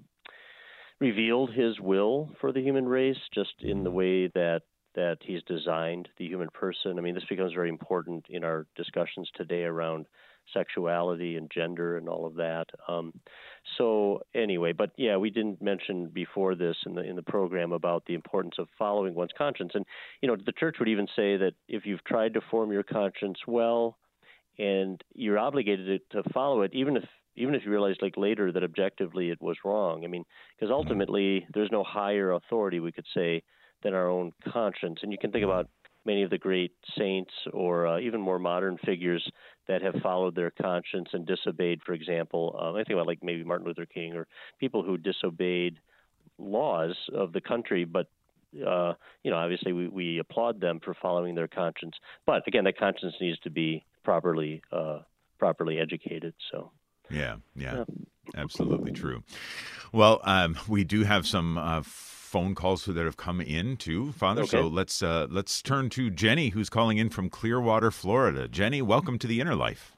revealed 1.00 1.52
His 1.52 1.78
will 1.80 2.30
for 2.40 2.52
the 2.52 2.62
human 2.62 2.86
race, 2.86 3.18
just 3.34 3.54
in 3.60 3.84
the 3.84 3.90
way 3.90 4.28
that 4.28 4.62
that 4.94 5.18
he's 5.20 5.42
designed 5.44 6.08
the 6.18 6.26
human 6.26 6.48
person. 6.52 6.98
I 6.98 7.02
mean, 7.02 7.14
this 7.14 7.24
becomes 7.28 7.52
very 7.52 7.68
important 7.68 8.26
in 8.28 8.44
our 8.44 8.66
discussions 8.76 9.30
today 9.36 9.62
around 9.62 10.06
sexuality 10.52 11.36
and 11.36 11.50
gender 11.54 11.98
and 11.98 12.08
all 12.08 12.26
of 12.26 12.34
that. 12.36 12.66
Um, 12.88 13.12
so 13.76 14.22
anyway, 14.34 14.72
but 14.72 14.90
yeah, 14.96 15.16
we 15.16 15.30
didn't 15.30 15.60
mention 15.60 16.08
before 16.08 16.54
this 16.54 16.76
in 16.86 16.94
the 16.94 17.02
in 17.02 17.16
the 17.16 17.22
program 17.22 17.72
about 17.72 18.04
the 18.06 18.14
importance 18.14 18.54
of 18.58 18.68
following 18.78 19.14
one's 19.14 19.30
conscience. 19.36 19.72
And 19.74 19.84
you 20.22 20.28
know, 20.28 20.36
the 20.36 20.52
church 20.52 20.76
would 20.78 20.88
even 20.88 21.06
say 21.14 21.36
that 21.36 21.52
if 21.68 21.84
you've 21.84 22.04
tried 22.04 22.34
to 22.34 22.40
form 22.50 22.72
your 22.72 22.82
conscience 22.82 23.38
well, 23.46 23.98
and 24.58 25.02
you're 25.14 25.38
obligated 25.38 26.02
to, 26.10 26.22
to 26.22 26.28
follow 26.30 26.62
it, 26.62 26.72
even 26.74 26.96
if 26.96 27.04
even 27.36 27.54
if 27.54 27.64
you 27.64 27.70
realize 27.70 27.94
like 28.02 28.16
later 28.16 28.50
that 28.50 28.64
objectively 28.64 29.30
it 29.30 29.40
was 29.40 29.56
wrong. 29.64 30.04
I 30.04 30.08
mean, 30.08 30.24
because 30.56 30.72
mm-hmm. 30.72 30.74
ultimately 30.74 31.46
there's 31.54 31.70
no 31.70 31.84
higher 31.84 32.32
authority 32.32 32.80
we 32.80 32.92
could 32.92 33.06
say 33.14 33.42
than 33.82 33.94
our 33.94 34.08
own 34.08 34.32
conscience. 34.52 35.00
And 35.02 35.12
you 35.12 35.18
can 35.18 35.32
think 35.32 35.44
about 35.44 35.68
many 36.04 36.22
of 36.22 36.30
the 36.30 36.38
great 36.38 36.72
saints 36.96 37.32
or 37.52 37.86
uh, 37.86 38.00
even 38.00 38.20
more 38.20 38.38
modern 38.38 38.78
figures 38.84 39.30
that 39.68 39.82
have 39.82 39.94
followed 40.02 40.34
their 40.34 40.50
conscience 40.50 41.08
and 41.12 41.26
disobeyed, 41.26 41.80
for 41.84 41.92
example. 41.92 42.58
Um, 42.60 42.74
I 42.74 42.78
think 42.84 42.94
about 42.94 43.06
like 43.06 43.22
maybe 43.22 43.44
Martin 43.44 43.66
Luther 43.66 43.86
King 43.86 44.14
or 44.14 44.26
people 44.58 44.82
who 44.82 44.96
disobeyed 44.96 45.78
laws 46.38 46.96
of 47.12 47.32
the 47.32 47.40
country, 47.40 47.84
but 47.84 48.06
uh, 48.66 48.94
you 49.22 49.30
know, 49.30 49.36
obviously 49.36 49.72
we, 49.74 49.88
we 49.88 50.18
applaud 50.18 50.60
them 50.60 50.80
for 50.82 50.94
following 50.94 51.34
their 51.34 51.48
conscience. 51.48 51.94
But 52.24 52.46
again, 52.46 52.64
that 52.64 52.78
conscience 52.78 53.14
needs 53.20 53.38
to 53.40 53.50
be 53.50 53.84
properly 54.04 54.62
uh, 54.72 55.00
properly 55.38 55.78
educated. 55.78 56.34
So. 56.50 56.72
Yeah, 57.10 57.36
yeah, 57.54 57.76
yeah. 57.76 57.84
absolutely 58.36 58.92
true. 58.92 59.22
Well, 59.92 60.20
um, 60.24 60.58
we 60.68 60.84
do 60.84 61.04
have 61.04 61.26
some 61.26 61.56
uh, 61.56 61.82
phone 62.38 62.54
calls 62.54 62.84
that 62.84 62.96
have 62.96 63.16
come 63.16 63.40
in 63.40 63.76
too, 63.76 64.12
Father. 64.12 64.42
Okay. 64.42 64.50
So 64.50 64.68
let's 64.68 65.02
uh, 65.02 65.26
let's 65.28 65.60
turn 65.60 65.90
to 65.90 66.08
Jenny, 66.08 66.50
who's 66.50 66.70
calling 66.70 66.98
in 66.98 67.10
from 67.10 67.28
Clearwater, 67.28 67.90
Florida. 67.90 68.46
Jenny, 68.46 68.80
welcome 68.80 69.18
to 69.18 69.26
the 69.26 69.40
Inner 69.40 69.56
Life. 69.56 69.96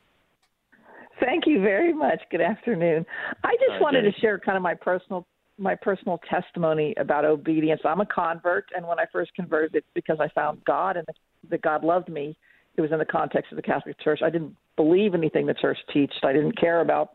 Thank 1.22 1.44
you 1.46 1.60
very 1.60 1.92
much. 1.92 2.20
Good 2.30 2.40
afternoon. 2.40 3.04
I 3.44 3.52
just 3.56 3.72
Hi, 3.72 3.80
wanted 3.80 4.02
Jenny. 4.02 4.12
to 4.12 4.20
share 4.20 4.38
kind 4.38 4.56
of 4.56 4.62
my 4.62 4.74
personal 4.74 5.26
my 5.58 5.74
personal 5.74 6.18
testimony 6.30 6.94
about 6.96 7.26
obedience. 7.26 7.82
I'm 7.84 8.00
a 8.00 8.06
convert, 8.06 8.64
and 8.74 8.86
when 8.86 8.98
I 8.98 9.04
first 9.12 9.34
converted, 9.34 9.74
it's 9.74 9.86
because 9.94 10.16
I 10.18 10.28
found 10.28 10.64
God 10.64 10.96
and 10.96 11.06
that 11.50 11.60
God 11.60 11.84
loved 11.84 12.08
me. 12.08 12.38
It 12.76 12.80
was 12.80 12.90
in 12.90 12.98
the 12.98 13.04
context 13.04 13.52
of 13.52 13.56
the 13.56 13.62
Catholic 13.62 14.00
Church. 14.00 14.20
I 14.24 14.30
didn't 14.30 14.56
believe 14.76 15.12
anything 15.12 15.44
the 15.44 15.52
church 15.52 15.76
taught. 15.92 16.10
I 16.24 16.32
didn't 16.32 16.58
care 16.58 16.80
about 16.80 17.10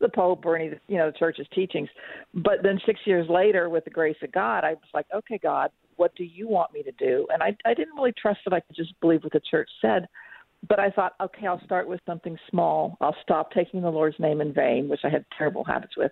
the 0.00 0.08
Pope 0.08 0.44
or 0.44 0.56
any 0.56 0.72
you 0.88 0.98
know 0.98 1.10
the 1.10 1.18
church's 1.18 1.46
teachings. 1.54 1.88
But 2.34 2.62
then 2.62 2.78
six 2.84 3.00
years 3.04 3.28
later, 3.28 3.68
with 3.68 3.84
the 3.84 3.90
grace 3.90 4.16
of 4.22 4.32
God, 4.32 4.64
I 4.64 4.70
was 4.74 4.90
like, 4.94 5.06
okay, 5.14 5.38
God, 5.42 5.70
what 5.96 6.14
do 6.16 6.24
you 6.24 6.48
want 6.48 6.72
me 6.72 6.82
to 6.82 6.92
do? 6.92 7.26
And 7.32 7.42
I 7.42 7.56
I 7.64 7.74
didn't 7.74 7.94
really 7.94 8.14
trust 8.20 8.40
that 8.44 8.54
I 8.54 8.60
could 8.60 8.76
just 8.76 8.98
believe 9.00 9.22
what 9.24 9.32
the 9.32 9.40
church 9.50 9.70
said. 9.80 10.06
But 10.68 10.80
I 10.80 10.90
thought, 10.90 11.12
okay, 11.20 11.46
I'll 11.46 11.62
start 11.64 11.86
with 11.86 12.00
something 12.06 12.36
small. 12.50 12.96
I'll 13.00 13.16
stop 13.22 13.52
taking 13.52 13.82
the 13.82 13.90
Lord's 13.90 14.18
name 14.18 14.40
in 14.40 14.52
vain, 14.52 14.88
which 14.88 15.00
I 15.04 15.10
had 15.10 15.24
terrible 15.36 15.64
habits 15.64 15.96
with, 15.96 16.10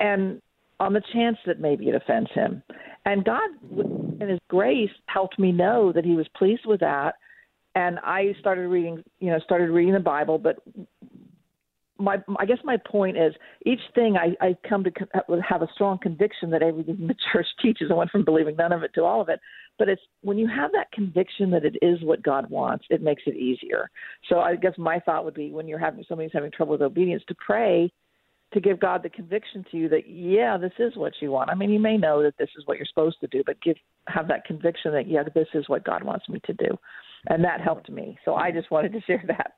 and 0.00 0.40
on 0.80 0.92
the 0.92 1.02
chance 1.12 1.38
that 1.46 1.60
maybe 1.60 1.88
it 1.88 1.94
offends 1.94 2.30
Him. 2.34 2.62
And 3.04 3.24
God, 3.24 3.50
in 4.20 4.28
His 4.28 4.40
grace, 4.48 4.90
helped 5.06 5.38
me 5.38 5.52
know 5.52 5.92
that 5.92 6.04
He 6.04 6.14
was 6.14 6.26
pleased 6.36 6.66
with 6.66 6.80
that. 6.80 7.14
And 7.74 7.98
I 8.00 8.34
started 8.40 8.68
reading, 8.68 9.02
you 9.20 9.30
know, 9.30 9.38
started 9.38 9.70
reading 9.70 9.94
the 9.94 10.00
Bible. 10.00 10.38
But 10.38 10.58
my 11.98 12.16
I 12.38 12.46
guess 12.46 12.58
my 12.64 12.76
point 12.76 13.16
is 13.16 13.34
each 13.66 13.80
thing 13.94 14.16
I, 14.16 14.34
I 14.44 14.56
come 14.68 14.84
to 14.84 14.90
have 15.48 15.62
a 15.62 15.68
strong 15.74 15.98
conviction 15.98 16.50
that 16.50 16.62
everything 16.62 16.96
the 17.06 17.14
church 17.32 17.46
teaches. 17.60 17.90
I 17.90 17.94
went 17.94 18.10
from 18.10 18.24
believing 18.24 18.56
none 18.56 18.72
of 18.72 18.82
it 18.82 18.92
to 18.94 19.04
all 19.04 19.20
of 19.20 19.28
it, 19.28 19.40
but 19.78 19.88
it's 19.88 20.02
when 20.22 20.38
you 20.38 20.48
have 20.48 20.72
that 20.72 20.90
conviction 20.92 21.50
that 21.50 21.64
it 21.64 21.76
is 21.82 22.02
what 22.02 22.22
God 22.22 22.50
wants, 22.50 22.84
it 22.90 23.02
makes 23.02 23.22
it 23.26 23.36
easier. 23.36 23.90
So 24.28 24.40
I 24.40 24.56
guess 24.56 24.72
my 24.78 25.00
thought 25.00 25.24
would 25.24 25.34
be 25.34 25.50
when 25.50 25.68
you're 25.68 25.78
having 25.78 26.04
somebody's 26.08 26.32
having 26.32 26.50
trouble 26.50 26.72
with 26.72 26.82
obedience 26.82 27.22
to 27.28 27.34
pray 27.34 27.92
to 28.52 28.60
give 28.60 28.78
God 28.78 29.02
the 29.02 29.08
conviction 29.08 29.64
to 29.70 29.76
you 29.76 29.88
that 29.88 30.08
yeah, 30.08 30.56
this 30.58 30.72
is 30.78 30.96
what 30.96 31.14
you 31.20 31.30
want. 31.30 31.50
I 31.50 31.54
mean, 31.54 31.70
you 31.70 31.80
may 31.80 31.96
know 31.96 32.22
that 32.22 32.36
this 32.38 32.50
is 32.56 32.66
what 32.66 32.76
you're 32.76 32.86
supposed 32.86 33.18
to 33.20 33.26
do, 33.28 33.42
but 33.46 33.60
give 33.62 33.76
have 34.08 34.28
that 34.28 34.44
conviction 34.44 34.92
that 34.92 35.08
yeah, 35.08 35.22
this 35.34 35.48
is 35.54 35.68
what 35.68 35.84
God 35.84 36.02
wants 36.02 36.28
me 36.28 36.40
to 36.44 36.52
do, 36.52 36.78
and 37.28 37.42
that 37.44 37.60
helped 37.60 37.90
me. 37.90 38.18
So 38.24 38.34
I 38.34 38.50
just 38.50 38.70
wanted 38.70 38.92
to 38.92 39.00
share 39.02 39.24
that. 39.28 39.54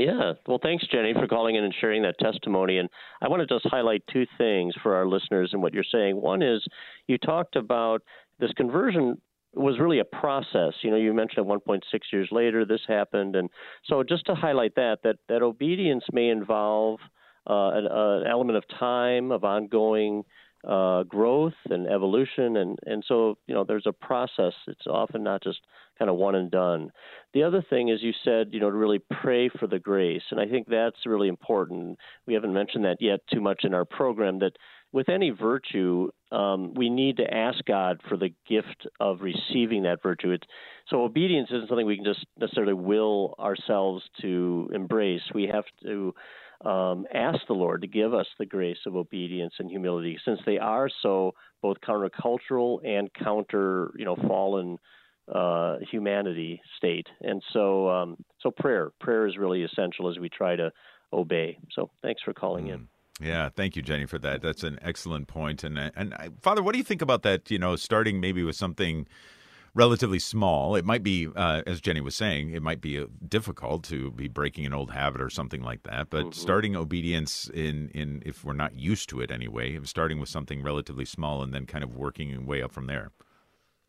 Yeah. 0.00 0.32
Well, 0.46 0.58
thanks, 0.62 0.86
Jenny, 0.90 1.12
for 1.12 1.28
calling 1.28 1.56
in 1.56 1.64
and 1.64 1.74
sharing 1.78 2.02
that 2.02 2.18
testimony. 2.18 2.78
And 2.78 2.88
I 3.20 3.28
want 3.28 3.46
to 3.46 3.54
just 3.54 3.66
highlight 3.66 4.02
two 4.10 4.26
things 4.38 4.74
for 4.82 4.94
our 4.94 5.06
listeners 5.06 5.50
and 5.52 5.62
what 5.62 5.74
you're 5.74 5.84
saying. 5.84 6.20
One 6.20 6.42
is 6.42 6.64
you 7.06 7.18
talked 7.18 7.54
about 7.54 8.02
this 8.38 8.50
conversion 8.56 9.20
was 9.54 9.78
really 9.78 9.98
a 9.98 10.04
process. 10.04 10.72
You 10.82 10.90
know, 10.90 10.96
you 10.96 11.12
mentioned 11.12 11.46
1.6 11.46 11.80
years 12.12 12.28
later 12.30 12.64
this 12.64 12.80
happened, 12.86 13.36
and 13.36 13.50
so 13.84 14.02
just 14.02 14.26
to 14.26 14.34
highlight 14.34 14.74
that 14.76 14.98
that 15.02 15.16
that 15.28 15.42
obedience 15.42 16.04
may 16.12 16.28
involve 16.28 17.00
uh, 17.48 17.70
an, 17.72 17.86
uh, 17.86 18.20
an, 18.20 18.26
element 18.26 18.56
of 18.56 18.64
time, 18.78 19.32
of 19.32 19.44
ongoing 19.44 20.22
uh, 20.66 21.04
growth 21.04 21.54
and 21.70 21.86
evolution, 21.86 22.56
and 22.56 22.78
and 22.86 23.04
so 23.06 23.38
you 23.46 23.54
know 23.54 23.64
there's 23.64 23.86
a 23.86 23.92
process. 23.92 24.52
It's 24.66 24.86
often 24.86 25.22
not 25.22 25.42
just 25.42 25.60
kind 25.98 26.10
of 26.10 26.16
one 26.16 26.34
and 26.34 26.50
done. 26.50 26.90
The 27.34 27.42
other 27.42 27.64
thing 27.68 27.88
is 27.88 28.02
you 28.02 28.12
said 28.24 28.48
you 28.52 28.60
know 28.60 28.70
to 28.70 28.76
really 28.76 29.00
pray 29.22 29.48
for 29.48 29.66
the 29.66 29.78
grace, 29.78 30.22
and 30.30 30.40
I 30.40 30.46
think 30.46 30.68
that's 30.68 31.06
really 31.06 31.28
important. 31.28 31.98
We 32.26 32.34
haven't 32.34 32.52
mentioned 32.52 32.84
that 32.84 32.98
yet 33.00 33.20
too 33.32 33.40
much 33.40 33.64
in 33.64 33.74
our 33.74 33.84
program. 33.84 34.38
That 34.40 34.52
with 34.92 35.08
any 35.08 35.30
virtue, 35.30 36.10
um, 36.32 36.74
we 36.74 36.90
need 36.90 37.18
to 37.18 37.34
ask 37.34 37.64
God 37.64 38.00
for 38.08 38.16
the 38.16 38.32
gift 38.48 38.86
of 38.98 39.20
receiving 39.20 39.84
that 39.84 40.02
virtue. 40.02 40.30
It's, 40.30 40.46
so 40.88 41.04
obedience 41.04 41.48
isn't 41.50 41.68
something 41.68 41.86
we 41.86 41.96
can 41.96 42.04
just 42.04 42.26
necessarily 42.38 42.74
will 42.74 43.34
ourselves 43.38 44.02
to 44.20 44.68
embrace. 44.74 45.22
We 45.32 45.46
have 45.52 45.64
to 45.84 46.14
um, 46.64 47.06
ask 47.14 47.38
the 47.46 47.54
Lord 47.54 47.82
to 47.82 47.88
give 47.88 48.12
us 48.12 48.26
the 48.38 48.46
grace 48.46 48.78
of 48.86 48.96
obedience 48.96 49.54
and 49.58 49.70
humility, 49.70 50.18
since 50.24 50.40
they 50.44 50.58
are 50.58 50.88
so 51.02 51.32
both 51.62 51.78
countercultural 51.80 52.84
and 52.84 53.12
counter, 53.14 53.92
you 53.96 54.04
know, 54.04 54.16
fallen 54.16 54.78
uh, 55.32 55.76
humanity 55.90 56.60
state. 56.76 57.06
And 57.20 57.42
so, 57.52 57.88
um, 57.88 58.16
so 58.40 58.50
prayer, 58.50 58.90
prayer 59.00 59.26
is 59.26 59.38
really 59.38 59.62
essential 59.62 60.08
as 60.10 60.18
we 60.18 60.28
try 60.28 60.56
to 60.56 60.72
obey. 61.12 61.58
So, 61.72 61.90
thanks 62.02 62.22
for 62.22 62.32
calling 62.32 62.66
mm. 62.66 62.74
in. 62.74 62.88
Yeah, 63.22 63.50
thank 63.50 63.76
you, 63.76 63.82
Jenny, 63.82 64.06
for 64.06 64.18
that. 64.18 64.40
That's 64.40 64.62
an 64.62 64.78
excellent 64.80 65.28
point. 65.28 65.62
And 65.62 65.78
and 65.78 66.14
Father, 66.40 66.62
what 66.62 66.72
do 66.72 66.78
you 66.78 66.84
think 66.84 67.02
about 67.02 67.22
that? 67.22 67.50
You 67.50 67.58
know, 67.58 67.76
starting 67.76 68.18
maybe 68.18 68.42
with 68.42 68.56
something 68.56 69.06
relatively 69.74 70.18
small. 70.18 70.74
It 70.76 70.84
might 70.84 71.02
be, 71.02 71.28
uh, 71.34 71.62
as 71.66 71.80
Jenny 71.80 72.00
was 72.00 72.16
saying, 72.16 72.50
it 72.50 72.62
might 72.62 72.80
be 72.80 72.98
uh, 72.98 73.06
difficult 73.26 73.84
to 73.84 74.10
be 74.10 74.28
breaking 74.28 74.66
an 74.66 74.72
old 74.72 74.90
habit 74.90 75.20
or 75.20 75.30
something 75.30 75.62
like 75.62 75.82
that. 75.84 76.10
But 76.10 76.22
mm-hmm. 76.22 76.32
starting 76.32 76.76
obedience 76.76 77.48
in, 77.52 77.88
in 77.90 78.22
if 78.26 78.44
we're 78.44 78.52
not 78.52 78.74
used 78.74 79.08
to 79.10 79.20
it 79.20 79.30
anyway, 79.30 79.78
starting 79.84 80.18
with 80.18 80.28
something 80.28 80.62
relatively 80.62 81.04
small 81.04 81.42
and 81.42 81.54
then 81.54 81.66
kind 81.66 81.84
of 81.84 81.94
working 81.94 82.46
way 82.46 82.62
up 82.62 82.72
from 82.72 82.86
there. 82.86 83.12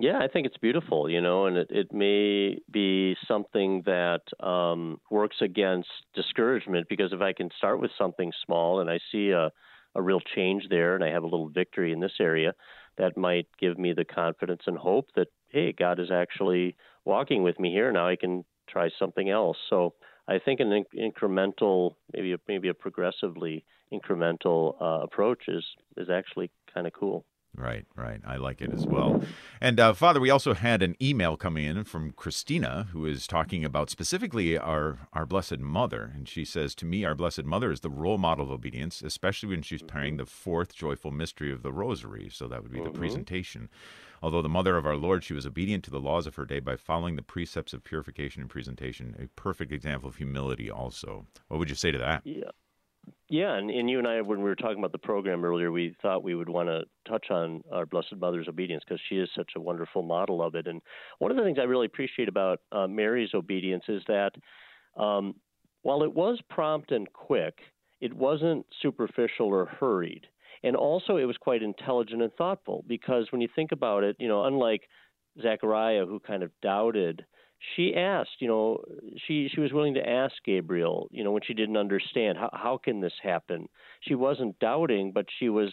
Yeah, 0.02 0.18
I 0.18 0.28
think 0.28 0.48
it's 0.48 0.58
beautiful, 0.58 1.08
you 1.08 1.22
know, 1.22 1.46
and 1.46 1.58
it, 1.58 1.68
it 1.70 1.94
may 1.94 2.60
be 2.72 3.16
something 3.28 3.84
that 3.86 4.22
um, 4.40 5.00
works 5.12 5.38
against 5.42 5.90
discouragement 6.16 6.88
because 6.90 7.14
if 7.14 7.22
I 7.22 7.34
can 7.34 7.50
start 7.56 7.80
with 7.80 7.92
something 8.00 8.32
small 8.44 8.80
and 8.80 8.90
I 8.90 9.00
see 9.12 9.30
a, 9.30 9.52
a 9.94 10.02
real 10.02 10.20
change 10.20 10.64
there 10.72 10.96
and 10.96 11.04
I 11.04 11.10
have 11.10 11.22
a 11.22 11.28
little 11.28 11.50
victory 11.50 11.92
in 11.92 12.00
this 12.00 12.14
area, 12.20 12.54
that 13.02 13.18
might 13.18 13.48
give 13.60 13.80
me 13.80 13.94
the 13.94 14.06
confidence 14.06 14.62
and 14.68 14.78
hope 14.78 15.08
that 15.16 15.28
hey, 15.50 15.74
God 15.74 16.00
is 16.00 16.12
actually 16.12 16.76
walking 17.04 17.42
with 17.42 17.60
me 17.60 17.72
here. 17.72 17.92
Now 17.92 18.08
I 18.08 18.16
can 18.16 18.46
try 18.70 18.90
something 19.00 19.30
else. 19.30 19.58
So 19.70 19.96
I 20.28 20.38
think 20.38 20.60
an 20.60 20.72
in- 20.72 21.12
incremental, 21.12 21.96
maybe 22.14 22.34
a, 22.34 22.38
maybe 22.48 22.70
a 22.70 22.76
progressively 22.76 23.66
incremental 23.92 24.76
uh, 24.80 25.04
approach 25.04 25.44
is 25.48 25.66
is 25.98 26.10
actually 26.10 26.52
kind 26.74 26.86
of 26.86 26.94
cool. 26.94 27.26
Right, 27.56 27.86
right. 27.96 28.22
I 28.26 28.38
like 28.38 28.62
it 28.62 28.72
as 28.74 28.86
well. 28.86 29.22
And 29.60 29.80
uh, 29.80 29.94
Father, 29.94 30.22
we 30.22 30.30
also 30.30 30.54
had 30.54 30.82
an 30.82 30.96
email 31.02 31.36
coming 31.36 31.66
in 31.66 31.84
from 31.84 32.14
Christina, 32.14 32.88
who 32.94 33.06
is 33.06 33.28
talking 33.28 33.66
about 33.66 33.90
specifically 33.90 34.58
our 34.58 35.00
our 35.12 35.26
Blessed 35.26 35.60
Mother, 35.60 36.12
and 36.16 36.30
she 36.30 36.46
says 36.46 36.74
to 36.76 36.86
me, 36.86 37.04
our 37.04 37.14
Blessed 37.14 37.44
Mother 37.44 37.72
is 37.72 37.82
the 37.82 37.90
role 37.90 38.18
model 38.18 38.46
of 38.46 38.52
obedience, 38.52 39.02
especially 39.02 39.50
when 39.50 39.62
she's 39.62 39.82
praying 39.82 40.16
the 40.18 40.26
fourth 40.26 40.74
joyful 40.74 41.12
mystery 41.12 41.52
of 41.52 41.62
the 41.62 41.74
Rosary. 41.74 42.30
So 42.32 42.48
that 42.48 42.64
would 42.64 42.72
be 42.72 42.80
mm-hmm. 42.80 42.94
the 42.94 42.98
presentation. 42.98 43.70
Although 44.24 44.44
the 44.44 44.50
mother 44.50 44.78
of 44.78 44.86
our 44.86 44.96
Lord, 44.96 45.24
she 45.24 45.34
was 45.34 45.48
obedient 45.48 45.84
to 45.86 45.92
the 45.92 46.00
laws 46.00 46.28
of 46.28 46.36
her 46.36 46.46
day 46.46 46.60
by 46.60 46.76
following 46.76 47.16
the 47.16 47.24
precepts 47.24 47.74
of 47.74 47.84
purification 47.84 48.42
and 48.42 48.50
presentation. 48.50 49.16
A 49.20 49.28
perfect 49.40 49.72
example 49.72 50.08
of 50.08 50.18
humility, 50.18 50.70
also. 50.70 51.26
What 51.48 51.58
would 51.58 51.70
you 51.70 51.76
say 51.76 51.92
to 51.92 51.98
that? 51.98 52.22
Yeah. 52.24 52.52
Yeah, 53.30 53.56
and, 53.56 53.72
and 53.72 53.90
you 53.90 53.98
and 53.98 54.08
I, 54.08 54.20
when 54.22 54.40
we 54.40 54.44
were 54.44 54.56
talking 54.56 54.80
about 54.80 54.92
the 54.92 54.98
program 54.98 55.46
earlier, 55.46 55.72
we 55.72 55.96
thought 56.02 56.22
we 56.22 56.36
would 56.36 56.50
want 56.50 56.68
to 56.68 56.84
touch 57.10 57.28
on 57.32 57.64
our 57.72 57.86
Blessed 57.86 58.18
Mother's 58.18 58.50
obedience 58.50 58.84
because 58.86 59.02
she 59.08 59.16
is 59.16 59.30
such 59.34 59.52
a 59.56 59.62
wonderful 59.62 60.02
model 60.02 60.44
of 60.44 60.56
it. 60.56 60.68
And 60.68 60.82
one 61.20 61.32
of 61.32 61.38
the 61.38 61.44
things 61.44 61.58
I 61.58 61.64
really 61.64 61.86
appreciate 61.86 62.28
about 62.28 62.60
uh, 62.74 62.88
Mary's 62.88 63.34
obedience 63.34 63.86
is 63.88 64.04
that 64.10 64.32
um, 64.98 65.36
while 65.84 66.04
it 66.04 66.14
was 66.14 66.40
prompt 66.50 66.92
and 66.92 67.12
quick, 67.14 67.58
it 68.02 68.14
wasn't 68.14 68.66
superficial 68.82 69.48
or 69.48 69.66
hurried. 69.66 70.28
And 70.64 70.76
also, 70.76 71.18
it 71.18 71.26
was 71.26 71.38
quite 71.38 71.64
intelligent 71.64 72.22
and 72.22 72.34
thoughtful 72.34 72.84
because 72.88 73.28
when 73.32 73.42
you 73.42 73.48
think 73.56 73.72
about 73.72 74.04
it, 74.04 74.18
you 74.20 74.28
know, 74.28 74.44
unlike 74.44 74.82
Zechariah, 75.42 76.06
who 76.06 76.20
kind 76.20 76.44
of 76.44 76.52
doubted, 76.62 77.26
she 77.76 77.96
asked, 77.96 78.38
you 78.40 78.48
know, 78.48 78.84
she 79.28 79.50
she 79.54 79.62
was 79.62 79.72
willing 79.72 79.94
to 79.94 80.10
ask 80.10 80.34
Gabriel, 80.46 81.08
you 81.12 81.24
know, 81.24 81.32
when 81.32 81.44
she 81.44 81.54
didn't 81.54 81.78
understand 81.78 82.38
how 82.38 82.50
how 82.54 82.78
can 82.78 83.02
this 83.02 83.14
happen. 83.22 83.68
She 84.02 84.16
wasn't 84.16 84.60
doubting, 84.60 85.12
but 85.12 85.26
she 85.40 85.50
was 85.50 85.72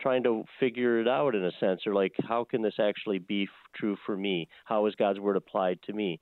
trying 0.00 0.22
to 0.22 0.44
figure 0.60 1.00
it 1.00 1.08
out 1.08 1.34
in 1.34 1.44
a 1.44 1.50
sense, 1.58 1.86
or 1.86 1.94
like, 1.94 2.14
how 2.28 2.44
can 2.44 2.62
this 2.62 2.78
actually 2.80 3.18
be 3.18 3.44
f- 3.44 3.48
true 3.74 3.96
for 4.06 4.16
me? 4.16 4.48
How 4.64 4.86
is 4.86 4.94
God's 4.94 5.18
word 5.18 5.36
applied 5.36 5.80
to 5.82 5.92
me? 5.92 6.20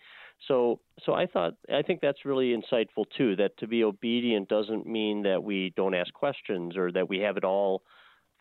So, 0.49 0.81
so 1.05 1.13
I 1.13 1.27
thought 1.27 1.55
I 1.73 1.83
think 1.83 2.01
that's 2.01 2.25
really 2.25 2.55
insightful 2.55 3.05
too. 3.17 3.37
That 3.37 3.57
to 3.59 3.67
be 3.67 3.85
obedient 3.85 4.49
doesn't 4.49 4.87
mean 4.87 5.23
that 5.23 5.43
we 5.43 5.73
don't 5.77 5.95
ask 5.95 6.13
questions 6.13 6.77
or 6.77 6.93
that 6.93 7.09
we 7.09 7.19
have 7.19 7.37
it 7.37 7.45
all 7.45 7.83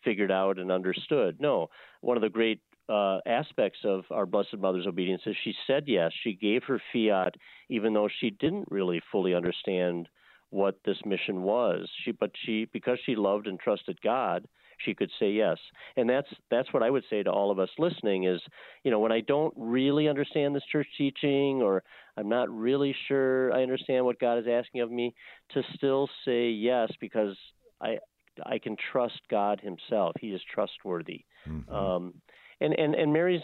figured 0.03 0.31
out 0.31 0.59
and 0.59 0.71
understood. 0.71 1.37
No, 1.39 1.69
one 2.01 2.17
of 2.17 2.21
the 2.21 2.29
great 2.29 2.61
uh, 2.89 3.19
aspects 3.25 3.79
of 3.83 4.03
our 4.11 4.25
Blessed 4.25 4.57
Mother's 4.57 4.87
obedience 4.87 5.23
is 5.25 5.35
she 5.43 5.53
said 5.67 5.83
yes. 5.87 6.11
She 6.23 6.33
gave 6.33 6.63
her 6.63 6.81
fiat, 6.93 7.35
even 7.69 7.93
though 7.93 8.09
she 8.19 8.29
didn't 8.29 8.67
really 8.69 9.01
fully 9.11 9.33
understand 9.33 10.07
what 10.49 10.79
this 10.85 10.97
mission 11.05 11.41
was. 11.41 11.89
She, 12.03 12.11
but 12.11 12.31
she, 12.45 12.65
because 12.71 12.99
she 13.05 13.15
loved 13.15 13.47
and 13.47 13.59
trusted 13.59 13.99
God, 14.01 14.47
she 14.79 14.93
could 14.93 15.11
say 15.19 15.31
yes. 15.31 15.57
And 15.95 16.09
that's 16.09 16.27
that's 16.51 16.71
what 16.73 16.83
I 16.83 16.89
would 16.89 17.03
say 17.09 17.23
to 17.23 17.31
all 17.31 17.51
of 17.51 17.59
us 17.59 17.69
listening 17.77 18.25
is, 18.25 18.41
you 18.83 18.91
know, 18.91 18.99
when 18.99 19.11
I 19.11 19.21
don't 19.21 19.53
really 19.55 20.07
understand 20.07 20.55
this 20.55 20.63
church 20.71 20.87
teaching 20.97 21.61
or 21.61 21.83
I'm 22.17 22.29
not 22.29 22.49
really 22.49 22.95
sure 23.07 23.53
I 23.53 23.63
understand 23.63 24.05
what 24.05 24.19
God 24.19 24.37
is 24.37 24.45
asking 24.49 24.81
of 24.81 24.91
me, 24.91 25.13
to 25.53 25.63
still 25.75 26.09
say 26.25 26.49
yes 26.49 26.91
because 26.99 27.35
I 27.81 27.97
I 28.45 28.59
can 28.59 28.75
trust 28.91 29.21
God 29.29 29.61
Himself. 29.61 30.13
He 30.19 30.27
is 30.29 30.41
trustworthy. 30.53 31.23
Mm-hmm. 31.47 31.73
Um, 31.73 32.13
and 32.61 32.73
and 32.73 32.95
and 32.95 33.13
Mary's 33.13 33.41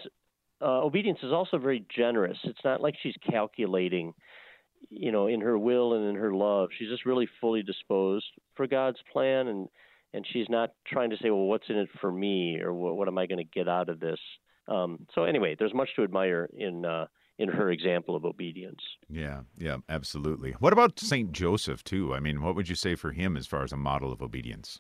uh, 0.62 0.84
obedience 0.84 1.20
is 1.24 1.32
also 1.32 1.58
very 1.58 1.86
generous. 1.96 2.38
It's 2.44 2.64
not 2.64 2.82
like 2.82 2.96
she's 3.02 3.16
calculating, 3.30 4.14
you 4.90 5.12
know, 5.12 5.28
in 5.28 5.42
her 5.42 5.58
will 5.58 5.94
and 5.94 6.10
in 6.10 6.16
her 6.16 6.34
love. 6.34 6.70
She's 6.78 6.90
just 6.90 7.06
really 7.06 7.28
fully 7.40 7.64
disposed 7.64 8.28
for 8.56 8.68
God's 8.68 9.00
plan, 9.12 9.48
and 9.48 9.68
and 10.14 10.26
she's 10.32 10.48
not 10.50 10.72
trying 10.86 11.10
to 11.12 11.18
say, 11.18 11.30
well, 11.30 11.46
what's 11.46 11.70
in 11.70 11.78
it 11.78 11.90
for 12.00 12.12
me, 12.12 12.60
or 12.62 12.74
what, 12.74 12.98
what 12.98 13.08
am 13.08 13.18
I 13.18 13.26
going 13.26 13.38
to 13.38 13.44
get 13.44 13.68
out 13.68 13.90
of 13.90 14.00
this. 14.00 14.20
Um, 14.68 15.08
so 15.16 15.24
anyway, 15.24 15.56
there's 15.58 15.74
much 15.74 15.90
to 15.96 16.04
admire 16.04 16.50
in 16.54 16.86
uh, 16.86 17.06
in 17.40 17.50
her 17.50 17.72
example 17.72 18.16
of 18.16 18.24
obedience. 18.24 18.82
Yeah, 19.10 19.42
yeah, 19.58 19.78
absolutely. 19.90 20.52
What 20.60 20.74
about 20.74 21.00
Saint 21.00 21.32
Joseph 21.32 21.84
too? 21.84 22.14
I 22.14 22.20
mean, 22.20 22.42
what 22.42 22.56
would 22.56 22.70
you 22.70 22.76
say 22.76 22.96
for 22.96 23.12
him 23.12 23.36
as 23.36 23.48
far 23.48 23.64
as 23.64 23.72
a 23.72 23.78
model 23.78 24.12
of 24.12 24.22
obedience? 24.22 24.80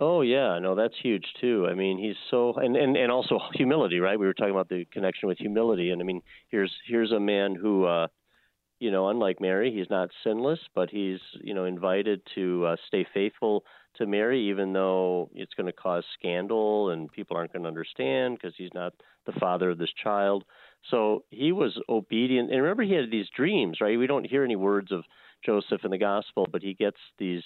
Oh 0.00 0.22
yeah, 0.22 0.58
no, 0.58 0.74
that's 0.74 0.94
huge 1.00 1.24
too. 1.40 1.66
I 1.70 1.74
mean, 1.74 1.98
he's 1.98 2.16
so 2.30 2.54
and 2.54 2.76
and 2.76 2.96
and 2.96 3.12
also 3.12 3.38
humility, 3.54 4.00
right? 4.00 4.18
We 4.18 4.26
were 4.26 4.34
talking 4.34 4.50
about 4.54 4.68
the 4.68 4.84
connection 4.92 5.28
with 5.28 5.38
humility, 5.38 5.90
and 5.90 6.02
I 6.02 6.04
mean, 6.04 6.20
here's 6.48 6.72
here's 6.86 7.12
a 7.12 7.20
man 7.20 7.54
who, 7.54 7.84
uh, 7.84 8.08
you 8.80 8.90
know, 8.90 9.08
unlike 9.08 9.40
Mary, 9.40 9.72
he's 9.72 9.90
not 9.90 10.10
sinless, 10.24 10.60
but 10.74 10.90
he's 10.90 11.20
you 11.42 11.54
know 11.54 11.64
invited 11.64 12.22
to 12.34 12.66
uh, 12.66 12.76
stay 12.88 13.06
faithful 13.14 13.64
to 13.96 14.06
Mary, 14.06 14.48
even 14.50 14.72
though 14.72 15.30
it's 15.34 15.54
going 15.54 15.66
to 15.66 15.72
cause 15.72 16.04
scandal 16.18 16.90
and 16.90 17.12
people 17.12 17.36
aren't 17.36 17.52
going 17.52 17.62
to 17.64 17.68
understand 17.68 18.36
because 18.36 18.54
he's 18.58 18.74
not 18.74 18.94
the 19.26 19.32
father 19.40 19.70
of 19.70 19.78
this 19.78 19.92
child. 20.02 20.44
So 20.90 21.24
he 21.30 21.52
was 21.52 21.78
obedient. 21.88 22.50
And 22.52 22.62
remember, 22.62 22.82
he 22.84 22.94
had 22.94 23.10
these 23.10 23.28
dreams, 23.36 23.78
right? 23.80 23.98
We 23.98 24.06
don't 24.08 24.26
hear 24.28 24.44
any 24.44 24.56
words 24.56 24.92
of 24.92 25.04
Joseph 25.46 25.84
in 25.84 25.92
the 25.92 25.98
gospel, 25.98 26.48
but 26.50 26.62
he 26.62 26.74
gets 26.74 26.98
these 27.18 27.42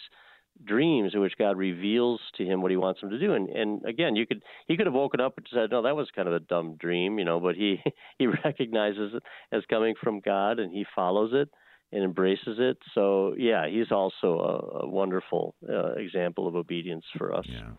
dreams 0.65 1.13
in 1.15 1.21
which 1.21 1.39
God 1.39 1.57
reveals 1.57 2.21
to 2.37 2.45
him 2.45 2.63
what 2.63 2.71
he 2.71 2.77
wants 2.77 3.03
him 3.03 3.11
to 3.11 3.19
do. 3.19 3.35
And 3.35 3.49
and 3.49 3.85
again, 3.85 4.17
you 4.17 4.27
could 4.27 4.43
he 4.67 4.77
could 4.77 4.87
have 4.87 4.95
woken 4.95 5.21
up 5.21 5.37
and 5.37 5.47
said, 5.53 5.71
"No, 5.71 5.83
that 5.83 5.97
was 5.97 6.09
kind 6.15 6.29
of 6.29 6.35
a 6.35 6.41
dumb 6.41 6.77
dream," 6.77 7.19
you 7.19 7.25
know, 7.25 7.41
but 7.41 7.55
he 7.55 7.83
he 8.19 8.27
recognizes 8.27 9.15
it 9.15 9.23
as 9.53 9.63
coming 9.69 9.95
from 10.03 10.21
God 10.21 10.59
and 10.59 10.73
he 10.73 10.85
follows 10.95 11.31
it 11.33 11.49
and 11.93 12.05
embraces 12.05 12.59
it. 12.59 12.79
So, 12.95 13.35
yeah, 13.37 13.67
he's 13.69 13.91
also 13.91 14.73
a, 14.81 14.85
a 14.85 14.89
wonderful 14.89 15.55
uh, 15.69 15.95
example 15.95 16.47
of 16.47 16.55
obedience 16.55 17.05
for 17.17 17.35
us. 17.35 17.47
Yeah. 17.49 17.71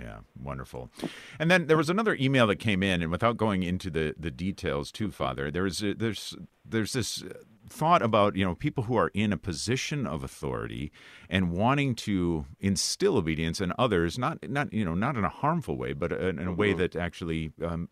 Yeah, 0.00 0.18
wonderful. 0.40 0.90
And 1.38 1.50
then 1.50 1.66
there 1.66 1.76
was 1.76 1.90
another 1.90 2.16
email 2.20 2.46
that 2.46 2.56
came 2.56 2.82
in, 2.82 3.02
and 3.02 3.10
without 3.10 3.36
going 3.36 3.62
into 3.62 3.90
the, 3.90 4.14
the 4.18 4.30
details, 4.30 4.92
too, 4.92 5.10
Father, 5.10 5.50
there's 5.50 5.82
there's 5.96 6.36
there's 6.64 6.92
this 6.92 7.24
thought 7.68 8.00
about 8.00 8.36
you 8.36 8.44
know 8.44 8.54
people 8.54 8.84
who 8.84 8.96
are 8.96 9.10
in 9.12 9.32
a 9.32 9.36
position 9.36 10.06
of 10.06 10.24
authority 10.24 10.90
and 11.28 11.52
wanting 11.52 11.94
to 11.94 12.46
instill 12.60 13.16
obedience 13.16 13.60
in 13.60 13.72
others, 13.78 14.18
not 14.18 14.48
not 14.48 14.72
you 14.72 14.84
know 14.84 14.94
not 14.94 15.16
in 15.16 15.24
a 15.24 15.28
harmful 15.28 15.76
way, 15.76 15.92
but 15.92 16.12
in, 16.12 16.38
in 16.38 16.46
a 16.46 16.52
way 16.52 16.70
mm-hmm. 16.70 16.78
that 16.78 16.96
actually 16.96 17.52
um, 17.64 17.88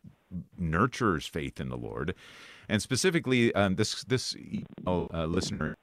nurtures 0.59 1.27
faith 1.27 1.61
in 1.61 1.69
the 1.69 1.77
Lord. 1.77 2.15
And 2.69 2.83
specifically, 2.83 3.55
um, 3.55 3.77
this 3.77 4.05
this 4.05 4.37
uh, 4.87 5.27
listener 5.27 5.77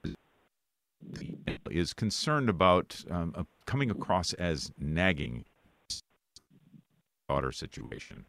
is 1.70 1.94
concerned 1.94 2.50
about 2.50 3.04
um, 3.10 3.34
uh, 3.36 3.44
coming 3.66 3.92
across 3.92 4.34
as 4.34 4.72
nagging 4.78 5.46
daughter 7.30 7.52
situation. 7.52 8.26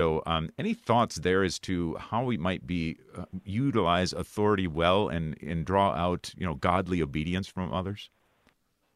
So, 0.00 0.22
um, 0.26 0.50
any 0.58 0.74
thoughts 0.74 1.16
there 1.16 1.42
as 1.44 1.58
to 1.60 1.96
how 1.96 2.24
we 2.24 2.36
might 2.36 2.66
be 2.66 2.96
uh, 3.16 3.26
utilize 3.44 4.12
authority 4.12 4.66
well 4.66 5.08
and 5.08 5.36
and 5.42 5.64
draw 5.64 5.92
out 5.92 6.32
you 6.36 6.46
know 6.46 6.54
godly 6.54 7.02
obedience 7.02 7.46
from 7.46 7.72
others? 7.72 8.10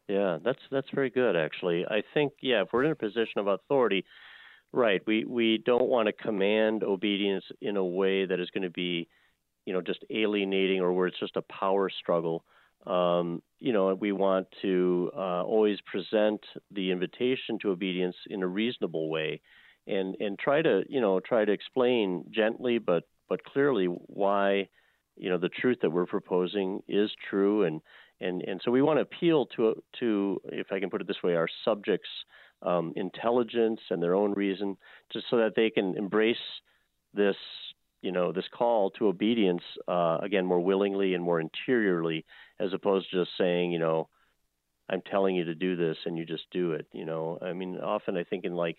Yeah, 0.07 0.37
that's 0.43 0.59
that's 0.71 0.87
very 0.93 1.09
good 1.09 1.35
actually. 1.35 1.85
I 1.85 2.01
think 2.13 2.33
yeah, 2.41 2.63
if 2.63 2.69
we're 2.73 2.83
in 2.83 2.91
a 2.91 2.95
position 2.95 3.37
of 3.37 3.47
authority, 3.47 4.05
right, 4.73 5.01
we 5.05 5.23
we 5.25 5.59
don't 5.59 5.87
want 5.87 6.07
to 6.07 6.13
command 6.13 6.83
obedience 6.83 7.45
in 7.61 7.77
a 7.77 7.85
way 7.85 8.25
that 8.25 8.39
is 8.39 8.49
going 8.49 8.63
to 8.63 8.69
be, 8.69 9.07
you 9.65 9.73
know, 9.73 9.81
just 9.81 10.03
alienating 10.09 10.81
or 10.81 10.93
where 10.93 11.07
it's 11.07 11.19
just 11.19 11.35
a 11.35 11.41
power 11.43 11.89
struggle. 11.89 12.43
Um, 12.85 13.41
you 13.59 13.73
know, 13.73 13.93
we 13.95 14.11
want 14.11 14.47
to 14.61 15.11
uh, 15.15 15.43
always 15.43 15.79
present 15.81 16.41
the 16.71 16.91
invitation 16.91 17.57
to 17.61 17.71
obedience 17.71 18.15
in 18.29 18.43
a 18.43 18.47
reasonable 18.47 19.09
way 19.09 19.41
and 19.87 20.15
and 20.19 20.37
try 20.37 20.61
to 20.61 20.83
you 20.89 21.01
know 21.01 21.19
try 21.19 21.45
to 21.45 21.51
explain 21.51 22.25
gently 22.29 22.77
but 22.77 23.03
but 23.29 23.43
clearly 23.43 23.85
why 23.85 24.67
you 25.15 25.29
know 25.29 25.37
the 25.37 25.49
truth 25.49 25.77
that 25.81 25.89
we're 25.89 26.05
proposing 26.05 26.81
is 26.87 27.09
true. 27.29 27.63
And 27.63 27.81
and 28.21 28.41
and 28.43 28.61
so 28.63 28.71
we 28.71 28.81
want 28.81 28.97
to 28.97 29.01
appeal 29.01 29.47
to 29.57 29.81
to 29.99 30.41
if 30.45 30.71
I 30.71 30.79
can 30.79 30.89
put 30.89 31.01
it 31.01 31.07
this 31.07 31.23
way 31.23 31.35
our 31.35 31.47
subjects 31.65 32.09
um, 32.61 32.93
intelligence 32.95 33.81
and 33.89 34.01
their 34.01 34.15
own 34.15 34.33
reason 34.33 34.77
just 35.11 35.25
so 35.29 35.37
that 35.37 35.53
they 35.55 35.69
can 35.69 35.95
embrace 35.97 36.37
this 37.13 37.35
you 38.01 38.11
know 38.11 38.31
this 38.31 38.45
call 38.53 38.91
to 38.91 39.07
obedience 39.07 39.63
uh, 39.87 40.17
again 40.21 40.45
more 40.45 40.59
willingly 40.59 41.13
and 41.13 41.23
more 41.23 41.39
interiorly 41.39 42.25
as 42.59 42.73
opposed 42.73 43.09
to 43.11 43.23
just 43.23 43.31
saying 43.37 43.71
you 43.71 43.79
know 43.79 44.09
I'm 44.89 45.01
telling 45.01 45.35
you 45.35 45.45
to 45.45 45.55
do 45.55 45.75
this 45.75 45.97
and 46.05 46.17
you 46.17 46.25
just 46.25 46.45
do 46.51 46.73
it 46.73 46.87
you 46.93 47.05
know 47.05 47.39
I 47.41 47.53
mean 47.53 47.77
often 47.77 48.17
I 48.17 48.23
think 48.23 48.45
in 48.45 48.53
like 48.53 48.77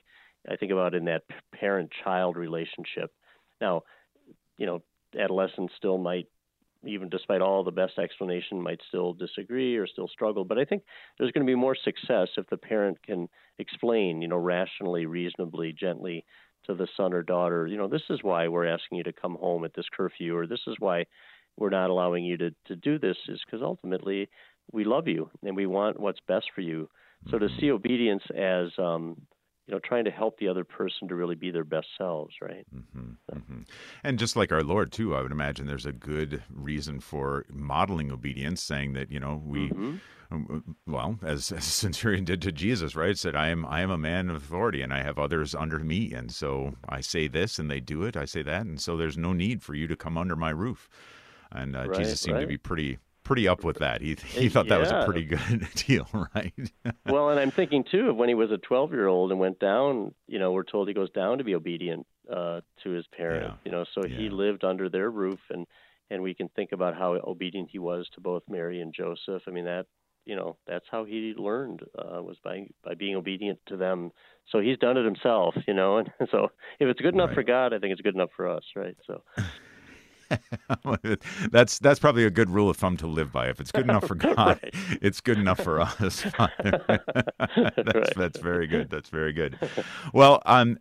I 0.49 0.57
think 0.57 0.73
about 0.73 0.95
in 0.95 1.07
that 1.07 1.23
parent 1.53 1.91
child 2.05 2.37
relationship. 2.37 3.13
Now, 3.61 3.83
you 4.57 4.67
know, 4.67 4.83
adolescents 5.19 5.75
still 5.77 5.99
might, 5.99 6.27
even 6.85 7.09
despite 7.09 7.41
all 7.41 7.65
the 7.65 7.71
best 7.71 7.99
explanation, 7.99 8.61
might 8.61 8.81
still 8.89 9.13
disagree 9.13 9.77
or 9.77 9.87
still 9.87 10.09
struggle. 10.09 10.45
But 10.45 10.59
I 10.59 10.65
think 10.65 10.83
there's 11.19 11.33
going 11.33 11.47
to 11.47 11.51
be 11.51 11.57
more 11.57 11.77
success 11.77 12.29
if 12.37 12.47
the 12.49 12.57
parent 12.57 13.03
can 13.03 13.29
explain, 13.59 14.23
you 14.23 14.29
know, 14.29 14.37
rationally, 14.37 15.07
reasonably, 15.07 15.73
gently 15.73 16.25
to 16.69 16.75
the 16.75 16.89
son 16.97 17.13
or 17.13 17.23
daughter, 17.23 17.67
you 17.67 17.77
know, 17.77 17.89
this 17.89 18.03
is 18.11 18.23
why 18.23 18.49
we're 18.49 18.67
asking 18.67 18.99
you 18.99 19.05
to 19.05 19.13
come 19.13 19.37
home 19.37 19.65
at 19.65 19.75
this 19.75 19.87
curfew, 19.97 20.37
or 20.37 20.47
this 20.47 20.61
is 20.67 20.77
why 20.79 21.05
we're 21.57 21.71
not 21.71 21.91
allowing 21.91 22.25
you 22.25 22.37
to, 22.37 22.51
to 22.67 22.77
do 22.77 22.99
this, 22.99 23.17
is 23.29 23.41
because 23.45 23.63
ultimately 23.63 24.29
we 24.73 24.85
love 24.85 25.09
you 25.09 25.31
and 25.43 25.57
we 25.57 25.67
want 25.67 25.99
what's 25.99 26.21
best 26.29 26.47
for 26.55 26.61
you. 26.61 26.89
So 27.31 27.39
to 27.39 27.49
see 27.59 27.71
obedience 27.71 28.23
as 28.37 28.69
um, 28.79 29.21
you 29.69 29.75
know, 29.75 29.81
trying 29.81 30.07
to 30.07 30.11
help 30.11 30.39
the 30.39 30.49
other 30.49 30.65
person 30.65 31.09
to 31.09 31.15
really 31.15 31.35
be 31.35 31.51
their 31.51 31.65
best 31.65 31.89
selves, 31.99 32.35
right? 32.41 32.67
Mm-hmm, 32.75 33.11
so. 33.29 33.37
mm-hmm. 33.37 33.61
And 34.03 34.19
just 34.19 34.35
like 34.35 34.51
our 34.51 34.63
Lord, 34.63 34.91
too, 34.91 35.15
I 35.15 35.21
would 35.21 35.31
imagine 35.31 35.67
there's 35.67 35.85
a 35.85 35.93
good 35.93 36.43
reason 36.51 37.01
for 37.01 37.45
modeling 37.53 38.11
obedience, 38.11 38.63
saying 38.63 38.95
that 38.95 39.13
you 39.13 39.21
know 39.21 39.43
we. 39.45 39.69
Mm-hmm. 39.69 39.97
Um, 40.31 40.77
well, 40.87 41.19
as, 41.23 41.53
as 41.53 41.65
centurion 41.65 42.25
did 42.25 42.43
to 42.43 42.53
Jesus, 42.53 42.97
right? 42.97 43.17
Said, 43.17 43.37
"I 43.37 43.49
am, 43.49 43.67
I 43.67 43.83
am 43.83 43.91
a 43.91 43.99
man 43.99 44.31
of 44.31 44.37
authority, 44.37 44.81
and 44.81 44.93
I 44.93 45.03
have 45.03 45.19
others 45.19 45.55
under 45.55 45.79
me, 45.79 46.13
and 46.15 46.33
so 46.33 46.75
I 46.89 47.03
say 47.03 47.29
this, 47.29 47.59
and 47.59 47.71
they 47.71 47.81
do 47.81 48.05
it. 48.05 48.17
I 48.17 48.25
say 48.25 48.43
that, 48.43 48.63
and 48.63 48.81
so 48.81 48.97
there's 48.97 49.19
no 49.19 49.35
need 49.35 49.63
for 49.63 49.75
you 49.75 49.87
to 49.87 49.97
come 49.97 50.17
under 50.17 50.37
my 50.37 50.51
roof." 50.51 50.89
And 51.53 51.77
uh, 51.77 51.89
right, 51.89 51.99
Jesus 51.99 52.21
seemed 52.23 52.37
right. 52.37 52.43
to 52.43 52.47
be 52.47 52.59
pretty 52.59 52.99
pretty 53.29 53.47
up 53.47 53.63
with 53.63 53.79
that. 53.79 54.01
He 54.01 54.17
he 54.27 54.49
thought 54.49 54.69
that 54.69 54.81
was 54.81 54.91
a 54.91 55.05
pretty 55.05 55.25
good 55.27 55.69
deal, 55.75 56.09
right? 56.35 56.55
well, 57.07 57.29
and 57.29 57.39
I'm 57.39 57.51
thinking 57.51 57.85
too 57.89 58.09
of 58.09 58.17
when 58.17 58.31
he 58.31 58.35
was 58.35 58.51
a 58.51 58.57
12 58.57 58.91
year 58.93 59.07
old 59.07 59.31
and 59.31 59.39
went 59.39 59.61
down. 59.61 60.15
You 60.27 60.39
know, 60.39 60.53
we're 60.53 60.65
told 60.65 60.89
he 60.89 60.95
goes 60.95 61.11
down 61.11 61.39
to 61.39 61.45
be 61.45 61.55
obedient 61.55 62.07
uh, 62.33 62.63
to 62.83 62.91
his 62.91 63.07
parents. 63.15 63.59
Yeah. 63.63 63.71
You 63.71 63.73
know, 63.73 63.85
so 63.95 64.07
yeah. 64.07 64.17
he 64.17 64.31
lived 64.31 64.65
under 64.65 64.89
their 64.89 65.11
roof, 65.11 65.39
and 65.51 65.67
and 66.11 66.23
we 66.23 66.33
can 66.33 66.49
think 66.49 66.73
about 66.73 66.97
how 66.97 67.21
obedient 67.23 67.69
he 67.71 67.79
was 67.79 68.09
to 68.15 68.21
both 68.23 68.43
Mary 68.49 68.81
and 68.81 68.95
Joseph. 68.95 69.43
I 69.47 69.51
mean 69.51 69.67
that. 69.67 69.87
You 70.25 70.37
know 70.37 70.59
that's 70.67 70.85
how 70.91 71.07
he 71.07 71.33
learned 71.39 71.81
uh, 71.99 72.23
was 72.23 72.37
by 72.45 72.67
by 72.85 72.95
being 72.95 73.17
obedient 73.17 73.61
to 73.69 73.79
them. 73.79 74.11
So 74.53 74.61
he's 74.61 74.77
done 74.77 74.99
it 74.99 75.05
himself, 75.05 75.55
you 75.67 75.73
know. 75.73 76.05
And 76.21 76.29
so 76.31 76.49
if 76.81 76.89
it's 76.89 77.01
good 77.01 77.15
enough 77.15 77.29
right. 77.29 77.37
for 77.37 77.43
God, 77.43 77.73
I 77.73 77.79
think 77.79 77.93
it's 77.93 78.03
good 78.03 78.15
enough 78.15 78.31
for 78.37 78.47
us, 78.49 78.65
right? 78.77 78.97
So 79.07 79.23
that's 81.51 81.79
that's 81.79 81.99
probably 81.99 82.25
a 82.25 82.31
good 82.31 82.51
rule 82.51 82.69
of 82.71 82.77
thumb 82.77 82.97
to 82.99 83.07
live 83.07 83.33
by. 83.33 83.49
If 83.49 83.61
it's 83.61 83.73
good 83.73 83.85
enough 83.85 84.07
for 84.07 84.15
God, 84.17 84.61
right. 84.63 84.75
it's 85.01 85.21
good 85.21 85.39
enough 85.39 85.61
for 85.61 85.81
us. 85.81 86.25
that's, 86.39 86.39
right. 86.39 88.15
that's 88.17 88.39
very 88.39 88.67
good. 88.67 88.91
That's 88.91 89.11
very 89.11 89.33
good. 89.33 89.59
Well, 90.13 90.43
um, 90.47 90.79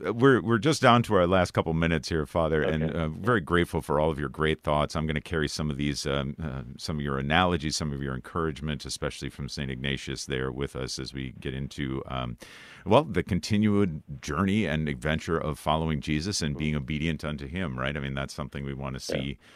we're 0.00 0.42
we're 0.42 0.58
just 0.58 0.82
down 0.82 1.02
to 1.04 1.14
our 1.14 1.26
last 1.26 1.52
couple 1.52 1.72
minutes 1.72 2.08
here, 2.08 2.26
Father, 2.26 2.64
okay. 2.64 2.74
and 2.74 2.90
uh, 2.90 3.08
very 3.08 3.40
grateful 3.40 3.80
for 3.80 4.00
all 4.00 4.10
of 4.10 4.18
your 4.18 4.28
great 4.28 4.62
thoughts. 4.62 4.96
I'm 4.96 5.06
going 5.06 5.14
to 5.14 5.20
carry 5.20 5.48
some 5.48 5.70
of 5.70 5.76
these, 5.76 6.06
um, 6.06 6.36
uh, 6.42 6.62
some 6.76 6.98
of 6.98 7.02
your 7.02 7.18
analogies, 7.18 7.76
some 7.76 7.92
of 7.92 8.02
your 8.02 8.14
encouragement, 8.14 8.84
especially 8.84 9.30
from 9.30 9.48
Saint 9.48 9.70
Ignatius, 9.70 10.26
there 10.26 10.50
with 10.50 10.76
us 10.76 10.98
as 10.98 11.12
we 11.14 11.34
get 11.40 11.54
into, 11.54 12.02
um, 12.08 12.36
well, 12.84 13.04
the 13.04 13.22
continued 13.22 14.02
journey 14.20 14.66
and 14.66 14.88
adventure 14.88 15.38
of 15.38 15.58
following 15.58 16.00
Jesus 16.00 16.42
and 16.42 16.56
being 16.56 16.76
obedient 16.76 17.24
unto 17.24 17.46
Him. 17.46 17.78
Right? 17.78 17.96
I 17.96 18.00
mean, 18.00 18.14
that's 18.14 18.34
something 18.34 18.64
we 18.64 18.74
want 18.74 18.94
to 18.94 19.00
see. 19.00 19.38
Yeah 19.40 19.46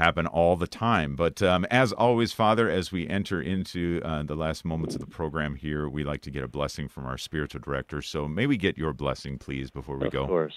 happen 0.00 0.26
all 0.26 0.56
the 0.56 0.66
time. 0.66 1.14
But 1.14 1.42
um, 1.42 1.64
as 1.70 1.92
always, 1.92 2.32
Father, 2.32 2.68
as 2.68 2.90
we 2.90 3.06
enter 3.08 3.40
into 3.40 4.00
uh, 4.04 4.22
the 4.22 4.34
last 4.34 4.64
moments 4.64 4.94
of 4.94 5.00
the 5.00 5.06
program 5.06 5.54
here, 5.54 5.88
we 5.88 6.02
like 6.04 6.22
to 6.22 6.30
get 6.30 6.42
a 6.42 6.48
blessing 6.48 6.88
from 6.88 7.06
our 7.06 7.18
spiritual 7.18 7.60
director. 7.60 8.02
So 8.02 8.26
may 8.26 8.46
we 8.46 8.56
get 8.56 8.76
your 8.78 8.92
blessing, 8.92 9.38
please, 9.38 9.70
before 9.70 9.96
we 9.96 10.06
of 10.06 10.12
go? 10.12 10.22
Of 10.22 10.28
course. 10.28 10.56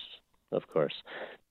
Of 0.52 0.68
course. 0.68 0.94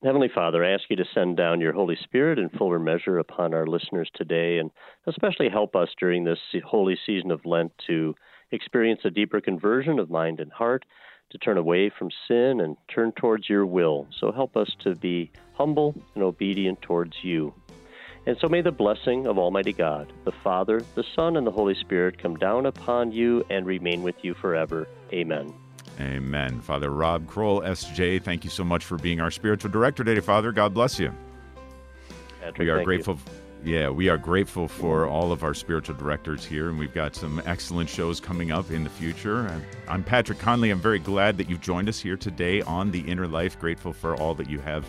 Heavenly 0.01 0.29
Father, 0.33 0.63
I 0.63 0.71
ask 0.71 0.83
you 0.89 0.95
to 0.95 1.05
send 1.13 1.35
down 1.35 1.61
your 1.61 1.73
Holy 1.73 1.97
Spirit 2.03 2.39
in 2.39 2.49
fuller 2.49 2.79
measure 2.79 3.19
upon 3.19 3.53
our 3.53 3.67
listeners 3.67 4.09
today, 4.15 4.57
and 4.57 4.71
especially 5.07 5.49
help 5.49 5.75
us 5.75 5.89
during 5.99 6.23
this 6.23 6.39
holy 6.65 6.97
season 7.05 7.29
of 7.29 7.45
Lent 7.45 7.71
to 7.87 8.15
experience 8.51 9.01
a 9.03 9.09
deeper 9.09 9.41
conversion 9.41 9.99
of 9.99 10.09
mind 10.09 10.39
and 10.39 10.51
heart, 10.51 10.85
to 11.31 11.37
turn 11.37 11.57
away 11.57 11.89
from 11.89 12.09
sin 12.27 12.61
and 12.61 12.77
turn 12.93 13.11
towards 13.13 13.49
your 13.49 13.65
will. 13.65 14.07
So 14.19 14.31
help 14.31 14.55
us 14.55 14.71
to 14.83 14.95
be 14.95 15.31
humble 15.53 15.95
and 16.15 16.23
obedient 16.23 16.81
towards 16.81 17.13
you. 17.23 17.53
And 18.25 18.37
so 18.39 18.47
may 18.47 18.61
the 18.61 18.71
blessing 18.71 19.27
of 19.27 19.37
Almighty 19.37 19.73
God, 19.73 20.13
the 20.23 20.31
Father, 20.31 20.81
the 20.95 21.03
Son, 21.15 21.35
and 21.35 21.45
the 21.45 21.51
Holy 21.51 21.75
Spirit 21.75 22.17
come 22.17 22.37
down 22.37 22.65
upon 22.65 23.11
you 23.11 23.43
and 23.49 23.65
remain 23.65 24.01
with 24.01 24.15
you 24.21 24.33
forever. 24.33 24.87
Amen. 25.11 25.53
Amen. 25.99 26.61
Father 26.61 26.89
Rob 26.89 27.27
Kroll, 27.27 27.61
SJ, 27.61 28.23
thank 28.23 28.43
you 28.43 28.49
so 28.49 28.63
much 28.63 28.85
for 28.85 28.97
being 28.97 29.19
our 29.19 29.29
spiritual 29.29 29.69
director 29.71 30.03
today, 30.03 30.21
Father. 30.21 30.51
God 30.51 30.73
bless 30.73 30.99
you. 30.99 31.13
Patrick, 32.39 32.59
we 32.59 32.69
are 32.69 32.83
grateful. 32.83 33.19
You. 33.63 33.73
Yeah, 33.73 33.89
we 33.89 34.09
are 34.09 34.17
grateful 34.17 34.67
for 34.67 35.07
all 35.07 35.31
of 35.31 35.43
our 35.43 35.53
spiritual 35.53 35.95
directors 35.95 36.43
here, 36.45 36.69
and 36.69 36.77
we've 36.77 36.93
got 36.93 37.15
some 37.15 37.41
excellent 37.45 37.89
shows 37.89 38.19
coming 38.19 38.51
up 38.51 38.71
in 38.71 38.83
the 38.83 38.89
future. 38.89 39.61
I'm 39.87 40.03
Patrick 40.03 40.39
Conley. 40.39 40.69
I'm 40.69 40.81
very 40.81 40.99
glad 40.99 41.37
that 41.37 41.49
you've 41.49 41.61
joined 41.61 41.87
us 41.87 41.99
here 41.99 42.17
today 42.17 42.61
on 42.61 42.91
The 42.91 42.99
Inner 43.01 43.27
Life. 43.27 43.57
Grateful 43.57 43.93
for 43.93 44.15
all 44.15 44.33
that 44.35 44.49
you 44.49 44.59
have 44.59 44.85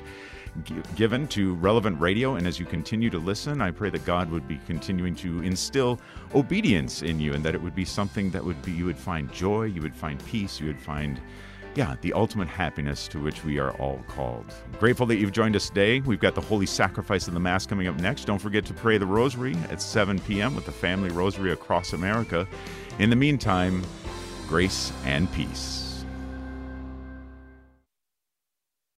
given 0.94 1.26
to 1.28 1.54
relevant 1.54 2.00
radio. 2.00 2.36
And 2.36 2.46
as 2.46 2.58
you 2.58 2.66
continue 2.66 3.10
to 3.10 3.18
listen, 3.18 3.60
I 3.60 3.70
pray 3.70 3.90
that 3.90 4.04
God 4.04 4.30
would 4.30 4.46
be 4.46 4.60
continuing 4.66 5.14
to 5.16 5.42
instill 5.42 6.00
obedience 6.34 7.02
in 7.02 7.20
you 7.20 7.34
and 7.34 7.44
that 7.44 7.54
it 7.54 7.62
would 7.62 7.74
be 7.74 7.84
something 7.84 8.30
that 8.30 8.44
would 8.44 8.60
be, 8.62 8.72
you 8.72 8.84
would 8.84 8.98
find 8.98 9.32
joy, 9.32 9.64
you 9.64 9.82
would 9.82 9.96
find 9.96 10.24
peace, 10.26 10.60
you 10.60 10.66
would 10.66 10.80
find 10.80 11.20
yeah, 11.74 11.96
the 12.02 12.12
ultimate 12.12 12.48
happiness 12.48 13.08
to 13.08 13.18
which 13.18 13.44
we 13.44 13.58
are 13.58 13.72
all 13.72 14.00
called. 14.06 14.46
Grateful 14.78 15.06
that 15.06 15.16
you've 15.16 15.32
joined 15.32 15.56
us 15.56 15.68
today. 15.68 16.00
We've 16.00 16.20
got 16.20 16.34
the 16.34 16.40
Holy 16.40 16.66
Sacrifice 16.66 17.26
of 17.26 17.34
the 17.34 17.40
Mass 17.40 17.66
coming 17.66 17.88
up 17.88 17.96
next. 17.96 18.26
Don't 18.26 18.38
forget 18.38 18.64
to 18.66 18.74
pray 18.74 18.96
the 18.96 19.06
Rosary 19.06 19.56
at 19.70 19.82
7 19.82 20.20
p.m. 20.20 20.54
with 20.54 20.66
the 20.66 20.72
Family 20.72 21.10
Rosary 21.10 21.52
across 21.52 21.92
America. 21.92 22.46
In 23.00 23.10
the 23.10 23.16
meantime, 23.16 23.84
grace 24.46 24.92
and 25.04 25.30
peace. 25.32 25.83